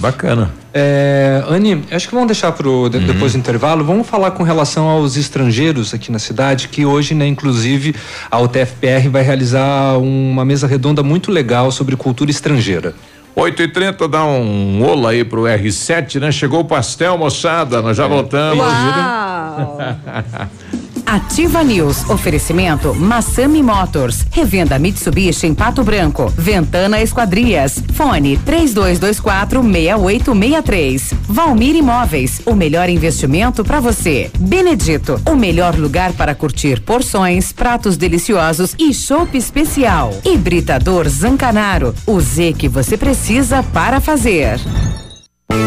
[0.00, 0.50] bacana.
[0.74, 3.84] É, Anne, acho que vamos deixar pro, de- depois do intervalo.
[3.84, 7.94] Vamos falar com relação aos estrangeiros aqui na cidade, que hoje, né, inclusive,
[8.30, 12.94] a UTFPR vai realizar uma mesa redonda muito legal sobre cultura estrangeira.
[13.38, 16.32] 8 e 30 dá um olá aí pro R7, né?
[16.32, 18.64] Chegou o pastel, moçada, nós já voltamos.
[21.06, 22.10] Ativa News.
[22.10, 24.26] Oferecimento Massami Motors.
[24.32, 26.32] Revenda Mitsubishi em Pato Branco.
[26.36, 27.80] Ventana Esquadrias.
[27.94, 31.14] Fone 3224 6863.
[31.28, 32.42] Valmir Imóveis.
[32.44, 34.30] O melhor investimento para você.
[34.36, 35.20] Benedito.
[35.24, 40.12] O melhor lugar para curtir porções, pratos deliciosos e chopp especial.
[40.24, 41.94] Hibridador Zancanaro.
[42.04, 44.58] O Z que você precisa para fazer.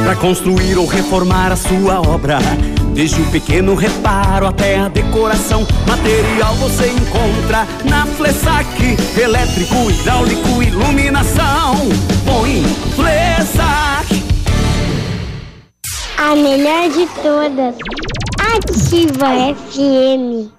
[0.04, 2.40] Para construir ou reformar a sua obra,
[2.94, 8.68] desde o pequeno reparo até a decoração, material você encontra na Flessac,
[9.18, 11.76] elétrico, hidráulico, iluminação.
[12.26, 12.64] Põe
[12.96, 14.24] Flessac.
[16.18, 17.76] A melhor de todas.
[18.40, 20.59] Ativa FM.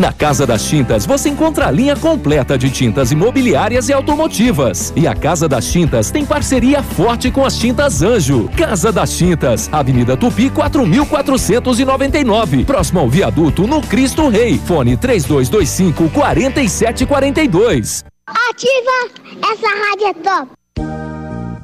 [0.00, 4.94] Na Casa das Tintas você encontra a linha completa de tintas imobiliárias e automotivas.
[4.96, 8.48] E a Casa das Tintas tem parceria forte com as Tintas Anjo.
[8.56, 14.58] Casa das Tintas, Avenida Tupi 4499, próximo ao viaduto no Cristo Rei.
[14.64, 18.02] Fone 3225 4742.
[18.26, 19.10] Ativa!
[19.52, 20.59] Essa rádio é top.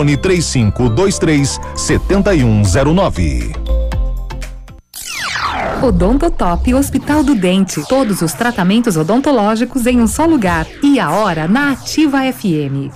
[0.00, 3.52] fone 3523 7109.
[5.82, 7.82] Odontotop Hospital do Dente.
[7.88, 10.66] Todos os tratamentos odontológicos em um só lugar.
[10.82, 12.92] E a hora na Ativa FM.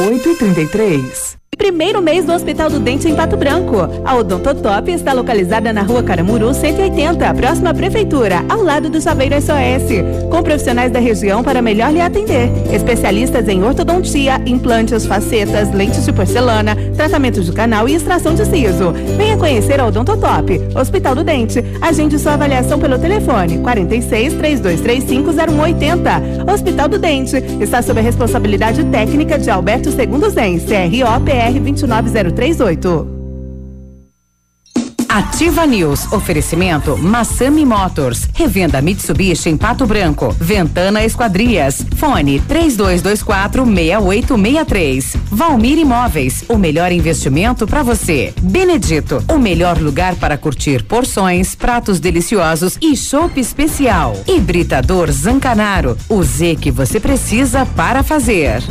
[0.00, 3.76] 8 e 33 Primeiro mês do Hospital do Dente em Pato Branco.
[4.04, 9.34] A Odontotop está localizada na rua Caramuru 180, próxima à Prefeitura, ao lado do Saveiro
[9.34, 10.30] SOS.
[10.30, 12.52] Com profissionais da região para melhor lhe atender.
[12.72, 18.92] Especialistas em ortodontia, implantes, facetas, lentes de porcelana, tratamentos de canal e extração de siso.
[19.16, 20.68] Venha conhecer a Odontotop.
[20.72, 21.64] Hospital do Dente.
[21.80, 26.52] Agende sua avaliação pelo telefone 46 3235 0180.
[26.52, 27.42] Hospital do Dente.
[27.60, 33.16] Está sob a responsabilidade técnica de Alberto Segundo Zen, CROPR 29038.
[35.16, 36.12] Ativa News.
[36.12, 38.28] Oferecimento Massami Motors.
[38.34, 40.30] Revenda Mitsubishi em Pato Branco.
[40.38, 41.82] Ventana Esquadrias.
[41.96, 45.16] Fone 3224 6863.
[45.30, 46.44] Valmir Imóveis.
[46.50, 48.34] O melhor investimento para você.
[48.42, 49.24] Benedito.
[49.32, 54.14] O melhor lugar para curtir porções, pratos deliciosos e chopp especial.
[54.28, 55.96] Hibridador Zancanaro.
[56.10, 58.62] O Z que você precisa para fazer.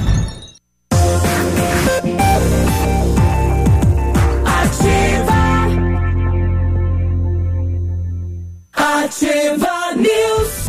[9.06, 10.66] Ativa News.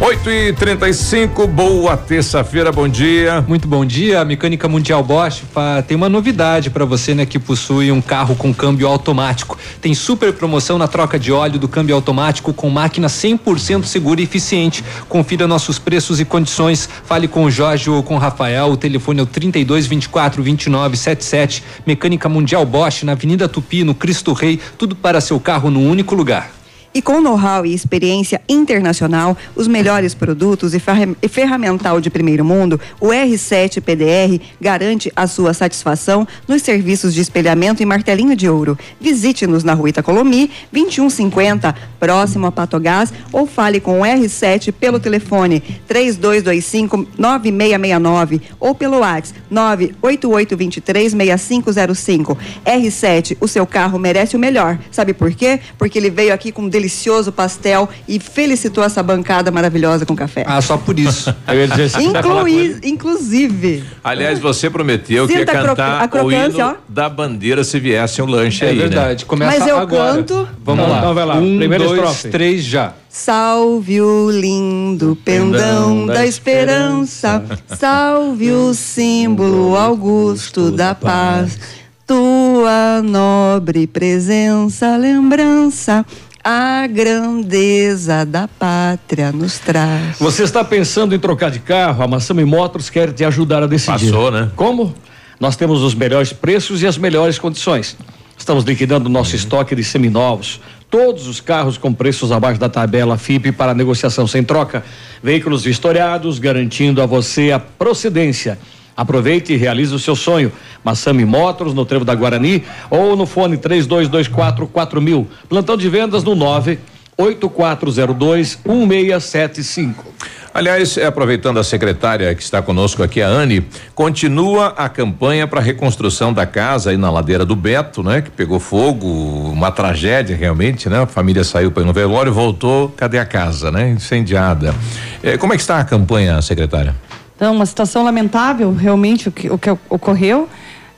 [0.00, 3.44] 8 e 35 boa terça-feira, bom dia.
[3.48, 4.20] Muito bom dia.
[4.20, 5.42] A Mecânica Mundial Bosch
[5.88, 9.58] tem uma novidade para você, né, que possui um carro com câmbio automático.
[9.80, 14.24] Tem super promoção na troca de óleo do câmbio automático com máquina 100% segura e
[14.24, 14.84] eficiente.
[15.08, 16.88] Confira nossos preços e condições.
[17.04, 18.66] Fale com o Jorge ou com o Rafael.
[18.68, 21.64] O telefone é o 32 24 29 77.
[21.84, 24.60] Mecânica Mundial Bosch na Avenida Tupi, no Cristo Rei.
[24.78, 26.59] Tudo para seu carro no único lugar.
[26.92, 32.80] E com know-how e experiência internacional, os melhores produtos e ferra- ferramental de primeiro mundo,
[33.00, 38.76] o R7 PDR garante a sua satisfação nos serviços de espelhamento e martelinho de ouro.
[39.00, 45.60] Visite-nos na Rua Itacolomi, 2150, próximo a Patogás, ou fale com o R7 pelo telefone
[45.86, 52.36] 3225 9669 ou pelo WhatsApp 98823 6505.
[52.66, 54.76] R7, o seu carro merece o melhor.
[54.90, 55.60] Sabe por quê?
[55.78, 60.44] Porque ele veio aqui com delicioso pastel e felicitou essa bancada maravilhosa com café.
[60.46, 61.34] Ah, só por isso.
[61.46, 63.84] Eu ia dizer, você vai falar Inclui, inclusive.
[64.02, 66.74] Aliás, você prometeu que ia Sinta a croc- cantar a o hino ó.
[66.88, 69.24] da bandeira se viesse um lanche É aí, verdade.
[69.24, 69.28] né?
[69.28, 70.14] Começa Mas eu agora.
[70.16, 70.48] canto.
[70.64, 70.98] Vamos Então, lá.
[71.00, 71.34] então vai lá.
[71.36, 72.28] Um, Primeira dois, estrofe.
[72.28, 72.94] três, já.
[73.08, 77.42] Salve o lindo pendão da esperança,
[77.76, 81.58] salve o símbolo augusto da paz,
[82.06, 86.06] tua nobre presença, lembrança,
[86.42, 90.18] a grandeza da pátria nos traz.
[90.18, 92.02] Você está pensando em trocar de carro?
[92.02, 94.10] A Massami Motors quer te ajudar a decidir.
[94.10, 94.50] Passou, né?
[94.56, 94.94] Como?
[95.38, 97.96] Nós temos os melhores preços e as melhores condições.
[98.36, 100.60] Estamos liquidando o nosso estoque de seminovos.
[100.90, 104.82] Todos os carros com preços abaixo da tabela FIP para negociação sem troca.
[105.22, 108.58] Veículos vistoriados, garantindo a você a procedência.
[108.96, 110.52] Aproveite e realize o seu sonho.
[110.84, 115.26] Massami Motors, no Trevo da Guarani, ou no fone 3224 4000.
[115.48, 116.78] Plantão de vendas no 9
[117.16, 120.04] 8402 1675.
[120.52, 123.64] Aliás, é, aproveitando a secretária que está conosco aqui, a Anne,
[123.94, 128.20] continua a campanha para reconstrução da casa aí na ladeira do Beto, né?
[128.20, 131.02] Que pegou fogo, uma tragédia realmente, né?
[131.02, 133.90] A família saiu para ir no velório, voltou, cadê a casa, né?
[133.90, 134.74] Incendiada.
[135.22, 136.96] Eh, como é que está a campanha, secretária?
[137.40, 140.46] Então, uma situação lamentável, realmente, o que, o que ocorreu.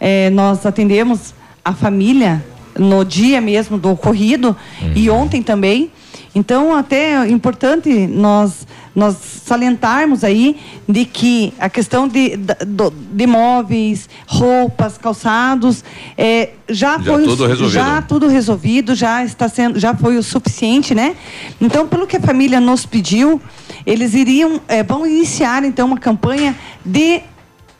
[0.00, 1.32] É, nós atendemos
[1.64, 2.44] a família
[2.76, 4.56] no dia mesmo do ocorrido
[4.96, 5.92] e ontem também.
[6.34, 9.14] Então, até é importante nós, nós
[9.44, 10.56] salientarmos aí
[10.88, 12.36] de que a questão de,
[12.66, 15.84] do- de móveis, roupas, calçados,
[16.18, 17.70] é, já, Já foi o- tudo resolvido.
[17.72, 21.14] já tudo resolvido, já está sendo, já foi o suficiente, né?
[21.60, 23.40] Então, pelo que a família nos pediu,
[23.86, 27.20] eles iriam, é, vão iniciar então uma campanha de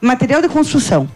[0.00, 1.08] material de construção.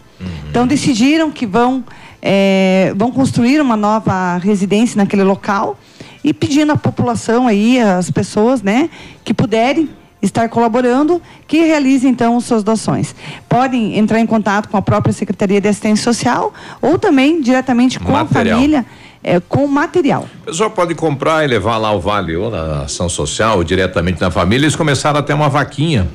[0.49, 1.83] Então decidiram que vão
[2.21, 5.77] é, vão construir uma nova residência naquele local
[6.23, 8.89] e pedindo à população aí, às pessoas, né,
[9.23, 9.89] que puderem
[10.21, 13.13] estar colaborando, que realizem então suas doações.
[13.47, 18.13] Podem entrar em contato com a própria Secretaria de Assistência Social ou também diretamente com
[18.13, 18.25] Material.
[18.25, 18.85] a família,
[19.23, 20.27] é, com material.
[20.43, 24.21] O pessoal pode comprar e levar lá o Vale ou na ação social, ou diretamente
[24.21, 24.65] na família.
[24.65, 26.07] Eles começaram até uma vaquinha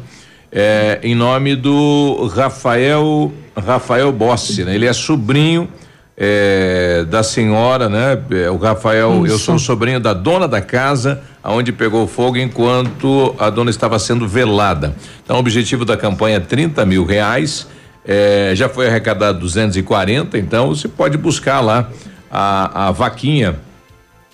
[0.51, 4.75] é, em nome do Rafael Rafael Bossi, né?
[4.75, 5.69] Ele é sobrinho
[6.17, 8.19] é, da senhora, né?
[8.31, 9.39] É, o Rafael, eu Isso.
[9.41, 14.95] sou sobrinho da dona da casa, aonde pegou fogo enquanto a dona estava sendo velada.
[15.25, 17.67] Então, o objetivo da campanha é 30 mil reais.
[18.05, 21.89] É, já foi arrecadado 240, então você pode buscar lá
[22.33, 23.61] a, a vaquinha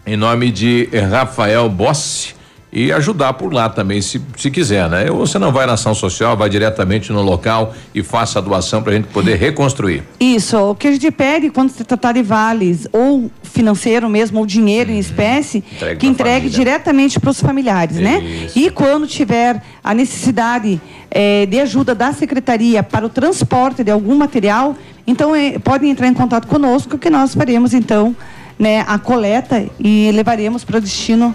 [0.06, 2.37] em nome de Rafael Bossi
[2.70, 5.10] e ajudar por lá também, se, se quiser, né?
[5.10, 8.82] Ou você não vai na ação social, vai diretamente no local e faça a doação
[8.82, 10.02] para a gente poder reconstruir.
[10.20, 14.46] Isso, o que a gente pede quando se tratar de vales, ou financeiro mesmo, ou
[14.46, 16.58] dinheiro em espécie, Entregue que entregue família.
[16.58, 18.20] diretamente para os familiares, né?
[18.20, 18.58] Isso.
[18.58, 20.78] E quando tiver a necessidade
[21.10, 24.76] eh, de ajuda da secretaria para o transporte de algum material,
[25.06, 28.14] então eh, podem entrar em contato conosco que nós faremos então
[28.58, 31.34] né, a coleta e levaremos para o destino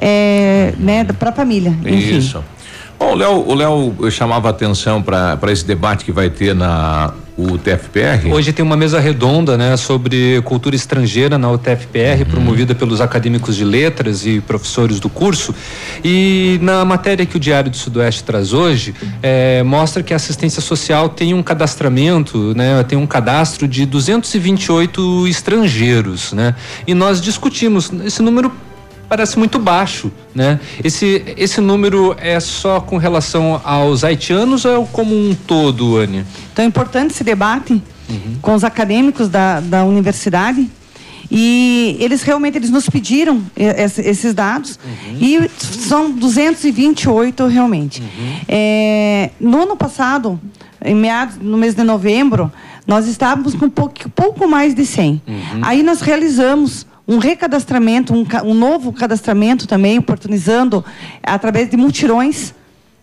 [0.00, 1.76] eh, né, para a família.
[1.84, 2.18] Enfim.
[2.18, 2.42] Isso.
[2.98, 8.30] Bom, o Léo, o Léo chamava atenção para esse debate que vai ter na UTFPR.
[8.30, 13.64] Hoje tem uma mesa redonda, né, sobre cultura estrangeira na UTFPR, promovida pelos acadêmicos de
[13.64, 15.54] letras e professores do curso.
[16.04, 20.60] E na matéria que o Diário do Sudoeste traz hoje, eh, mostra que a assistência
[20.60, 26.54] social tem um cadastramento, né, tem um cadastro de 228 estrangeiros, né?
[26.86, 28.52] E nós discutimos esse número
[29.10, 30.60] parece muito baixo, né?
[30.82, 36.24] Esse esse número é só com relação aos haitianos ou é como um todo, Anne?
[36.52, 37.82] Então é importante esse debate
[38.40, 40.68] com os acadêmicos da, da universidade
[41.30, 44.78] e eles realmente eles nos pediram eh, esse- esses dados
[45.20, 48.02] e são 228 realmente.
[48.48, 50.40] É, no ano passado,
[50.84, 52.50] em meados no mês de novembro,
[52.86, 55.22] nós estávamos com um pouco, pouco mais de 100.
[55.62, 60.84] Aí nós realizamos um recadastramento, um, um novo cadastramento também, oportunizando
[61.24, 62.54] através de multirões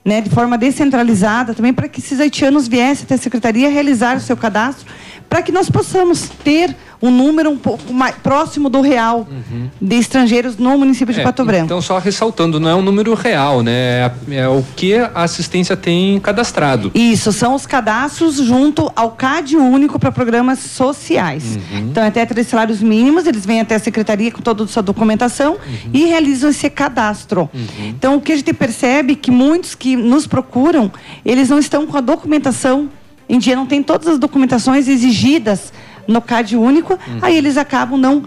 [0.03, 4.21] né, de forma descentralizada, também para que esses haitianos viessem até a secretaria realizar o
[4.21, 4.85] seu cadastro,
[5.27, 9.27] para que nós possamos ter um número um pouco mais próximo do real
[9.81, 11.65] de estrangeiros no município de É, Pato Branco.
[11.65, 13.71] Então, só ressaltando, não é um número real, né?
[13.71, 16.91] É, é o que a assistência tem cadastrado.
[16.93, 21.59] Isso, são os cadastros junto ao CAD único para programas sociais.
[21.71, 25.57] Então, até três salários mínimos, eles vêm até a secretaria com toda a sua documentação
[25.93, 27.49] e realizam esse cadastro.
[27.79, 30.91] Então, o que a gente percebe é que muitos que nos procuram,
[31.25, 32.89] eles não estão com a documentação
[33.29, 35.73] em dia, não tem todas as documentações exigidas
[36.07, 38.23] no CAD único, aí eles acabam não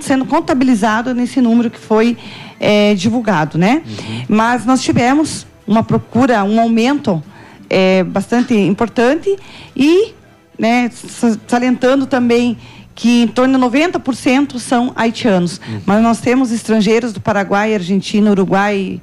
[0.00, 2.16] sendo contabilizados nesse número que foi
[2.60, 3.82] eh, divulgado, né?
[4.28, 7.22] Mas nós tivemos uma procura, um aumento
[7.68, 9.34] é, bastante importante
[9.74, 10.12] e
[10.58, 12.56] né, sa- salientando também
[12.94, 15.60] que em torno de 90% são haitianos.
[15.86, 19.00] Mas nós temos estrangeiros do Paraguai, Argentina, Uruguai,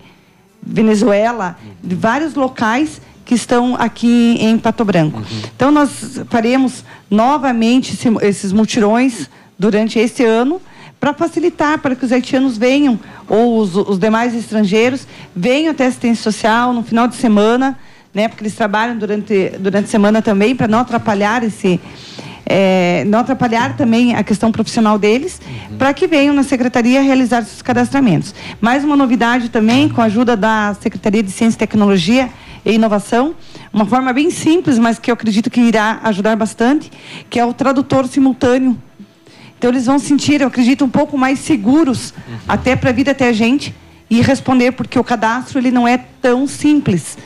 [0.62, 5.22] Venezuela, de vários locais que estão aqui em Pato Branco.
[5.56, 10.60] Então nós faremos novamente esse- esses mutirões durante esse ano
[11.00, 15.90] para facilitar para que os haitianos venham ou os, os demais estrangeiros venham até a
[15.90, 17.78] assistência social no final de semana,
[18.16, 18.28] né?
[18.28, 21.80] Porque eles trabalham durante durante a semana também para não atrapalhar esse
[22.52, 25.40] é, não atrapalhar também a questão profissional deles,
[25.78, 28.34] para que venham na secretaria realizar seus cadastramentos.
[28.60, 32.28] Mais uma novidade também, com a ajuda da Secretaria de Ciência e Tecnologia
[32.66, 33.36] e Inovação,
[33.74, 36.92] uma forma bem simples, mas que eu acredito que irá ajudar bastante,
[37.30, 38.78] que é o tradutor simultâneo.
[39.58, 42.14] Então eles vão sentir, eu acredito, um pouco mais seguros,
[42.48, 43.74] até para vir até a gente
[44.10, 47.18] e responder, porque o cadastro ele não é tão simples.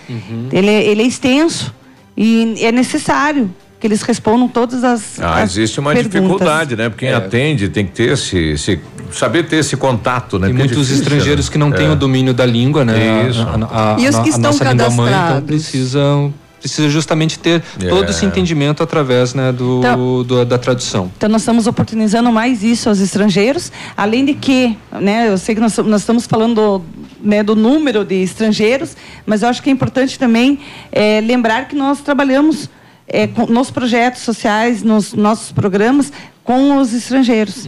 [0.51, 1.73] Ele, é- ele é extenso
[2.17, 3.53] e é necessário
[3.83, 5.19] que eles respondam todas as.
[5.19, 6.21] Ah, as existe uma perguntas.
[6.21, 6.87] dificuldade, né?
[6.87, 7.17] Porque quem É.
[7.17, 8.79] atende tem que ter esse, esse-
[9.11, 10.47] saber ter esse contato, né?
[10.47, 11.51] Tem é muitos difícil, estrangeiros né?
[11.51, 11.89] que não têm É.
[11.89, 13.27] o domínio da língua, né?
[13.29, 13.41] Isso.
[13.41, 15.43] A, a- a- E os a que estão língua mãe, então cadastrados?
[15.45, 18.09] precisam precisa justamente ter todo É.
[18.09, 21.11] esse entendimento através né, do, Então- do- da tradução.
[21.17, 25.59] Então nós estamos oportunizando mais isso aos estrangeiros, além de que, né, eu sei que
[25.59, 26.81] nós, nós estamos falando do,
[27.21, 28.95] né, do número de estrangeiros,
[29.25, 30.57] mas eu acho que é importante também
[30.89, 32.69] eh, lembrar que nós trabalhamos
[33.13, 36.11] eh, com- nos projetos sociais, nos nossos programas
[36.43, 37.65] com os estrangeiros,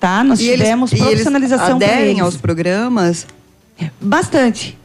[0.00, 0.24] tá?
[0.24, 2.20] Nós E eles- tivemos e eles profissionalização para aderem eles.
[2.22, 3.26] aos programas?
[4.00, 4.76] Bastante.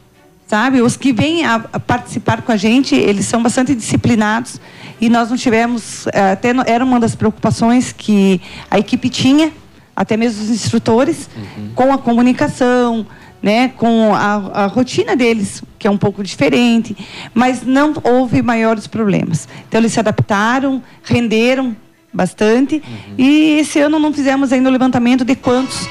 [0.46, 0.82] Sabe?
[0.82, 4.60] Os que vêm a, a participar com a gente, eles são bastante disciplinados
[5.00, 8.40] e nós não tivemos, eh, até era uma das preocupações que
[8.70, 9.50] a equipe tinha,
[9.96, 11.28] até mesmo os instrutores,
[11.74, 13.06] com a comunicação,
[13.44, 16.96] né, com a, a rotina deles, que é um pouco diferente,
[17.34, 19.46] mas não houve maiores problemas.
[19.68, 21.76] Então eles se adaptaram, renderam
[22.10, 22.82] bastante
[23.18, 25.86] e esse ano não fizemos ainda o levantamento de quantos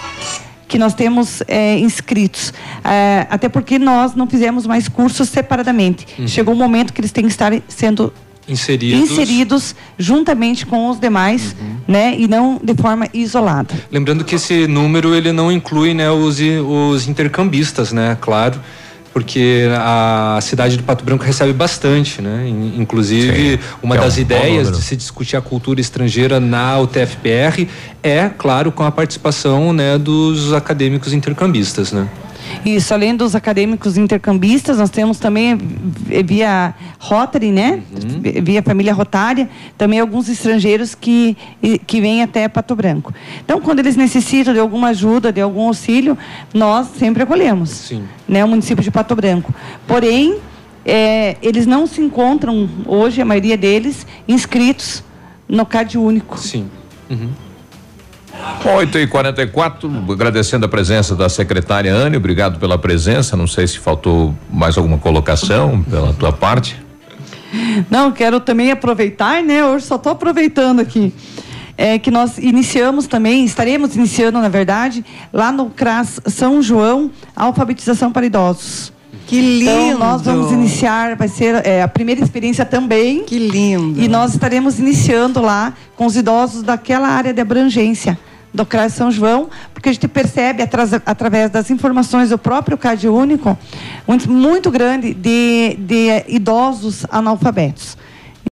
[0.67, 2.51] que nós temos é, inscritos.
[2.83, 6.07] É, até porque nós não fizemos mais cursos separadamente.
[6.17, 6.27] Uhum.
[6.27, 8.11] Chegou um momento que eles têm que estar sendo
[8.47, 9.09] Inseridos.
[9.11, 11.75] inseridos juntamente com os demais, Uhum.
[11.87, 12.15] né?
[12.17, 13.73] E não de forma isolada.
[13.91, 18.17] Lembrando que esse número ele não inclui né, os, os intercambistas, né?
[18.19, 18.59] Claro.
[19.13, 22.47] Porque a cidade de Pato Branco recebe bastante, né?
[22.49, 26.79] In- Inclusive, uma que é das um ideias de se discutir a cultura estrangeira na
[26.79, 27.67] UTFPR
[28.01, 32.07] é, claro, com a participação né, dos acadêmicos intercambistas, né?
[32.65, 37.81] Isso, além dos acadêmicos intercambistas, nós temos também vi- via Rotary, né?
[37.91, 41.35] Vi- Via família rotária, também alguns estrangeiros que,
[41.87, 43.13] que vêm até Pato Branco.
[43.43, 46.17] Então, quando eles necessitam de alguma ajuda, de algum auxílio,
[46.53, 47.69] nós sempre acolhemos.
[47.69, 48.03] Sim.
[48.27, 48.43] Né?
[48.43, 49.53] O município de Pato Branco.
[49.87, 50.37] Porém,
[50.85, 55.03] é, eles não se encontram, hoje, a maioria deles, inscritos
[55.47, 56.37] no CAD único.
[56.39, 56.67] Sim.
[57.09, 57.29] Uhum.
[58.65, 63.37] 8 e 44 agradecendo a presença da secretária Anne, obrigado pela presença.
[63.37, 66.81] Não sei se faltou mais alguma colocação pela tua parte.
[67.89, 69.63] Não, quero também aproveitar, né?
[69.63, 71.13] Hoje só estou aproveitando aqui.
[71.77, 78.11] É que nós iniciamos também, estaremos iniciando, na verdade, lá no CRAS São João, alfabetização
[78.11, 78.93] para idosos.
[79.33, 79.71] Que lindo!
[79.71, 83.23] Então, nós vamos iniciar, vai ser é, a primeira experiência também.
[83.23, 83.99] Que lindo!
[83.99, 88.17] E nós estaremos iniciando lá com os idosos daquela área de abrangência
[88.53, 93.07] do CRAS São João, porque a gente percebe, atras- através das informações do próprio CAD
[93.07, 93.57] Único,
[94.07, 97.97] muito, muito grande de, de idosos analfabetos.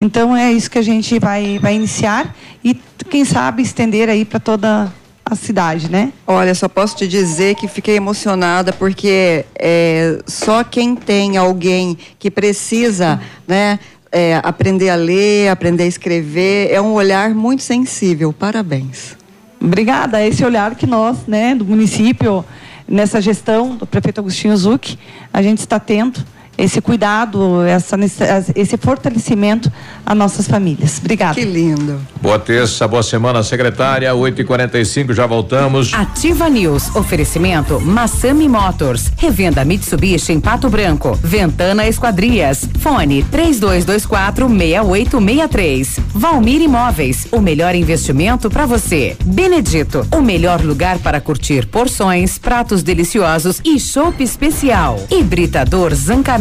[0.04, 2.74] Então, é isso que a gente vai, vai iniciar e,
[3.08, 4.92] quem sabe, estender aí para toda
[5.32, 6.12] a cidade, né?
[6.28, 12.30] Olha, só posso te dizer que fiquei emocionada porque é, só quem tem alguém que
[12.30, 13.18] precisa,
[13.48, 13.80] né,
[14.12, 18.34] é, aprender a ler, aprender a escrever, é um olhar muito sensível.
[18.34, 19.16] Parabéns.
[19.62, 20.20] Obrigada.
[20.20, 22.44] É esse olhar que nós, né, do município,
[22.86, 25.00] nessa gestão do prefeito Agostinho Zucchi,
[25.32, 26.26] a gente está tendo
[26.58, 27.98] esse cuidado, essa,
[28.56, 29.72] esse fortalecimento
[30.06, 31.00] a nossas famílias.
[31.00, 31.36] Obrigada.
[31.36, 32.00] Que lindo.
[32.22, 34.14] Boa terça, boa semana, secretária.
[34.14, 35.94] 8 e 45 já voltamos.
[35.94, 36.96] Ativa News.
[36.96, 39.12] Oferecimento Massami Motors.
[39.18, 41.18] Revenda Mitsubishi em Pato Branco.
[41.24, 42.68] Ventana Esquadrias.
[42.80, 46.00] Fone 3224 6863.
[46.14, 47.28] Valmir Imóveis.
[47.32, 49.16] O melhor investimento para você.
[49.24, 50.06] Benedito.
[50.12, 55.00] O melhor lugar para curtir porções, pratos deliciosos e chopp especial.
[55.10, 56.41] Hibridador Zancanaro.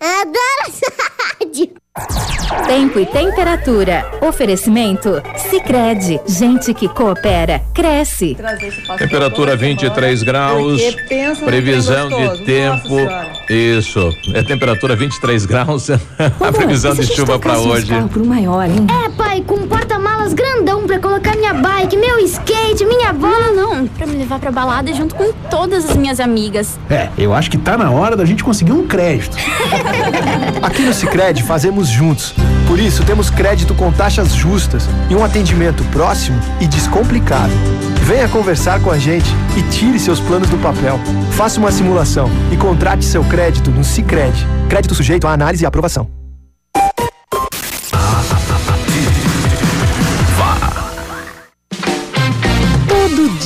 [0.00, 0.86] Adoro essa
[1.40, 1.74] rádio.
[2.66, 4.04] Tempo e temperatura.
[4.20, 5.22] Oferecimento?
[5.48, 8.36] Sicredi Gente que coopera, cresce.
[8.98, 10.82] Temperatura 23 graus.
[10.82, 12.96] Porque pensa num Previsão de tempo.
[13.48, 14.10] Isso.
[14.34, 15.88] É temperatura 23 graus.
[15.90, 17.92] A previsão de chuva para hoje.
[18.12, 18.86] por um maior, hein?
[19.04, 23.52] É, pai, com um porta-malas grandão pra colocar minha bike, meu skate, minha bola.
[23.52, 26.78] Não, não, pra me levar pra balada junto com todas as minhas amigas.
[26.90, 29.36] É, eu acho que tá na hora da gente conseguir um crédito.
[30.62, 32.34] Aqui no Sicredi fazemos juntos.
[32.66, 37.52] Por isso temos crédito com taxas justas e um atendimento próximo e descomplicado.
[38.02, 40.98] Venha conversar com a gente e tire seus planos do papel.
[41.32, 44.46] Faça uma simulação e contrate seu crédito no Sicredi.
[44.68, 46.25] Crédito sujeito à análise e aprovação.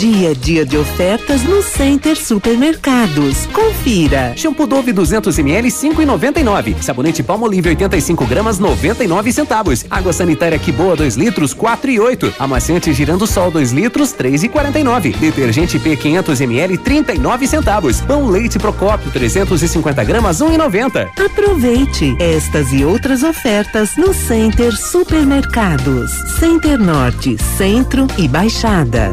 [0.01, 3.44] Dia a dia de ofertas no Center Supermercados.
[3.52, 4.32] Confira.
[4.35, 6.81] Shampoo Dove 200 ml 5,99.
[6.81, 9.85] Sabonete Palmolive 85 gramas 99 centavos.
[9.90, 12.32] Água sanitária que boa 2 litros 4,8.
[12.39, 15.18] Amaciante girando sol 2 litros 3,49.
[15.18, 18.01] Detergente P 500 ml 39 centavos.
[18.01, 21.10] Pão leite Procópio 350 gramas 1,90.
[21.22, 26.10] Aproveite estas e outras ofertas no Center Supermercados.
[26.39, 29.12] Center Norte, Centro e Baixada.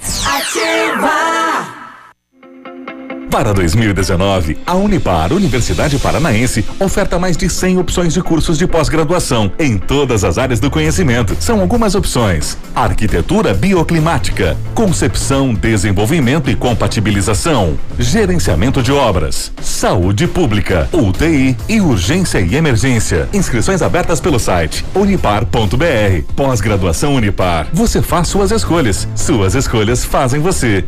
[0.00, 1.77] Ativa!
[3.30, 9.52] Para 2019, a Unipar, Universidade Paranaense, oferta mais de 100 opções de cursos de pós-graduação
[9.58, 11.36] em todas as áreas do conhecimento.
[11.38, 21.54] São algumas opções: arquitetura bioclimática, concepção, desenvolvimento e compatibilização, gerenciamento de obras, saúde pública, UTI
[21.68, 23.28] e urgência e emergência.
[23.32, 26.32] Inscrições abertas pelo site unipar.br.
[26.34, 27.68] Pós-graduação Unipar.
[27.72, 29.06] Você faz suas escolhas.
[29.14, 30.84] Suas escolhas fazem você.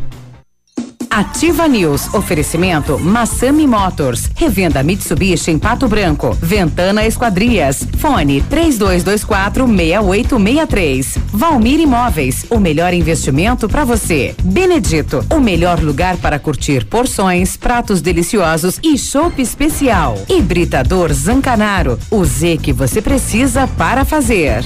[1.11, 2.13] Ativa News.
[2.13, 4.29] Oferecimento Massami Motors.
[4.33, 6.35] Revenda Mitsubishi em Pato Branco.
[6.41, 7.85] Ventana Esquadrias.
[7.97, 11.17] Fone 3224 6863.
[11.33, 12.45] Valmir Imóveis.
[12.49, 14.33] O melhor investimento para você.
[14.41, 15.25] Benedito.
[15.29, 20.17] O melhor lugar para curtir porções, pratos deliciosos e chopp especial.
[20.29, 21.99] Hibridador Zancanaro.
[22.09, 24.63] O Z que você precisa para fazer.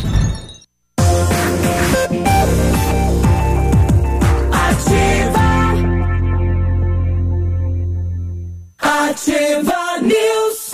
[9.10, 10.74] Ativa News.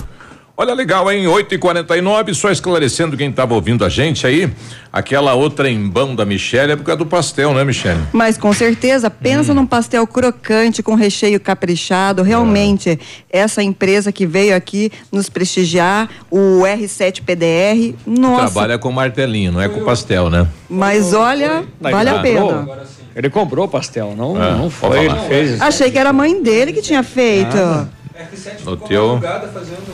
[0.56, 1.26] Olha, legal, hein?
[1.26, 4.50] 8 e 49 só esclarecendo quem estava ouvindo a gente aí,
[4.92, 8.00] aquela outra embão da Michelle é por causa do pastel, né, Michelle?
[8.12, 12.22] Mas com certeza, pensa num pastel crocante com recheio caprichado.
[12.22, 12.98] Realmente,
[13.30, 18.52] essa empresa que veio aqui nos prestigiar, o R7 PDR, nossa.
[18.52, 20.46] Trabalha com martelinho, não é com pastel, né?
[20.70, 22.68] Mas olha, vale a pena.
[23.14, 25.60] Ele comprou o pastel, não, É, não foi, ele fez.
[25.60, 27.56] Achei que era a mãe dele que tinha feito.
[28.64, 29.20] No teu.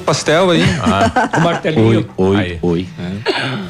[0.04, 0.62] Pastel aí.
[1.36, 2.08] O martelinho.
[2.16, 2.88] Oi, oi.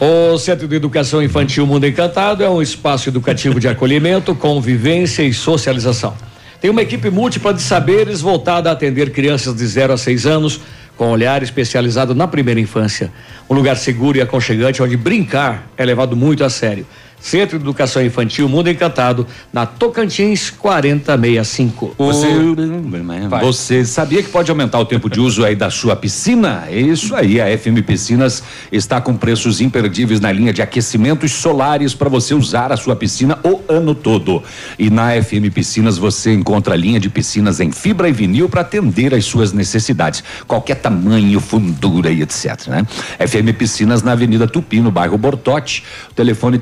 [0.01, 5.33] O Centro de Educação Infantil Mundo Encantado é um espaço educativo de acolhimento, convivência e
[5.35, 6.15] socialização.
[6.61, 10.61] Tem uma equipe múltipla de saberes voltada a atender crianças de 0 a 6 anos,
[10.97, 13.13] com olhar especializado na primeira infância.
[13.49, 16.85] Um lugar seguro e aconchegante onde brincar é levado muito a sério.
[17.21, 21.95] Centro de Educação Infantil Mundo Encantado, na Tocantins 4065.
[21.99, 22.27] Você,
[23.41, 26.65] você sabia que pode aumentar o tempo de uso aí da sua piscina?
[26.69, 31.95] É isso aí, a FM Piscinas está com preços imperdíveis na linha de aquecimentos solares
[31.95, 34.43] para você usar a sua piscina o ano todo.
[34.79, 38.61] E na FM Piscinas você encontra a linha de piscinas em fibra e vinil para
[38.61, 42.87] atender às suas necessidades, qualquer tamanho, fundura e etc, né?
[43.19, 45.85] FM Piscinas na Avenida Tupi, no bairro Bortote.
[46.15, 46.59] Telefone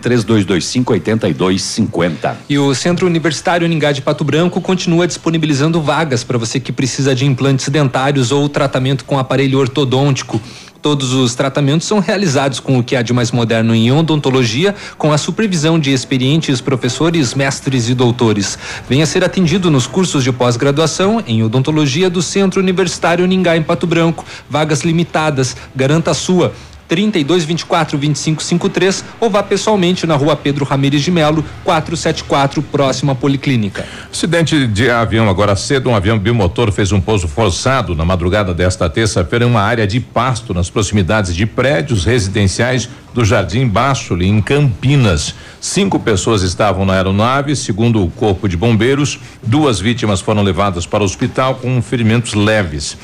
[0.47, 2.37] 3225 8250.
[2.49, 7.15] E o Centro Universitário Uningá de Pato Branco continua disponibilizando vagas para você que precisa
[7.15, 10.41] de implantes dentários ou tratamento com aparelho ortodôntico.
[10.81, 15.13] Todos os tratamentos são realizados com o que há de mais moderno em odontologia, com
[15.13, 18.57] a supervisão de experientes professores, mestres e doutores.
[18.89, 23.85] Venha ser atendido nos cursos de pós-graduação em odontologia do Centro Universitário Uningá em Pato
[23.85, 24.25] Branco.
[24.49, 25.57] Vagas limitadas.
[25.75, 26.53] Garanta a sua.
[26.89, 33.13] 32 24 25 53 ou vá pessoalmente na rua Pedro Ramires de Melo, 474, próxima
[33.13, 33.87] à Policlínica.
[34.11, 38.89] Acidente de avião agora cedo, um avião bimotor fez um pouso forçado na madrugada desta
[38.89, 44.27] terça-feira em uma área de pasto nas proximidades de prédios residenciais do Jardim Baixo, ali
[44.27, 45.35] em Campinas.
[45.59, 49.19] Cinco pessoas estavam na aeronave, segundo o Corpo de Bombeiros.
[49.43, 52.97] Duas vítimas foram levadas para o hospital com ferimentos leves.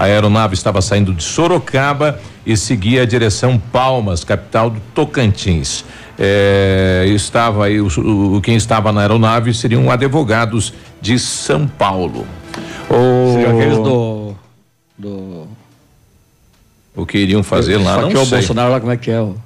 [0.00, 5.84] A aeronave estava saindo de Sorocaba e seguia a direção Palmas, capital do Tocantins.
[6.18, 7.86] É, estava aí, o,
[8.36, 10.72] o- quem estava na aeronave seriam advogados
[11.02, 12.26] de São Paulo.
[12.88, 14.34] O, Seriam aqueles do.
[14.98, 15.46] do
[16.96, 18.38] o que iriam fazer lá, Só não que é o sei.
[18.38, 19.20] Bolsonaro lá, como é que é?
[19.20, 19.36] O,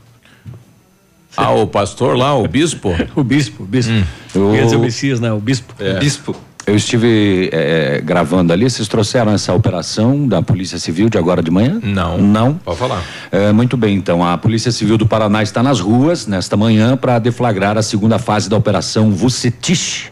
[1.37, 2.91] Ah, o pastor lá, o bispo?
[3.17, 3.93] o bispo, o bispo.
[4.33, 5.33] Quer dizer, o Messias, né?
[5.33, 5.75] O bispo.
[5.81, 5.99] É.
[5.99, 6.37] Bispo.
[6.67, 11.51] Eu estive eh, gravando ali, vocês trouxeram essa operação da Polícia Civil de agora de
[11.51, 11.79] manhã?
[11.83, 12.17] Não.
[12.17, 12.55] Não?
[12.55, 13.03] Pode falar.
[13.31, 14.25] É, muito bem, então.
[14.25, 18.49] A Polícia Civil do Paraná está nas ruas nesta manhã para deflagrar a segunda fase
[18.49, 20.11] da Operação Vucetich.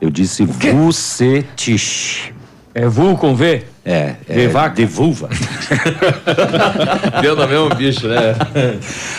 [0.00, 2.34] Eu disse Vucetich.
[2.74, 3.71] É VU com V?
[3.84, 4.76] É, é vaca?
[4.76, 5.28] de vulva.
[7.20, 8.36] Deu no mesmo bicho, né?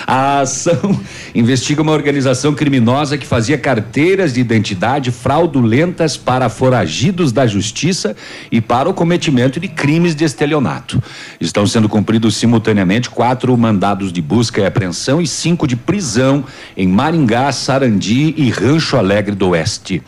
[0.07, 0.97] A ação
[1.35, 8.15] investiga uma organização criminosa que fazia carteiras de identidade fraudulentas para foragidos da justiça
[8.49, 11.03] e para o cometimento de crimes de estelionato.
[11.41, 16.45] Estão sendo cumpridos simultaneamente quatro mandados de busca e apreensão e cinco de prisão
[16.77, 20.01] em Maringá, Sarandi e Rancho Alegre do Oeste.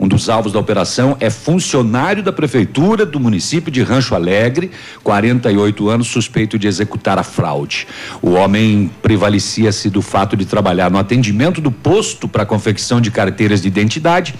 [0.00, 4.70] Um dos alvos da operação é funcionário da prefeitura do município de Rancho Alegre,
[5.02, 7.86] 48 anos, suspeito de executar a fraude.
[8.22, 13.62] O homem prevalecia-se do fato de trabalhar no atendimento do posto para confecção de carteiras
[13.62, 14.34] de identidade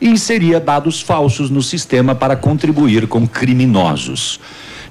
[0.00, 4.40] e inseria dados falsos no sistema para contribuir com criminosos.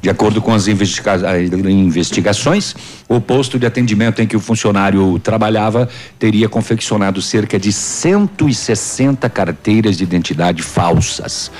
[0.01, 2.75] De acordo com as investiga- investigações,
[3.07, 5.87] o posto de atendimento em que o funcionário trabalhava
[6.17, 11.51] teria confeccionado cerca de 160 carteiras de identidade falsas.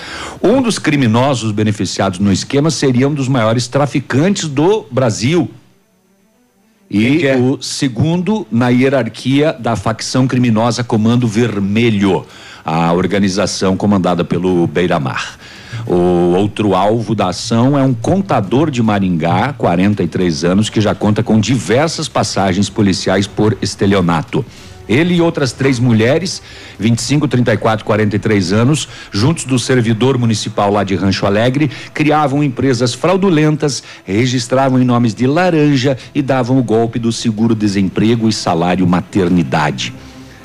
[0.41, 5.47] Um dos criminosos beneficiados no esquema seria um dos maiores traficantes do Brasil.
[6.89, 12.25] E o segundo na hierarquia da facção criminosa Comando Vermelho,
[12.65, 15.37] a organização comandada pelo Beiramar.
[15.85, 21.23] O outro alvo da ação é um contador de Maringá, 43 anos, que já conta
[21.23, 24.45] com diversas passagens policiais por estelionato.
[24.87, 26.41] Ele e outras três mulheres,
[26.77, 32.93] 25, 34 e 43 anos, juntos do servidor municipal lá de Rancho Alegre, criavam empresas
[32.93, 39.93] fraudulentas, registravam em nomes de laranja e davam o golpe do seguro-desemprego e salário maternidade.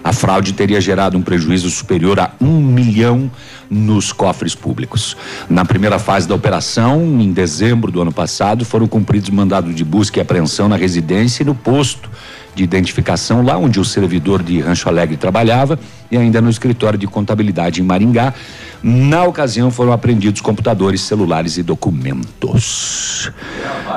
[0.07, 3.29] A fraude teria gerado um prejuízo superior a um milhão
[3.69, 5.17] nos cofres públicos.
[5.51, 10.21] Na primeira fase da operação, em dezembro do ano passado, foram cumpridos mandados de busca
[10.21, 12.09] e apreensão na residência e no posto
[12.55, 15.77] de identificação, lá onde o servidor de Rancho Alegre trabalhava,
[16.11, 18.35] e ainda no escritório de contabilidade em Maringá.
[18.83, 23.31] Na ocasião, foram apreendidos computadores, celulares e documentos.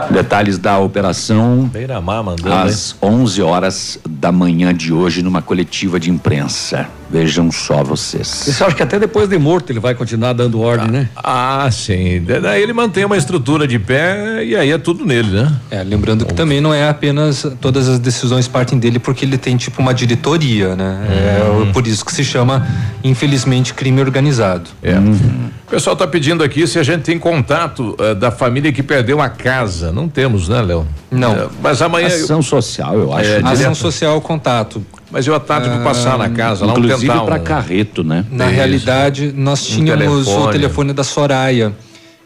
[0.09, 6.09] Detalhes da operação Beiramar mandando, às 11 horas da manhã de hoje, numa coletiva de
[6.09, 6.87] imprensa.
[7.11, 8.27] Vejam só vocês.
[8.27, 11.09] Você acha que até depois de morto ele vai continuar dando ordem, né?
[11.15, 12.23] Ah, sim.
[12.41, 15.59] Daí ele mantém uma estrutura de pé e aí é tudo nele, né?
[15.71, 19.57] É, lembrando que também não é apenas todas as decisões partem dele porque ele tem
[19.57, 21.07] tipo uma diretoria, né?
[21.09, 22.65] É por isso que se chama,
[23.03, 24.69] infelizmente, crime organizado.
[24.83, 24.95] É.
[24.97, 29.21] O pessoal está pedindo aqui se a gente tem contato eh, da família que perdeu
[29.21, 29.91] a casa.
[29.91, 30.87] Não temos, né, Léo?
[31.11, 31.33] Não.
[31.35, 32.07] Eh, mas amanhã.
[32.07, 33.29] Ação social, eu acho.
[33.29, 33.75] É, Ação direto.
[33.75, 34.83] social contato.
[35.11, 38.25] Mas eu à tarde vou passar na casa lá, Inclusive tentar para um- carreto, né?
[38.31, 38.55] Na Isso.
[38.55, 40.51] realidade, nós tínhamos o telefone.
[40.51, 41.73] telefone da Soraya,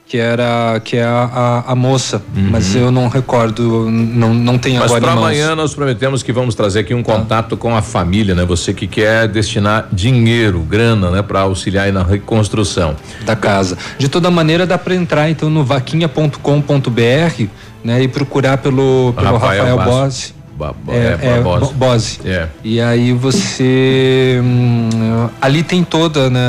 [0.05, 4.79] que era que é a, a, a moça, mas eu não recordo, não, não tenho
[4.79, 5.25] Mas agora para em mãos.
[5.25, 8.45] amanhã nós prometemos que vamos trazer aqui um contato com a família, né?
[8.45, 12.95] Você que quer destinar dinheiro, grana, né, para auxiliar aí na reconstrução.
[13.25, 13.77] da casa.
[13.97, 17.43] De toda maneira, dá para entrar então no vaquinha.com.br,
[17.83, 20.03] né, e procurar pelo, pelo Rafael Rafael.
[20.03, 20.42] Bossi.
[20.87, 21.65] É, é, é, Barbosa.
[21.65, 22.19] Bo- Bose.
[22.25, 22.47] É.
[22.63, 26.39] E aí você hum, ali tem toda né,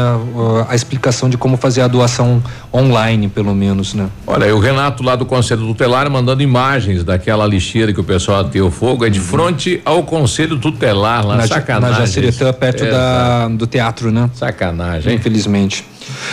[0.69, 2.43] a explicação de como fazer a doação
[2.73, 4.09] online, pelo menos, né?
[4.27, 8.71] Olha, o Renato lá do Conselho Tutelar mandando imagens daquela lixeira que o pessoal ateu
[8.71, 11.41] fogo, é de frente ao Conselho Tutelar lá, Uhum.
[11.41, 11.99] na, sacanagem.
[11.99, 14.29] na Jaciretã, perto É, da, do teatro, né?
[14.35, 15.15] Sacanagem.
[15.15, 15.85] Infelizmente.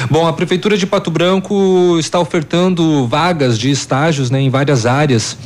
[0.09, 5.37] Bom, a Prefeitura de Pato Branco está ofertando vagas de estágios né, em várias áreas.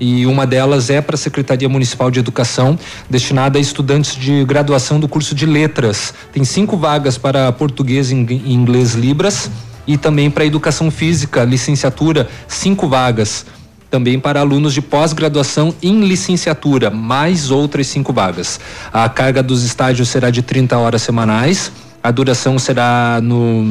[0.00, 2.78] E uma delas é para a Secretaria Municipal de Educação,
[3.08, 6.14] destinada a estudantes de graduação do curso de letras.
[6.32, 9.50] Tem cinco vagas para português e ing- inglês Libras
[9.86, 13.44] e também para educação física, licenciatura, cinco vagas.
[13.90, 18.58] Também para alunos de pós-graduação em licenciatura, mais outras cinco vagas.
[18.92, 21.72] A carga dos estágios será de 30 horas semanais.
[22.02, 23.64] A duração será no.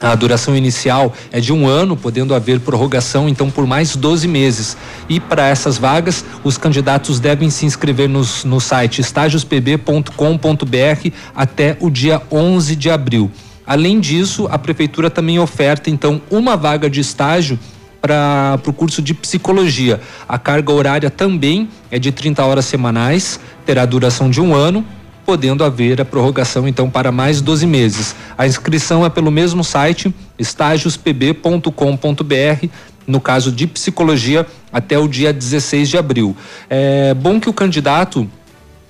[0.00, 4.76] A duração inicial é de um ano, podendo haver prorrogação, então, por mais 12 meses.
[5.08, 11.90] E para essas vagas, os candidatos devem se inscrever nos, no site estágiospb.com.br até o
[11.90, 13.28] dia 11 de abril.
[13.66, 17.58] Além disso, a prefeitura também oferta, então, uma vaga de estágio
[18.00, 20.00] para o curso de psicologia.
[20.28, 24.86] A carga horária também é de 30 horas semanais, terá duração de um ano,
[25.28, 28.16] podendo haver a prorrogação então para mais 12 meses.
[28.38, 32.66] A inscrição é pelo mesmo site estágiospb.com.br
[33.06, 36.34] no caso de psicologia até o dia 16 de abril.
[36.70, 38.26] É bom que o candidato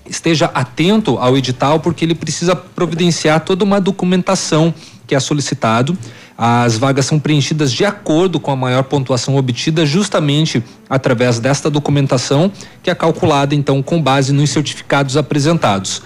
[0.09, 4.73] esteja atento ao edital porque ele precisa providenciar toda uma documentação
[5.09, 5.99] que é solicitado.
[6.37, 12.53] As vagas são preenchidas de acordo com a maior pontuação obtida, justamente através desta documentação,
[12.81, 16.01] que é calculada então com base nos certificados apresentados.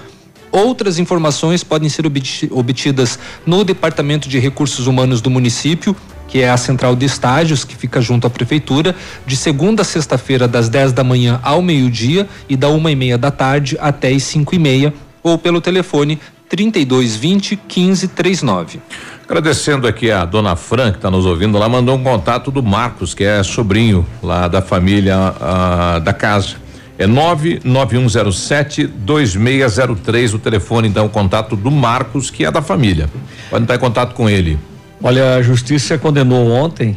[0.53, 2.05] Outras informações podem ser
[2.51, 5.97] obtidas no Departamento de Recursos Humanos do município,
[6.29, 8.95] que é a central de estágios, que fica junto à prefeitura,
[9.27, 13.17] de segunda a sexta-feira, das 10 da manhã ao meio-dia e da uma e meia
[13.17, 14.93] da tarde até as cinco e meia,
[15.23, 16.21] ou pelo telefone
[16.51, 18.81] 3220 1539.
[19.27, 23.15] Agradecendo aqui a dona Fran, que está nos ouvindo lá, mandou um contato do Marcos,
[23.15, 26.62] que é sobrinho lá da família ah, da casa.
[27.03, 33.11] É 99107 2603 o telefone, então, o contato do Marcos, que é da família.
[33.51, 34.57] Pode entrar em contato com ele.
[35.03, 36.97] Olha, a justiça condenou ontem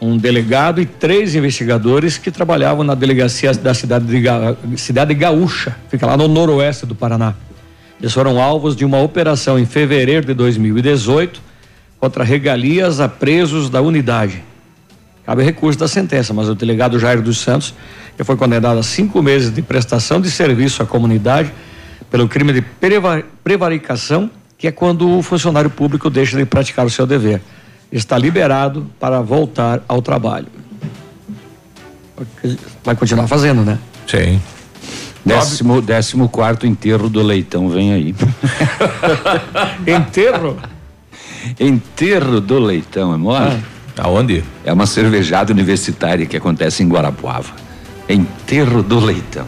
[0.00, 5.76] um delegado e três investigadores que trabalhavam na delegacia da cidade de, Ga, cidade Gaúcha,
[5.88, 7.34] fica lá no noroeste do Paraná.
[8.00, 11.40] Eles foram alvos de uma operação em fevereiro de 2018
[12.00, 14.42] contra regalias a presos da unidade.
[15.24, 17.72] Cabe recurso da sentença, mas o delegado Jair dos Santos
[18.16, 21.52] que foi condenado a cinco meses de prestação de serviço à comunidade
[22.10, 22.62] pelo crime de
[23.42, 27.40] prevaricação, que é quando o funcionário público deixa de praticar o seu dever.
[27.90, 30.46] Está liberado para voltar ao trabalho.
[32.84, 33.78] Vai continuar fazendo, né?
[34.06, 34.40] Sim.
[35.24, 38.14] Décimo, décimo quarto enterro do leitão vem aí.
[39.86, 40.58] enterro?
[41.58, 43.62] Enterro do leitão, é mole?
[43.96, 44.04] Ah.
[44.04, 44.42] Aonde?
[44.64, 47.61] É uma cervejada universitária que acontece em Guarapuava.
[48.08, 49.46] Enterro do Leitão.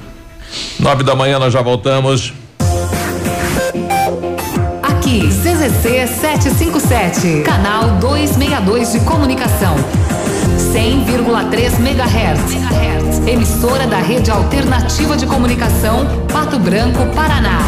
[0.79, 2.33] Nove da manhã nós já voltamos.
[4.83, 9.77] Aqui, CZC 757, canal 262 de comunicação.
[10.73, 13.29] 100,3 MHz.
[13.29, 17.61] Emissora da Rede Alternativa de Comunicação, Pato Branco, Paraná.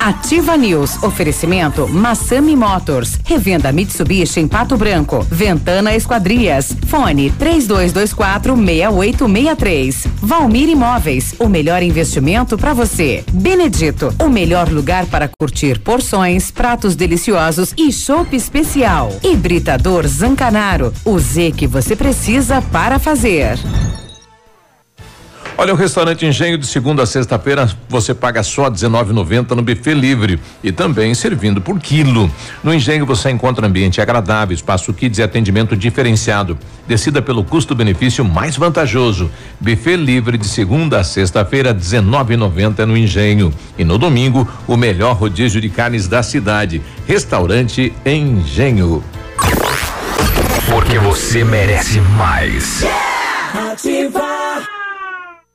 [0.00, 1.02] Ativa News.
[1.02, 3.18] Oferecimento Massami Motors.
[3.22, 5.26] Revenda Mitsubishi em Pato Branco.
[5.30, 6.74] Ventana Esquadrias.
[6.86, 10.06] Fone 3224 6863.
[10.22, 11.34] Valmir Imóveis.
[11.38, 13.22] O melhor investimento para você.
[13.30, 14.14] Benedito.
[14.18, 19.12] O melhor lugar para curtir porções, pratos deliciosos e chopp especial.
[19.22, 20.94] Hibridador Zancanaro.
[21.04, 23.58] O Z que você precisa para fazer.
[25.60, 30.40] Olha, o restaurante Engenho de segunda a sexta-feira você paga só R$19,90 no buffet livre
[30.64, 32.32] e também servindo por quilo.
[32.64, 36.56] No Engenho você encontra ambiente agradável, espaço kids e atendimento diferenciado.
[36.88, 39.30] Decida pelo custo-benefício mais vantajoso.
[39.60, 45.60] Buffet livre de segunda a sexta-feira R$19,90 no Engenho e no domingo o melhor rodízio
[45.60, 46.80] de carnes da cidade.
[47.06, 49.04] Restaurante Engenho.
[50.70, 52.80] Porque você merece mais.
[52.80, 53.10] Yeah!
[53.72, 54.29] Ativa!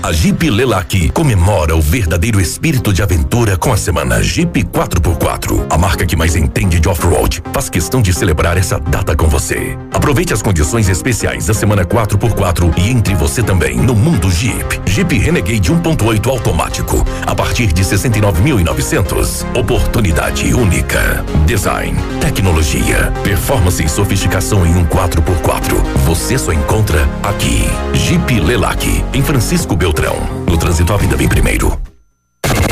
[0.00, 5.66] A Jeep Lelac comemora o verdadeiro espírito de aventura com a semana Jeep 4x4.
[5.68, 9.76] A marca que mais entende de off-road faz questão de celebrar essa data com você.
[9.92, 14.80] Aproveite as condições especiais da semana 4x4 e entre você também no mundo Jeep.
[14.86, 19.58] Jeep Renegade 1.8 automático a partir de 69.900.
[19.58, 21.24] Oportunidade única.
[21.44, 25.74] Design, tecnologia, performance e sofisticação em um 4x4.
[26.06, 27.64] Você só encontra aqui.
[27.94, 30.16] Jeep Lelac em Francisco Beltrão Beltrão.
[30.46, 31.74] No trânsito, a vida vem primeiro.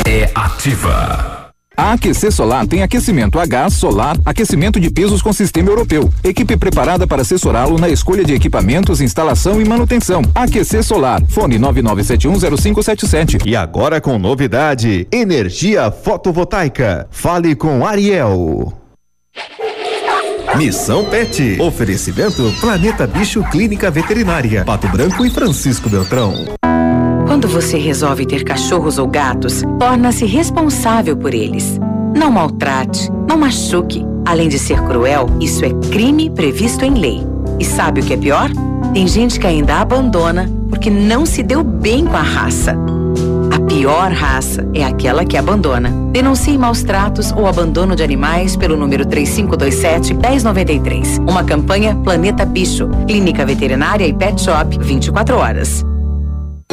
[0.05, 1.49] É ativa.
[1.75, 6.11] A Aquecer Solar tem aquecimento a gás, solar, aquecimento de pisos com sistema europeu.
[6.23, 10.21] Equipe preparada para assessorá-lo na escolha de equipamentos, instalação e manutenção.
[10.35, 11.23] Aquecer Solar.
[11.27, 13.47] Fone 99710577.
[13.47, 17.07] E agora com novidade: energia fotovoltaica.
[17.09, 18.73] Fale com Ariel.
[20.55, 21.59] Missão Pet.
[21.59, 24.63] Oferecimento Planeta Bicho Clínica Veterinária.
[24.63, 26.45] Pato Branco e Francisco Beltrão.
[27.27, 31.77] Quando você resolve ter cachorros ou gatos, torna-se responsável por eles.
[32.15, 34.05] Não maltrate, não machuque.
[34.25, 37.21] Além de ser cruel, isso é crime previsto em lei.
[37.59, 38.49] E sabe o que é pior?
[38.93, 42.77] Tem gente que ainda abandona porque não se deu bem com a raça.
[43.53, 45.91] A pior raça é aquela que abandona.
[46.13, 51.29] Denuncie maus tratos ou abandono de animais pelo número 3527-1093.
[51.29, 52.87] Uma campanha Planeta Bicho.
[53.05, 55.83] Clínica Veterinária e Pet Shop 24 horas.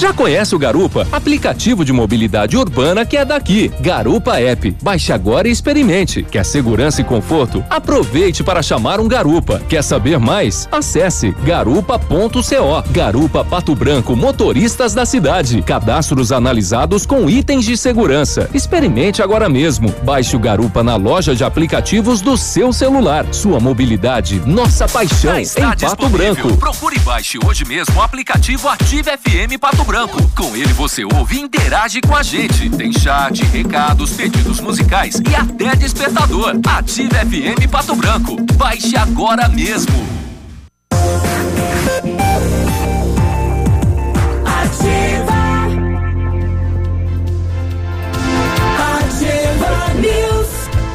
[0.00, 1.06] Já conhece o Garupa?
[1.12, 3.70] Aplicativo de mobilidade urbana que é daqui.
[3.80, 4.74] Garupa App.
[4.82, 6.22] Baixe agora e experimente.
[6.22, 7.62] Quer segurança e conforto?
[7.68, 9.60] Aproveite para chamar um Garupa.
[9.68, 10.66] Quer saber mais?
[10.72, 12.90] Acesse garupa.co.
[12.90, 15.60] Garupa Pato Branco, motoristas da cidade.
[15.60, 18.48] Cadastros analisados com itens de segurança.
[18.54, 19.94] Experimente agora mesmo.
[20.02, 23.26] Baixe o Garupa na loja de aplicativos do seu celular.
[23.32, 26.34] Sua mobilidade, nossa paixão em Pato disponível.
[26.34, 26.56] Branco.
[26.56, 29.89] Procure e baixe hoje mesmo o aplicativo Ative FM Pato Branco.
[30.36, 32.70] Com ele você ouve e interage com a gente.
[32.70, 36.60] Tem chat, recados, pedidos musicais e até despertador.
[36.64, 38.36] Ative FM Pato Branco.
[38.54, 40.29] Baixe agora mesmo.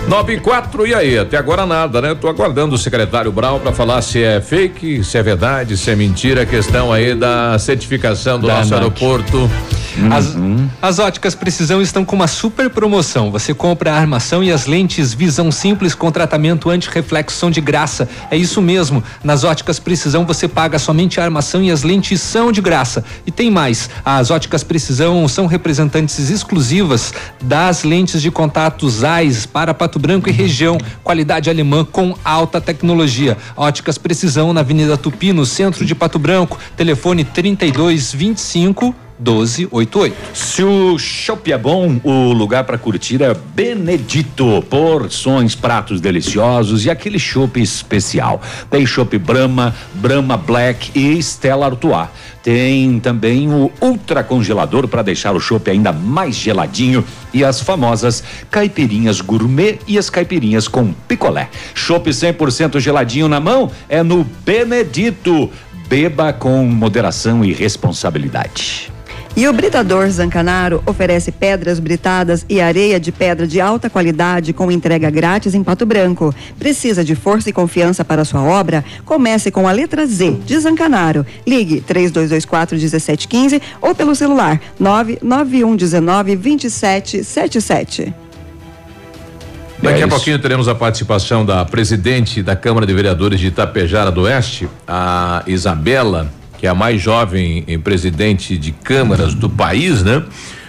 [0.08, 1.18] 9 e 4, e aí?
[1.18, 2.14] Até agora nada, né?
[2.14, 5.96] Tô aguardando o secretário Brown para falar se é fake, se é verdade, se é
[5.96, 8.84] mentira, a questão aí da certificação do Da nosso ANAC.
[9.04, 9.50] aeroporto.
[10.12, 10.36] As,
[10.82, 13.32] as óticas Precisão estão com uma super promoção.
[13.32, 18.08] Você compra a armação e as lentes Visão Simples com tratamento anti-reflexão de graça.
[18.30, 19.02] É isso mesmo.
[19.24, 23.06] Nas óticas Precisão você paga somente a armação e as lentes são de graça.
[23.26, 23.90] E tem mais.
[24.04, 30.32] As óticas Precisão são representantes exclusivas das lentes de contato ZEISS para Pato Branco e
[30.32, 30.78] região.
[31.04, 33.38] Qualidade alemã com alta tecnologia.
[33.56, 36.60] Óticas Precisão na Avenida Tupi, no centro de Pato Branco.
[36.76, 40.16] Telefone 3225 1288.
[40.34, 44.64] Se o chopp é bom, o lugar para curtir é Benedito.
[44.70, 48.42] Porções, pratos deliciosos e aquele chopp especial.
[48.70, 52.10] Tem chopp Brahma, Brahma Black e Stella Artois.
[52.44, 58.24] Tem também o ultra congelador para deixar o chopp ainda mais geladinho e as famosas
[58.52, 61.50] caipirinhas gourmet e as caipirinhas com picolé.
[61.74, 65.50] Chopp 100% geladinho na mão é no Benedito.
[65.88, 68.95] Beba com moderação e responsabilidade.
[69.38, 74.72] E o Britador Zancanaro oferece pedras britadas e areia de pedra de alta qualidade com
[74.72, 76.34] entrega grátis em Pato Branco.
[76.58, 78.84] Precisa de força e confiança para sua obra?
[79.04, 81.26] Comece com a letra Z de Zancanaro.
[81.46, 88.14] Ligue 3224 1715 ou pelo celular 99119 2777.
[89.84, 90.08] Daqui É a isso.
[90.16, 95.44] pouquinho teremos a participação da presidente da Câmara de Vereadores de Itapejara do Oeste, a
[95.46, 100.24] Isabela, que é a mais jovem em presidente de câmaras do país, né?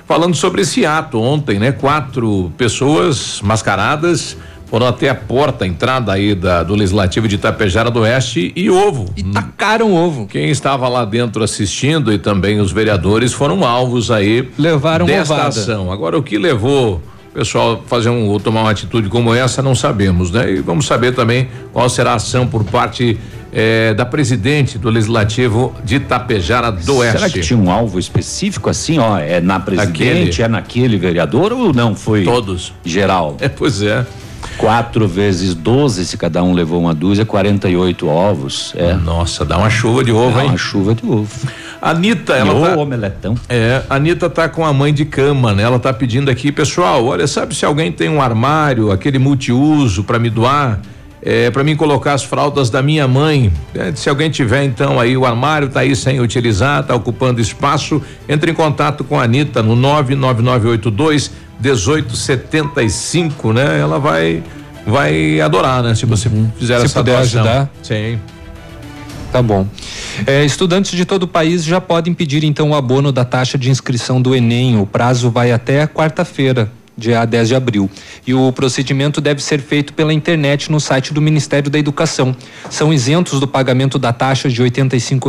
[0.06, 1.72] Falando sobre esse ato ontem, né?
[1.72, 4.36] Quatro pessoas mascaradas
[4.66, 8.68] foram até a porta, a entrada aí da, do Legislativo de Itapejara do Oeste e
[8.68, 9.12] ovo.
[9.16, 10.26] E tacaram ovo.
[10.26, 14.48] Quem estava lá dentro assistindo e também os vereadores foram alvos aí.
[14.58, 15.48] Levaram desta ovada.
[15.48, 15.92] ação.
[15.92, 17.00] Agora, o que levou
[17.36, 20.50] pessoal fazer um, ou tomar uma atitude como essa, não sabemos, né?
[20.52, 23.18] E vamos saber também qual será a ação por parte
[23.52, 27.18] eh, da presidente do Legislativo de Itapejara do Oeste.
[27.18, 29.18] Será que tinha um alvo específico assim, ó?
[29.18, 30.42] É na presidente, Aquele.
[30.42, 32.24] é naquele vereador ou não foi?
[32.24, 32.72] Todos.
[32.84, 33.36] Geral.
[33.40, 34.04] É, pois é.
[34.56, 38.72] Quatro vezes 12, se cada um levou uma dúzia, 48 ovos.
[38.76, 38.94] É.
[38.94, 40.48] Nossa, dá uma chuva de ovo, dá hein?
[40.50, 41.28] Uma chuva de ovo.
[41.90, 43.34] Anitta, ela ô, tá, omeletão.
[43.48, 45.62] É, Anitta tá com a mãe de cama, né?
[45.62, 50.18] Ela tá pedindo aqui, pessoal, olha, sabe se alguém tem um armário, aquele multiuso para
[50.18, 50.80] me doar?
[51.22, 53.52] É, para mim colocar as fraldas da minha mãe.
[53.74, 58.00] É, se alguém tiver, então, aí o armário tá aí sem utilizar, tá ocupando espaço,
[58.28, 63.80] entre em contato com a Anitta no 99982 1875, né?
[63.80, 64.42] Ela vai
[64.86, 65.94] vai adorar, né?
[65.94, 67.40] Se você fizer Se essa puder doação.
[67.40, 67.70] ajudar.
[67.82, 68.18] Sim.
[69.32, 69.66] Tá bom.
[70.26, 73.70] É, estudantes de todo o país já podem pedir então o abono da taxa de
[73.70, 74.78] inscrição do Enem.
[74.78, 77.90] O prazo vai até quarta-feira, dia 10 de abril.
[78.26, 82.34] E o procedimento deve ser feito pela internet no site do Ministério da Educação.
[82.70, 84.70] São isentos do pagamento da taxa de R$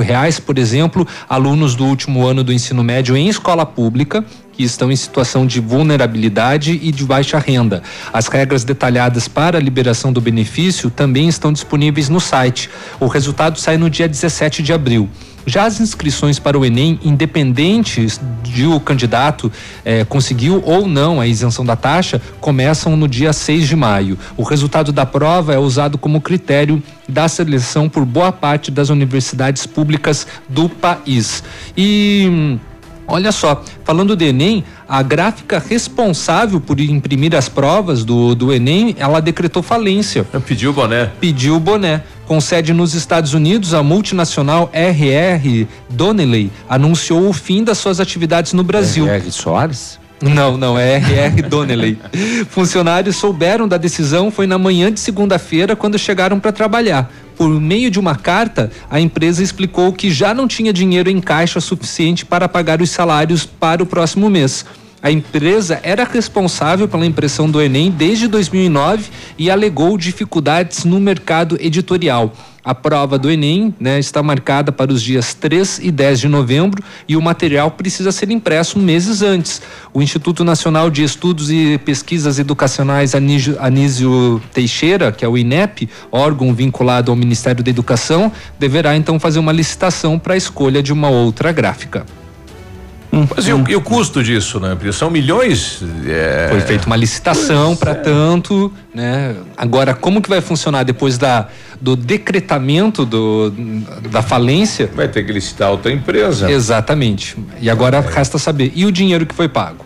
[0.02, 4.24] reais, por exemplo, alunos do último ano do ensino médio em escola pública
[4.58, 7.84] que estão em situação de vulnerabilidade e de baixa renda.
[8.12, 12.68] As regras detalhadas para a liberação do benefício também estão disponíveis no site.
[13.00, 15.08] O resultado sai no dia 17 de abril.
[15.46, 19.50] Já as inscrições para o Enem, independentes de o candidato
[19.86, 24.18] eh, conseguiu ou não a isenção da taxa, começam no dia 6 de maio.
[24.36, 29.66] O resultado da prova é usado como critério da seleção por boa parte das universidades
[29.66, 31.42] públicas do país.
[31.78, 32.58] E.
[33.08, 38.96] Olha só, falando do Enem, a gráfica responsável por imprimir as provas do, do Enem,
[39.00, 40.26] ela decretou falência.
[40.46, 41.12] Pediu o boné.
[41.20, 42.04] Pediu o boné.
[42.26, 48.52] Com sede nos Estados Unidos, a multinacional RR Donnelley anunciou o fim das suas atividades
[48.52, 49.08] no Brasil.
[49.08, 49.98] RR Soares?
[50.22, 51.98] Não, não, é RR Donnelley.
[52.50, 57.10] Funcionários souberam da decisão foi na manhã de segunda-feira quando chegaram para trabalhar.
[57.38, 61.62] Por meio de uma carta, a empresa explicou que já não tinha dinheiro em caixa
[61.62, 64.66] suficiente para pagar os salários para o próximo mês.
[65.02, 71.56] A empresa era responsável pela impressão do Enem desde 2009 e alegou dificuldades no mercado
[71.62, 72.34] editorial.
[72.68, 76.84] A prova do Enem né, está marcada para os dias 3 e 10 de novembro
[77.08, 79.62] e o material precisa ser impresso meses antes.
[79.94, 86.54] O Instituto Nacional de Estudos e Pesquisas Educacionais Anísio, Teixeira, que é o INEP, órgão
[86.54, 88.30] vinculado ao Ministério da Educação,
[88.60, 92.06] deverá então fazer uma licitação para a escolha de uma outra gráfica.
[93.12, 94.76] Mas e o, e o, custo disso, né?
[94.76, 95.82] Porque são milhões.
[96.06, 96.48] É...
[96.50, 97.96] Foi feita uma licitação para é.
[97.96, 99.36] tanto, né?
[99.56, 101.48] Agora, como que vai funcionar depois da,
[101.80, 103.52] do decretamento do,
[104.12, 104.90] da falência?
[104.94, 106.52] Vai ter que licitar outra empresa.
[106.52, 107.38] Exatamente.
[107.60, 108.02] E agora é.
[108.02, 108.72] resta saber.
[108.76, 109.86] E o dinheiro que foi pago?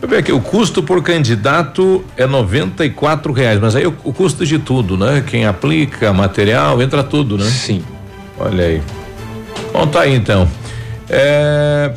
[0.00, 2.92] Eu ver aqui, o custo por candidato é noventa e
[3.36, 5.22] reais, mas aí o, o custo de tudo, né?
[5.24, 7.44] Quem aplica, material, entra tudo, né?
[7.44, 7.84] Sim.
[8.36, 8.82] Olha aí.
[9.72, 10.48] Bom, tá aí então.
[11.08, 11.92] É,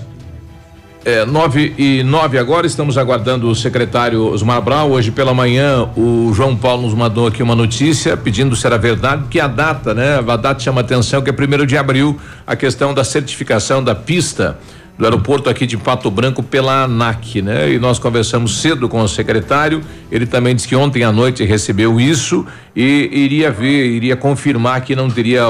[1.06, 4.90] é, nove e nove agora, estamos aguardando o secretário Osmar Brau.
[4.90, 9.26] Hoje pela manhã, o João Paulo nos mandou aqui uma notícia pedindo se era verdade,
[9.30, 10.18] que a data, né?
[10.18, 14.57] A data chama atenção, que é primeiro de abril, a questão da certificação da pista
[14.98, 17.72] do aeroporto aqui de Pato Branco pela ANAC, né?
[17.72, 21.99] E nós conversamos cedo com o secretário, ele também disse que ontem à noite recebeu
[21.99, 25.44] isso e iria ver, iria confirmar que não teria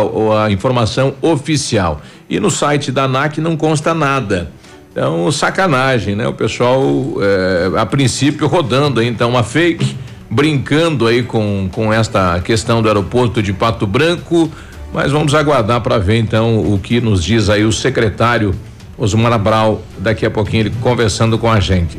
[0.43, 2.01] a informação oficial.
[2.29, 4.51] E no site da ANAC não consta nada.
[4.95, 6.25] Então, sacanagem, né?
[6.25, 6.81] O pessoal,
[7.19, 9.93] é, a princípio, rodando aí, então, uma fake,
[10.31, 14.49] brincando aí com, com esta questão do aeroporto de Pato Branco,
[14.93, 18.55] mas vamos aguardar para ver, então, o que nos diz aí o secretário
[18.97, 21.97] Osmar Abral, daqui a pouquinho ele conversando com a gente.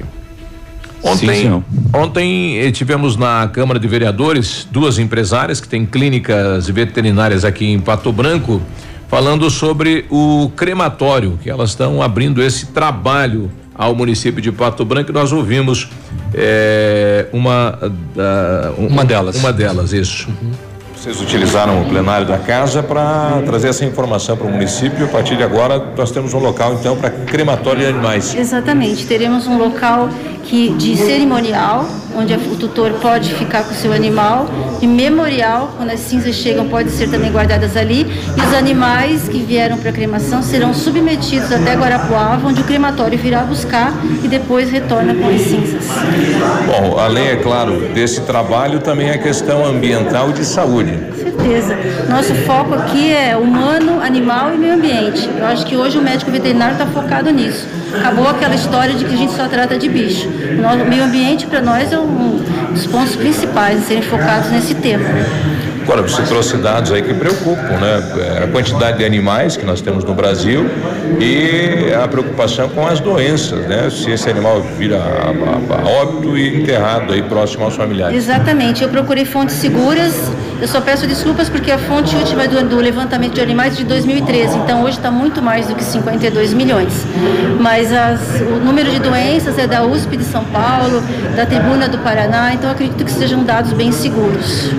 [1.03, 1.63] Ontem, Sim,
[1.93, 7.79] ontem eh, tivemos na Câmara de Vereadores duas empresárias que têm clínicas veterinárias aqui em
[7.79, 8.63] Pato Branco
[9.09, 15.13] falando sobre o crematório, que elas estão abrindo esse trabalho ao município de Pato Branco.
[15.13, 15.89] Nós ouvimos
[16.35, 17.79] é, uma,
[18.15, 19.37] da, um, uma delas.
[19.37, 20.29] Uma delas, isso.
[20.29, 20.53] Uhum.
[20.97, 25.05] Vocês utilizaram o plenário da casa para trazer essa informação para o município.
[25.05, 28.35] A partir de agora, nós temos um local, então, para crematório de animais.
[28.35, 29.07] Exatamente.
[29.07, 30.09] Teremos um local
[30.43, 31.87] que, de cerimonial,
[32.17, 34.47] onde o tutor pode ficar com o seu animal,
[34.81, 38.07] e memorial, quando as cinzas chegam, podem ser também guardadas ali.
[38.37, 43.19] E os animais que vieram para a cremação serão submetidos até Guarapuava, onde o crematório
[43.19, 43.93] virá buscar
[44.23, 45.85] e depois retorna com as cinzas.
[46.67, 50.86] Bom, além, é claro, desse trabalho, também a questão ambiental e de saúde.
[50.93, 51.77] Com certeza.
[52.09, 55.29] Nosso foco aqui é humano, animal e meio ambiente.
[55.37, 57.67] Eu acho que hoje o médico veterinário está focado nisso.
[57.95, 60.29] Acabou aquela história de que a gente só trata de bicho.
[60.29, 62.43] O meio ambiente para nós é um
[62.73, 65.05] dos pontos principais a serem focados nesse tema.
[65.87, 68.03] Agora, você trouxe dados aí que preocupam, né?
[68.41, 70.69] É, a quantidade de animais que nós temos no Brasil
[71.21, 73.89] e a preocupação com as doenças, né?
[73.89, 78.17] Se esse animal vira a, a, a óbito e enterrado aí próximo aos familiares.
[78.17, 78.83] Exatamente.
[78.83, 80.13] Eu procurei fontes seguras.
[80.61, 83.85] Eu só peço desculpas porque a fonte última do, do levantamento de animais é de
[83.85, 84.59] 2013.
[84.59, 86.93] Então hoje está muito mais do que 52 milhões.
[87.61, 91.01] Mas as, o número de doenças é da USP de São Paulo,
[91.37, 92.53] da Tribuna do Paraná.
[92.55, 94.73] Então acredito que sejam dados bem seguros.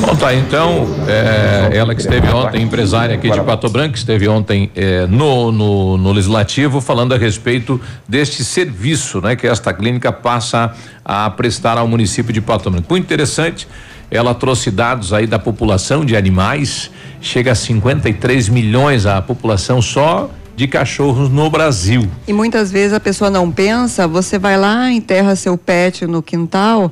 [0.00, 4.70] Bom, tá, então, é, ela que esteve ontem, empresária aqui de Pato Branco, esteve ontem
[4.74, 7.78] é, no, no, no, Legislativo falando a respeito
[8.08, 9.36] deste serviço, né?
[9.36, 10.72] Que esta clínica passa
[11.04, 12.86] a prestar ao município de Pato Branco.
[12.88, 13.68] Muito interessante.
[14.10, 16.90] ela trouxe dados aí da população de animais,
[17.20, 22.08] chega a 53 milhões a população só de cachorros no Brasil.
[22.26, 26.90] E muitas vezes a pessoa não pensa, você vai lá, enterra seu pet no quintal.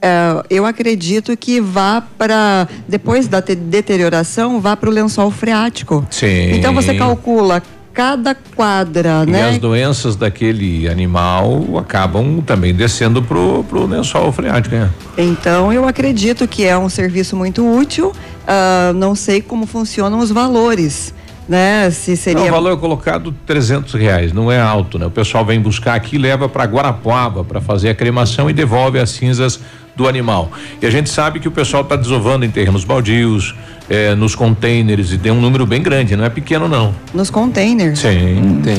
[0.00, 6.06] É, eu acredito que vá para, depois da deterioração, vá para o lençol freático.
[6.10, 6.52] Sim.
[6.52, 7.62] Então você calcula
[7.96, 9.48] cada quadra, e né?
[9.48, 14.90] as doenças daquele animal acabam também descendo pro, pro lençol freático, né?
[15.16, 18.08] Então eu acredito que é um serviço muito útil.
[18.08, 21.14] Uh, não sei como funcionam os valores.
[21.48, 21.88] Né?
[21.90, 22.42] Se seria.
[22.42, 25.06] Não, o valor é colocado 300 reais, não é alto, né?
[25.06, 29.10] O pessoal vem buscar aqui, leva para Guarapuava para fazer a cremação e devolve as
[29.10, 29.60] cinzas
[29.96, 30.50] do animal.
[30.80, 33.54] E a gente sabe que o pessoal está desovando em terrenos baldios,
[33.88, 36.94] eh, nos containers, e tem um número bem grande, não é pequeno não.
[37.14, 38.00] Nos containers?
[38.00, 38.38] Sim.
[38.38, 38.60] Hum.
[38.62, 38.76] Tem.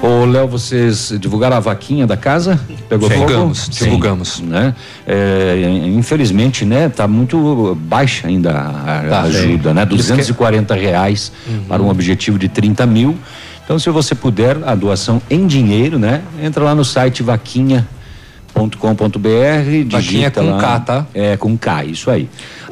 [0.00, 2.58] Ô, Léo, vocês divulgaram a vaquinha da casa?
[2.88, 3.14] Pegou Sim.
[3.14, 4.40] Divulgamos, Sim, divulgamos.
[4.40, 4.74] Né?
[5.06, 9.74] É, infelizmente, né, tá muito baixa ainda a, Tá, ajuda, sim.
[9.74, 9.82] né?
[9.82, 11.30] Eles 240 reais
[11.68, 13.18] para um objetivo de 30 mil.
[13.64, 16.22] Então, se você puder, a doação em dinheiro, né?
[16.42, 17.86] Entra lá no site vaquinha
[18.54, 20.60] .com.br, digita com lá.
[20.60, 21.06] K, tá?
[21.12, 22.28] É, com K, isso aí.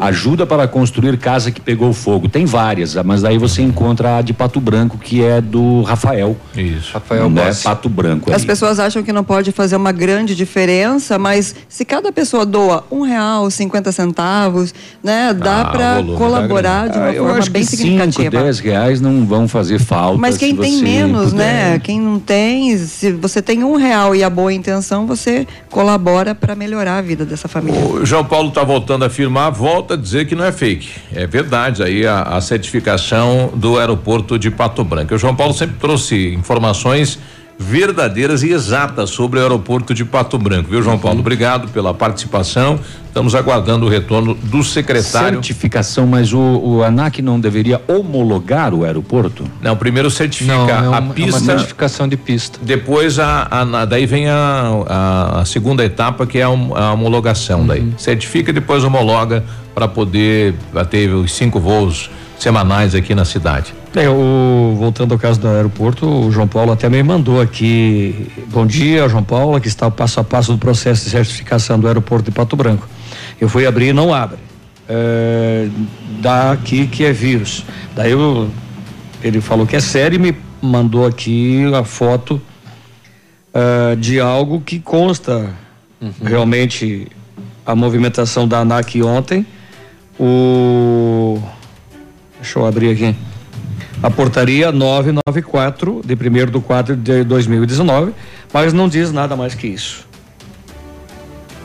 [0.06, 2.28] Ajuda para construir casa que pegou fogo.
[2.28, 6.36] Tem várias, mas daí você encontra a de Pato Branco, que é do Rafael.
[6.56, 6.92] Isso.
[6.94, 7.46] Rafael né?
[7.46, 7.62] Bossi.
[7.64, 8.30] Pato Branco.
[8.30, 8.46] As ali.
[8.46, 13.02] pessoas acham que não pode fazer uma grande diferença, mas se cada pessoa doa um
[13.02, 17.50] real, 50 centavos, né, dá Ah, para volume colaborar de uma Ah, eu forma acho
[17.50, 18.42] bem que cinco, significativa.
[18.42, 20.18] 10 reais não vão fazer falta.
[20.18, 21.36] Mas quem tem menos, puder.
[21.72, 21.78] né?
[21.78, 26.54] Quem não tem, se você tem um real e a boa intenção, você colabora para
[26.54, 27.80] melhorar a vida dessa família.
[27.80, 30.90] O João Paulo está voltando a afirmar, volta a dizer que não é fake.
[31.14, 35.14] É verdade aí a, a certificação do aeroporto de Pato Branco.
[35.14, 37.18] O João Paulo sempre trouxe informações
[37.62, 41.20] verdadeiras e exatas sobre o aeroporto de Pato Branco, viu, João Paulo?
[41.20, 42.78] Obrigado pela participação.
[43.06, 45.34] Estamos aguardando o retorno do secretário.
[45.34, 49.44] Certificação, mas o, o ANAC não deveria homologar o aeroporto?
[49.60, 51.40] Não, primeiro certifica Não, é a uma- é uma pista.
[51.40, 52.58] certificação de pista.
[52.62, 56.92] Depois a, a- daí vem a, a- a segunda etapa que é a, hom- a
[56.92, 57.80] homologação daí.
[57.80, 57.92] Uhum.
[57.98, 59.44] Certifica e depois homologa
[59.74, 60.54] para poder
[60.90, 62.10] ter os cinco voos
[62.42, 63.72] semanais aqui na cidade.
[63.94, 68.28] É, o, voltando ao caso do aeroporto, o João Paulo até me mandou aqui.
[68.48, 71.86] Bom dia, João Paulo, aqui está o passo a passo do processo de certificação do
[71.86, 72.88] aeroporto de Pato Branco.
[73.40, 74.38] Eu fui abrir e não abre.
[74.88, 75.68] É,
[76.20, 77.64] dá aqui que é vírus.
[77.94, 78.50] Daí eu,
[79.22, 82.40] ele falou que é sério e me mandou aqui a foto
[83.54, 85.50] ah, de algo que consta
[86.22, 87.06] realmente
[87.66, 89.46] a movimentação da ANAC ontem.
[90.18, 91.40] O.
[92.42, 93.16] Deixa eu abrir aqui.
[94.02, 98.12] A portaria 994 de 1 do 4 de 2019,
[98.52, 100.04] mas não diz nada mais que isso.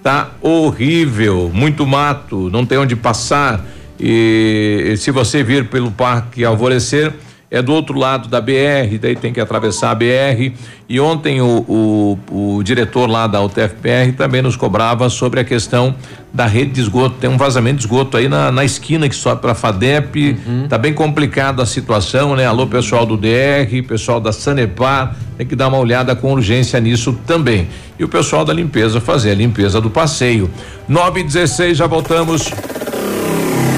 [0.03, 3.65] Tá horrível, muito mato, não tem onde passar.
[3.99, 7.13] E se você vir pelo Parque Alvorecer,
[7.49, 10.51] é do outro lado da BR, daí tem que atravessar a BR.
[10.89, 15.95] E ontem o, o, o diretor lá da UTFPR também nos cobrava sobre a questão
[16.33, 17.15] da rede de esgoto.
[17.19, 20.37] Tem um vazamento de esgoto aí na, na esquina que sobe para a FADEP.
[20.67, 22.45] Tá bem complicada a situação, né?
[22.45, 27.17] Alô, pessoal do DR, pessoal da Sanepar, tem que dar uma olhada com urgência nisso
[27.25, 27.69] também.
[27.97, 30.49] E o pessoal da limpeza fazer a limpeza do passeio.
[30.87, 32.51] 9 e 16 já voltamos.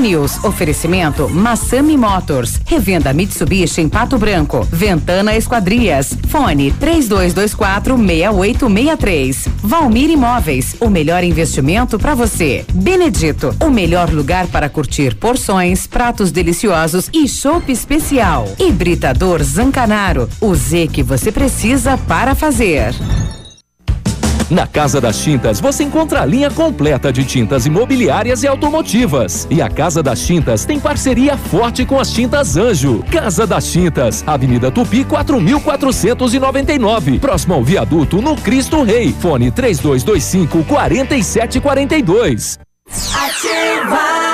[0.00, 0.42] News.
[0.42, 2.60] Oferecimento Massami Motors.
[2.64, 4.66] Revenda Mitsubishi em Pato Branco.
[4.70, 6.16] Ventana Esquadrias.
[6.28, 9.48] Fone 3224 6863.
[9.62, 10.74] Valmir Imóveis.
[10.80, 12.64] O melhor investimento para você.
[12.72, 13.54] Benedito.
[13.60, 18.48] O melhor lugar para curtir porções, pratos deliciosos e chopp especial.
[18.58, 20.28] Hibridador Zancanaro.
[20.40, 22.94] O Z que você precisa para fazer.
[24.50, 29.46] Na Casa das Tintas você encontra a linha completa de tintas imobiliárias e automotivas.
[29.50, 33.02] E a Casa das Tintas tem parceria forte com as Tintas Anjo.
[33.10, 39.14] Casa das Tintas, Avenida Tupi 4499, próximo ao viaduto no Cristo Rei.
[39.18, 42.58] Fone 3225 4742.
[43.14, 44.33] Ativa!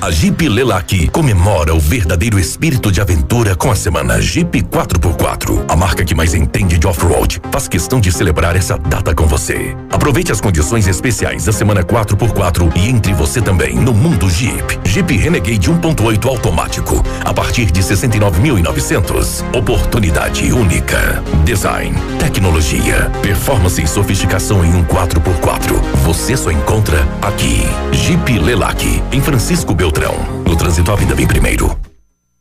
[0.00, 5.64] A Jeep Lelac comemora o verdadeiro espírito de aventura com a semana Jeep 4x4.
[5.68, 9.74] A marca que mais entende de off-road faz questão de celebrar essa data com você.
[9.90, 14.78] Aproveite as condições especiais da semana 4x4 e entre você também no mundo Jeep.
[14.84, 19.44] Jeep Renegade 1.8 automático a partir de 69.900.
[19.56, 21.22] Oportunidade única.
[21.44, 25.72] Design, tecnologia, performance e sofisticação em um 4x4.
[26.04, 27.62] Você só encontra aqui.
[27.92, 29.85] Jeep Lelac em Francisco Beltrão.
[29.86, 31.78] No trânsito, a vida vem primeiro.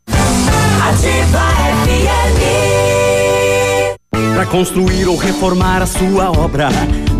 [0.07, 1.43] Ativa
[1.85, 2.41] FM.
[4.33, 6.69] Para construir ou reformar a sua obra,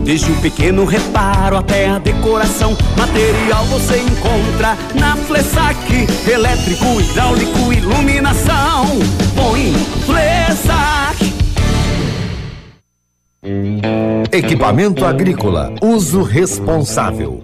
[0.03, 8.87] desde o pequeno reparo até a decoração, material você encontra na Flessac, elétrico, hidráulico, iluminação.
[9.35, 9.73] Põe
[10.07, 11.35] Flessac.
[14.31, 17.43] Equipamento agrícola, uso responsável.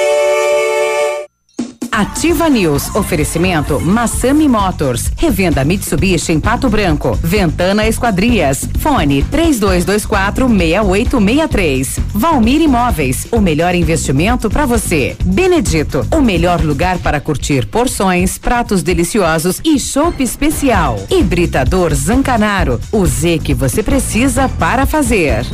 [2.01, 2.95] Ativa News.
[2.95, 5.11] Oferecimento Massami Motors.
[5.15, 7.15] Revenda Mitsubishi em Pato Branco.
[7.21, 8.67] Ventana Esquadrias.
[8.79, 11.99] Fone 3224 6863.
[12.11, 13.27] Valmir Imóveis.
[13.31, 15.15] O melhor investimento para você.
[15.23, 16.03] Benedito.
[16.11, 20.97] O melhor lugar para curtir porções, pratos deliciosos e chopp especial.
[21.07, 22.79] Hibridador Zancanaro.
[22.91, 25.45] O Z que você precisa para fazer.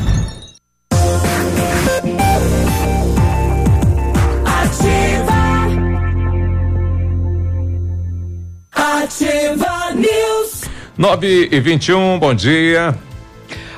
[10.98, 12.98] 9 e 21, bom dia.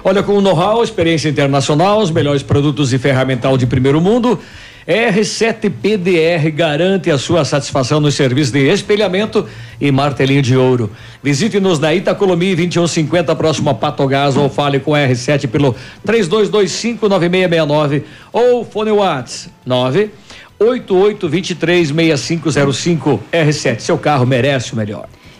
[0.05, 4.39] Olha, com know-how, experiência internacional, os melhores produtos e ferramental de primeiro mundo,
[4.87, 9.45] R7 PDR garante a sua satisfação no serviço de espelhamento
[9.81, 10.89] e martelinho de ouro.
[11.21, 15.75] Visite-nos na Itacolomi 2150, próximo a Patogás, ou fale com R7 pelo
[16.07, 20.09] 32259669 ou fone Whats 9
[20.57, 23.79] 88236505 R7.
[23.79, 25.05] Seu carro merece o melhor.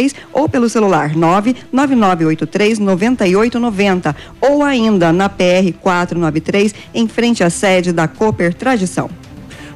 [0.00, 8.08] 3224-6863 ou pelo celular 99983-9890 ou ainda na PR 493 em frente à sede da
[8.08, 9.10] Cooper Tradição.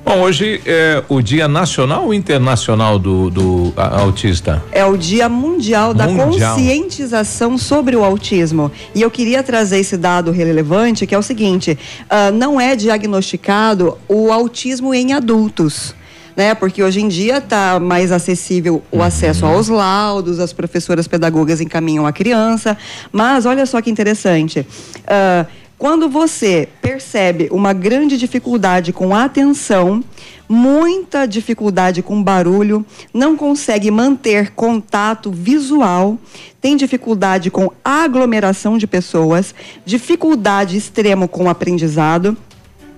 [0.04, 4.62] Bom, hoje é o Dia Nacional ou Internacional do, do a, autista?
[4.70, 6.56] É o Dia Mundial da Mundial.
[6.56, 8.70] Conscientização sobre o Autismo.
[8.94, 11.78] E eu queria trazer esse dado relevante, que é o seguinte:
[12.10, 15.94] ah, não é diagnosticado o autismo em adultos.
[16.36, 16.54] Né?
[16.54, 22.06] Porque hoje em dia está mais acessível o acesso aos laudos, as professoras pedagogas encaminham
[22.06, 22.76] a criança.
[23.12, 24.66] Mas olha só que interessante.
[25.06, 25.46] ah,
[25.76, 30.02] quando você percebe uma grande dificuldade com atenção,
[30.48, 36.16] muita dificuldade com barulho, não consegue manter contato visual,
[36.60, 39.54] tem dificuldade com aglomeração de pessoas,
[39.84, 42.36] dificuldade extrema com aprendizado,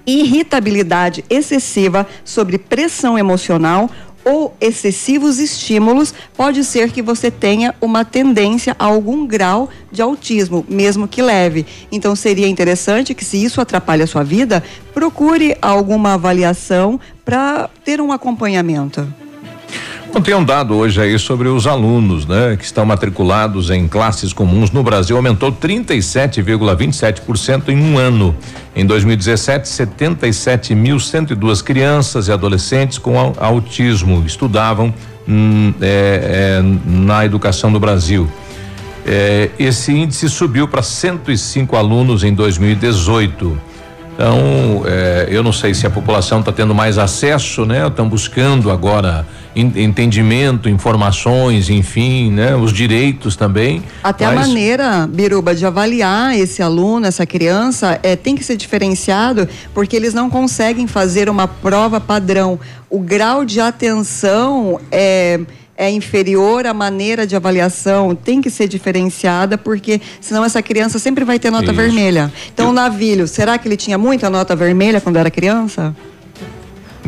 [0.07, 3.91] irritabilidade excessiva sobre pressão emocional
[4.25, 10.67] ou excessivos estímulos, pode ser que você tenha uma tendência a algum grau de autismo,
[10.69, 11.65] mesmo que leve.
[11.93, 18.01] Então seria interessante que se isso atrapalha a sua vida, procure alguma avaliação para ter
[18.01, 19.07] um acompanhamento.
[20.17, 24.33] Bom, tem um dado hoje aí sobre os alunos, né, que estão matriculados em classes
[24.33, 28.35] comuns no Brasil, aumentou 37,27% em um ano.
[28.75, 34.95] Em 2017, 77.102 crianças e adolescentes com au- autismo estudavam
[35.29, 38.27] hum, é, é, na educação no Brasil.
[39.05, 43.76] É, esse índice subiu para 105 alunos em 2018.
[44.17, 47.87] Então, é, eu não sei se a população está tendo mais acesso, né?
[47.87, 52.57] Estão buscando agora en- entendimento, informações, enfim, né?
[52.57, 53.83] Os direitos também.
[54.03, 58.57] Até a mas- maneira, Biruba, de avaliar esse aluno, essa criança, é, tem que ser
[58.57, 62.59] diferenciado, porque eles não conseguem fazer uma prova padrão.
[62.89, 65.41] O grau de atenção é.
[65.79, 71.23] É inferior à maneira de avaliação, tem que ser diferenciada, porque senão essa criança sempre
[71.25, 71.75] vai ter nota Isso.
[71.75, 72.33] vermelha.
[72.53, 75.95] Então, o navilho, será que ele tinha muita nota vermelha quando era criança?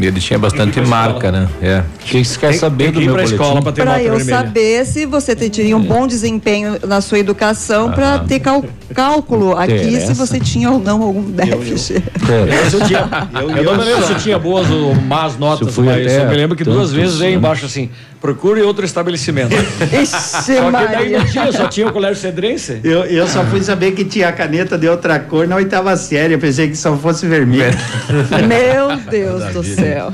[0.00, 1.48] Ele tinha bastante marca, né?
[1.60, 1.78] É.
[1.80, 3.34] O que você quer saber tem do meu pra boletim?
[3.34, 4.38] escola pra ter Para nota eu vermelha.
[4.38, 8.24] saber se você te- teria um bom desempenho na sua educação, para Aham.
[8.28, 8.40] ter
[8.94, 10.14] cálculo aqui se Interessa.
[10.14, 12.05] você tinha ou não algum déficit.
[12.62, 13.08] Mas eu, tinha,
[13.40, 16.22] eu, eu não me lembro se eu tinha boas ou más notas, Eu mas até
[16.24, 17.38] eu me lembro que duas vezes veio anos.
[17.44, 17.90] embaixo assim,
[18.20, 19.55] procure outro estabelecimento.
[19.92, 21.18] Ixi, Só que daí Maria.
[21.18, 22.80] não tinha, só tinha o colégio cedrense.
[22.82, 26.34] Eu, eu só fui saber que tinha caneta de outra cor na oitava série.
[26.34, 27.76] Eu pensei que só fosse vermelho.
[28.47, 30.12] Meu Deus do céu.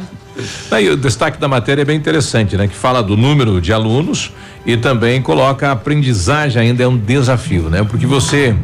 [0.70, 2.66] Aí o destaque da matéria é bem interessante, né?
[2.66, 4.32] Que fala do número de alunos
[4.66, 7.84] e também coloca a aprendizagem ainda é um desafio, né?
[7.84, 8.54] Porque você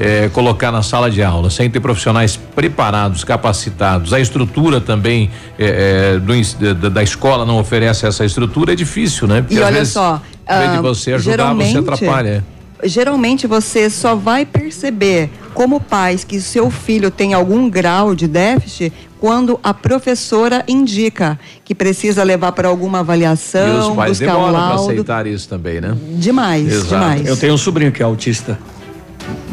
[0.00, 6.14] eh, colocar na sala de aula sem ter profissionais preparados, capacitados, a estrutura também eh,
[6.16, 9.42] eh, do da, da escola não oferece essa estrutura, é difícil, né?
[9.42, 11.20] Porque E olha vezes, só, vez de ah, você ajudar,
[11.54, 12.44] você geralmente- atrapalha.
[12.82, 18.90] Geralmente você só vai perceber como pais que seu filho tem algum grau de déficit
[19.20, 24.38] quando a professora indica que precisa levar para alguma E avaliação, os pais buscar um
[24.38, 24.92] demoram para laudo.
[24.92, 25.94] aceitar isso também, né?
[26.16, 26.88] Demais, Exato.
[26.88, 27.26] demais.
[27.26, 28.58] Eu tenho um sobrinho que é autista.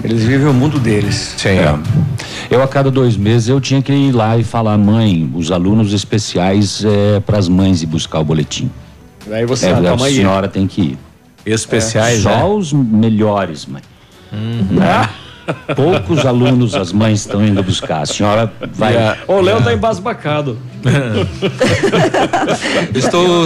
[0.10, 1.34] Eles vivem o mundo deles.
[1.38, 1.50] Sim.
[1.50, 1.78] É.
[2.50, 5.92] Eu, a cada dois meses, eu tinha que ir lá e falar, mãe, os alunos
[5.92, 8.72] especiais é, para as mães ir buscar o boletim.
[9.30, 10.98] Aí você, é, a tua a senhora tem que ir.
[11.46, 12.44] Especiais, Só né?
[12.46, 13.82] os melhores, mãe.
[14.32, 15.10] Né?
[15.76, 18.02] Poucos alunos as mães estão indo buscar.
[18.04, 18.94] A senhora vai.
[18.94, 20.58] E a- O Léo tá embasbacado.
[22.96, 23.46] Estou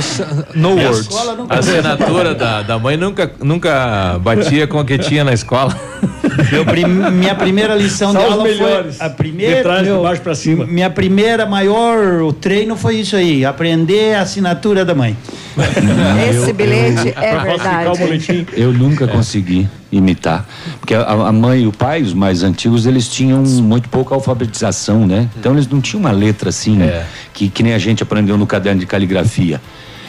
[0.56, 1.10] no E a- words.
[1.50, 5.76] A assinatura da, da mãe nunca, nunca batia com a que tinha na escola.
[6.52, 8.98] Meu prim- minha primeira lição Só de aula melhores.
[8.98, 10.66] foi a primeira, De trás, de meu- baixo pra cima.
[10.66, 15.16] Minha primeira maior o treino foi isso aí, aprender a assinatura da mãe.
[16.30, 18.00] Esse bilhete é verdade.
[18.00, 18.46] boletim.
[18.54, 20.48] Eu nunca consegui imitar.
[20.80, 25.06] Porque a, a mãe e o pai, os mais antigos, eles tinham muito pouca alfabetização,
[25.06, 25.30] né?
[25.38, 27.06] Então eles não tinham uma letra assim, É.
[27.34, 29.60] que, que nem a gente aprendeu no caderno de caligrafia.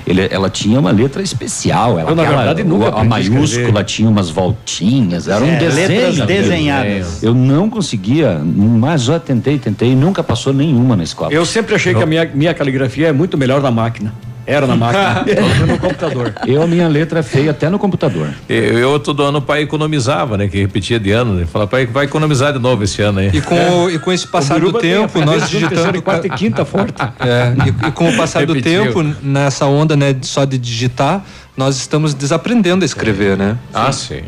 [0.06, 1.98] Ele- ela tinha uma letra especial.
[1.98, 5.88] Ela, Eu, na verdade, nunca a a maiúscula tinha umas voltinhas, era um É, desenho.
[5.88, 7.22] letras desenhadas.
[7.22, 11.32] Eu não conseguia, mas já tentei, tentei, nunca passou nenhuma na escola.
[11.32, 14.12] Eu sempre achei que a minha, minha caligrafia é muito melhor na máquina.
[14.46, 15.24] Era na máquina.
[15.66, 16.34] no computador.
[16.46, 18.28] Eu, a minha letra é feia até no computador.
[18.48, 20.48] Eu, eu todo ano o pai economizava, né?
[20.48, 21.46] Que repetia de ano, né?
[21.46, 23.30] Falava, pai, vai economizar de novo esse ano aí.
[23.32, 26.02] E com, e com esse passar do tempo, a nós digitando.
[26.02, 27.02] quarta e quinta forte.
[27.22, 31.24] É, e, e com o passar do tempo, nessa onda, né, só de digitar,
[31.56, 33.56] nós estamos desaprendendo a escrever, né?
[33.72, 34.22] Ah, sim.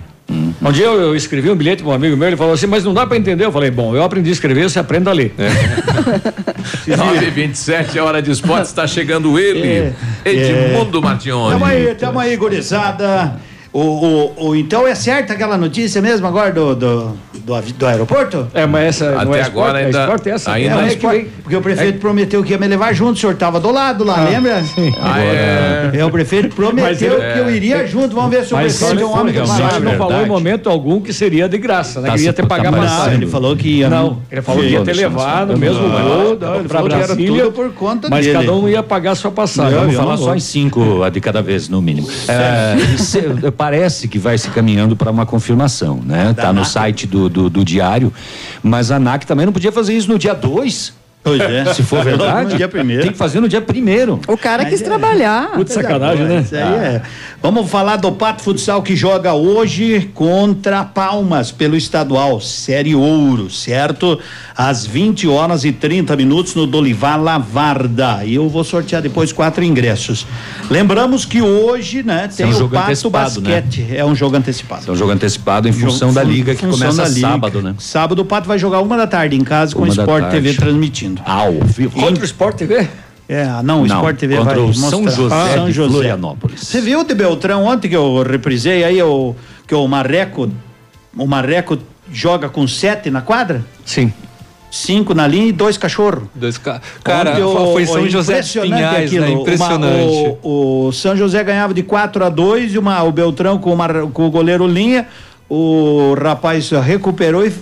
[0.63, 2.85] Um dia eu, eu escrevi um bilhete para um amigo meu, ele falou assim, mas
[2.85, 3.45] não dá para entender.
[3.45, 5.35] Eu falei, bom, eu aprendi a escrever, você aprende a ler.
[5.39, 6.97] É.
[6.97, 9.93] 9 27 hora de esporte, está chegando ele,
[10.25, 11.53] Edmundo Martione.
[11.53, 13.37] Tamo aí, tamo aí, gurizada.
[13.75, 17.09] O, o, o- então é certa aquela notícia mesmo agora do, do,
[17.45, 18.47] do, do aeroporto?
[18.55, 20.53] É, mas essa não Até é esporte, agora é ainda- esporte essa.
[20.53, 22.93] ainda- é, Não, é é esporte, que- porque o prefeito prometeu que ia me levar
[22.95, 24.63] junto, o senhor tava do lado lá, lembra?
[25.03, 25.91] Ah, é.
[25.93, 29.05] É, o prefeito prometeu Mas que eu iria junto, vamos ver se o prefeito é
[29.05, 32.11] um homem do ele não falou em momento algum que seria de graça, né?
[32.11, 33.15] Tá que ia ter que pagar tá passagem.
[33.15, 33.91] ele falou que ia.
[33.91, 37.53] Não, ele falou que ia ter levado no mesmo voo Não, ele para Brasília, tudo
[37.53, 38.39] por conta mas dele.
[38.39, 39.73] cada um ia pagar a sua passagem.
[39.73, 42.09] Não, Vamos eu falar não só em cinco a de cada vez, no mínimo.
[42.29, 42.77] É,
[43.65, 46.35] parece que vai se caminhando para uma confirmação, né?
[46.35, 48.13] Tá no site do, do, do diário,
[48.63, 50.93] mas a ANAC também não podia fazer isso no dia 2.
[51.25, 51.73] Pois é.
[51.73, 53.03] Se for verdade, No dia primeiro.
[53.03, 54.21] tem que fazer no dia primeiro.
[54.29, 54.85] O cara Mas quis é.
[54.85, 55.53] trabalhar.
[55.53, 56.41] Puta sacanagem, né?
[56.43, 57.03] Isso aí é.
[57.43, 64.19] Vamos falar do Pato Futsal que joga hoje contra Palmas pelo estadual Série Ouro, certo?
[64.55, 68.21] Às 20 horas e 30 minutos no Dolivar Lavarda.
[68.25, 70.27] E eu vou sortear depois quatro ingressos.
[70.71, 73.11] Lembramos que hoje, né, é tem um o jogo Pato né?
[73.11, 73.87] Basquete.
[73.95, 74.85] É um jogo antecipado.
[74.89, 77.29] É um jogo antecipado em função da liga que começa liga.
[77.29, 77.75] sábado, né?
[77.79, 80.37] Sábado o Pato vai jogar uma da tarde em casa com o Uma Sport tarde.
[80.43, 81.14] TV transmitindo.
[81.25, 81.99] Ao vivo.
[82.01, 82.89] Contra o Sport TV?
[83.29, 85.23] É, não, o Não, Sport TV contra vai o São mostrar.
[85.23, 85.91] José São de José.
[85.93, 86.61] Florianópolis.
[86.61, 89.35] Você viu de Beltrão ontem que eu reprisei aí o
[89.67, 90.51] que o Marreco,
[91.17, 91.79] o Marreco
[92.13, 93.65] joga com sete na quadra?
[93.85, 94.13] Sim.
[94.71, 96.25] Cinco na linha e dois cachorros.
[96.35, 96.83] Dois ca...
[97.03, 99.31] Cara, o- foi o São José Pinhais, aquilo, né?
[99.31, 100.37] uma- Impressionante.
[100.43, 103.89] o, o São José ganhava de 4 a 2 e uma, o Beltrão com, uma,
[104.13, 105.07] com o goleiro linha.
[105.49, 107.53] O rapaz recuperou e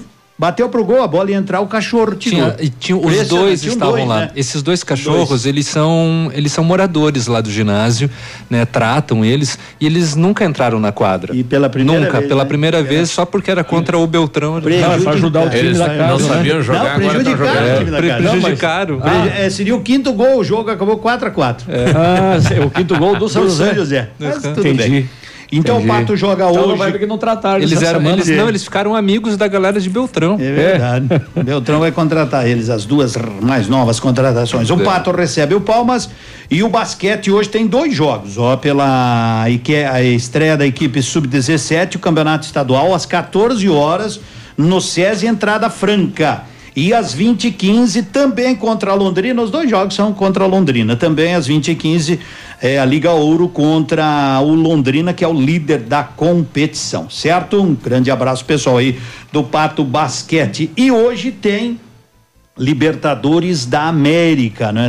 [0.43, 2.51] bateu pro gol, a bola ia entrar, o cachorro tirou.
[2.51, 4.21] Tinha, e tinha, os dois tinha estavam dois, lá.
[4.23, 4.31] né?
[4.35, 8.11] Esses dois cachorros, eles são eles são moradores lá do ginásio,
[8.51, 8.65] né?
[8.65, 11.33] Tratam eles e eles nunca entraram na quadra.
[11.37, 12.49] E pela primeira nunca, vez, pela né?
[12.49, 14.59] primeira vez, só porque era contra o Beltrão.
[14.61, 16.23] Não, é pra ajudar o time Eles da não casa.
[16.29, 16.35] né?
[16.35, 17.75] sabiam jogar, Não, agora estão prejudicaram jogando.
[17.75, 18.31] o time da casa.
[18.31, 19.01] prejudicaram.
[19.01, 22.99] Preju- é, seria o quinto gol, o jogo acabou 4 a 4 Ah, o quinto
[22.99, 23.75] gol do São José.
[23.77, 24.09] José.
[24.19, 24.77] Mas tudo Entendi.
[24.91, 25.11] bem.
[25.55, 25.91] Então Entendi.
[25.91, 26.79] o Pato joga Então não hoje.
[26.79, 30.39] vai porque não trataram Eles eram, eles, não, eles ficaram amigos da galera de Beltrão.
[30.41, 31.07] É verdade.
[31.45, 34.71] Beltrão vai contratar eles, as duas mais novas contratações.
[34.71, 34.83] O É.
[34.85, 36.09] Pato recebe o Palmas
[36.51, 41.99] e o basquete hoje tem dois jogos, ó, pela a estreia da equipe sub-17, o
[41.99, 44.19] campeonato estadual às 14 horas
[44.57, 46.45] no SESI entrada franca.
[46.75, 50.47] E às 20 h 15 também contra a Londrina, os dois jogos são contra a
[50.47, 50.97] Londrina.
[50.97, 52.21] Também às 20 h 15
[52.63, 57.61] é a Liga Ouro contra o Londrina, que é o líder da competição, certo?
[57.61, 59.01] Um grande abraço pessoal aí
[59.33, 60.71] do Pato Basquete.
[60.77, 61.81] E hoje tem
[62.57, 64.81] Libertadores da América, né?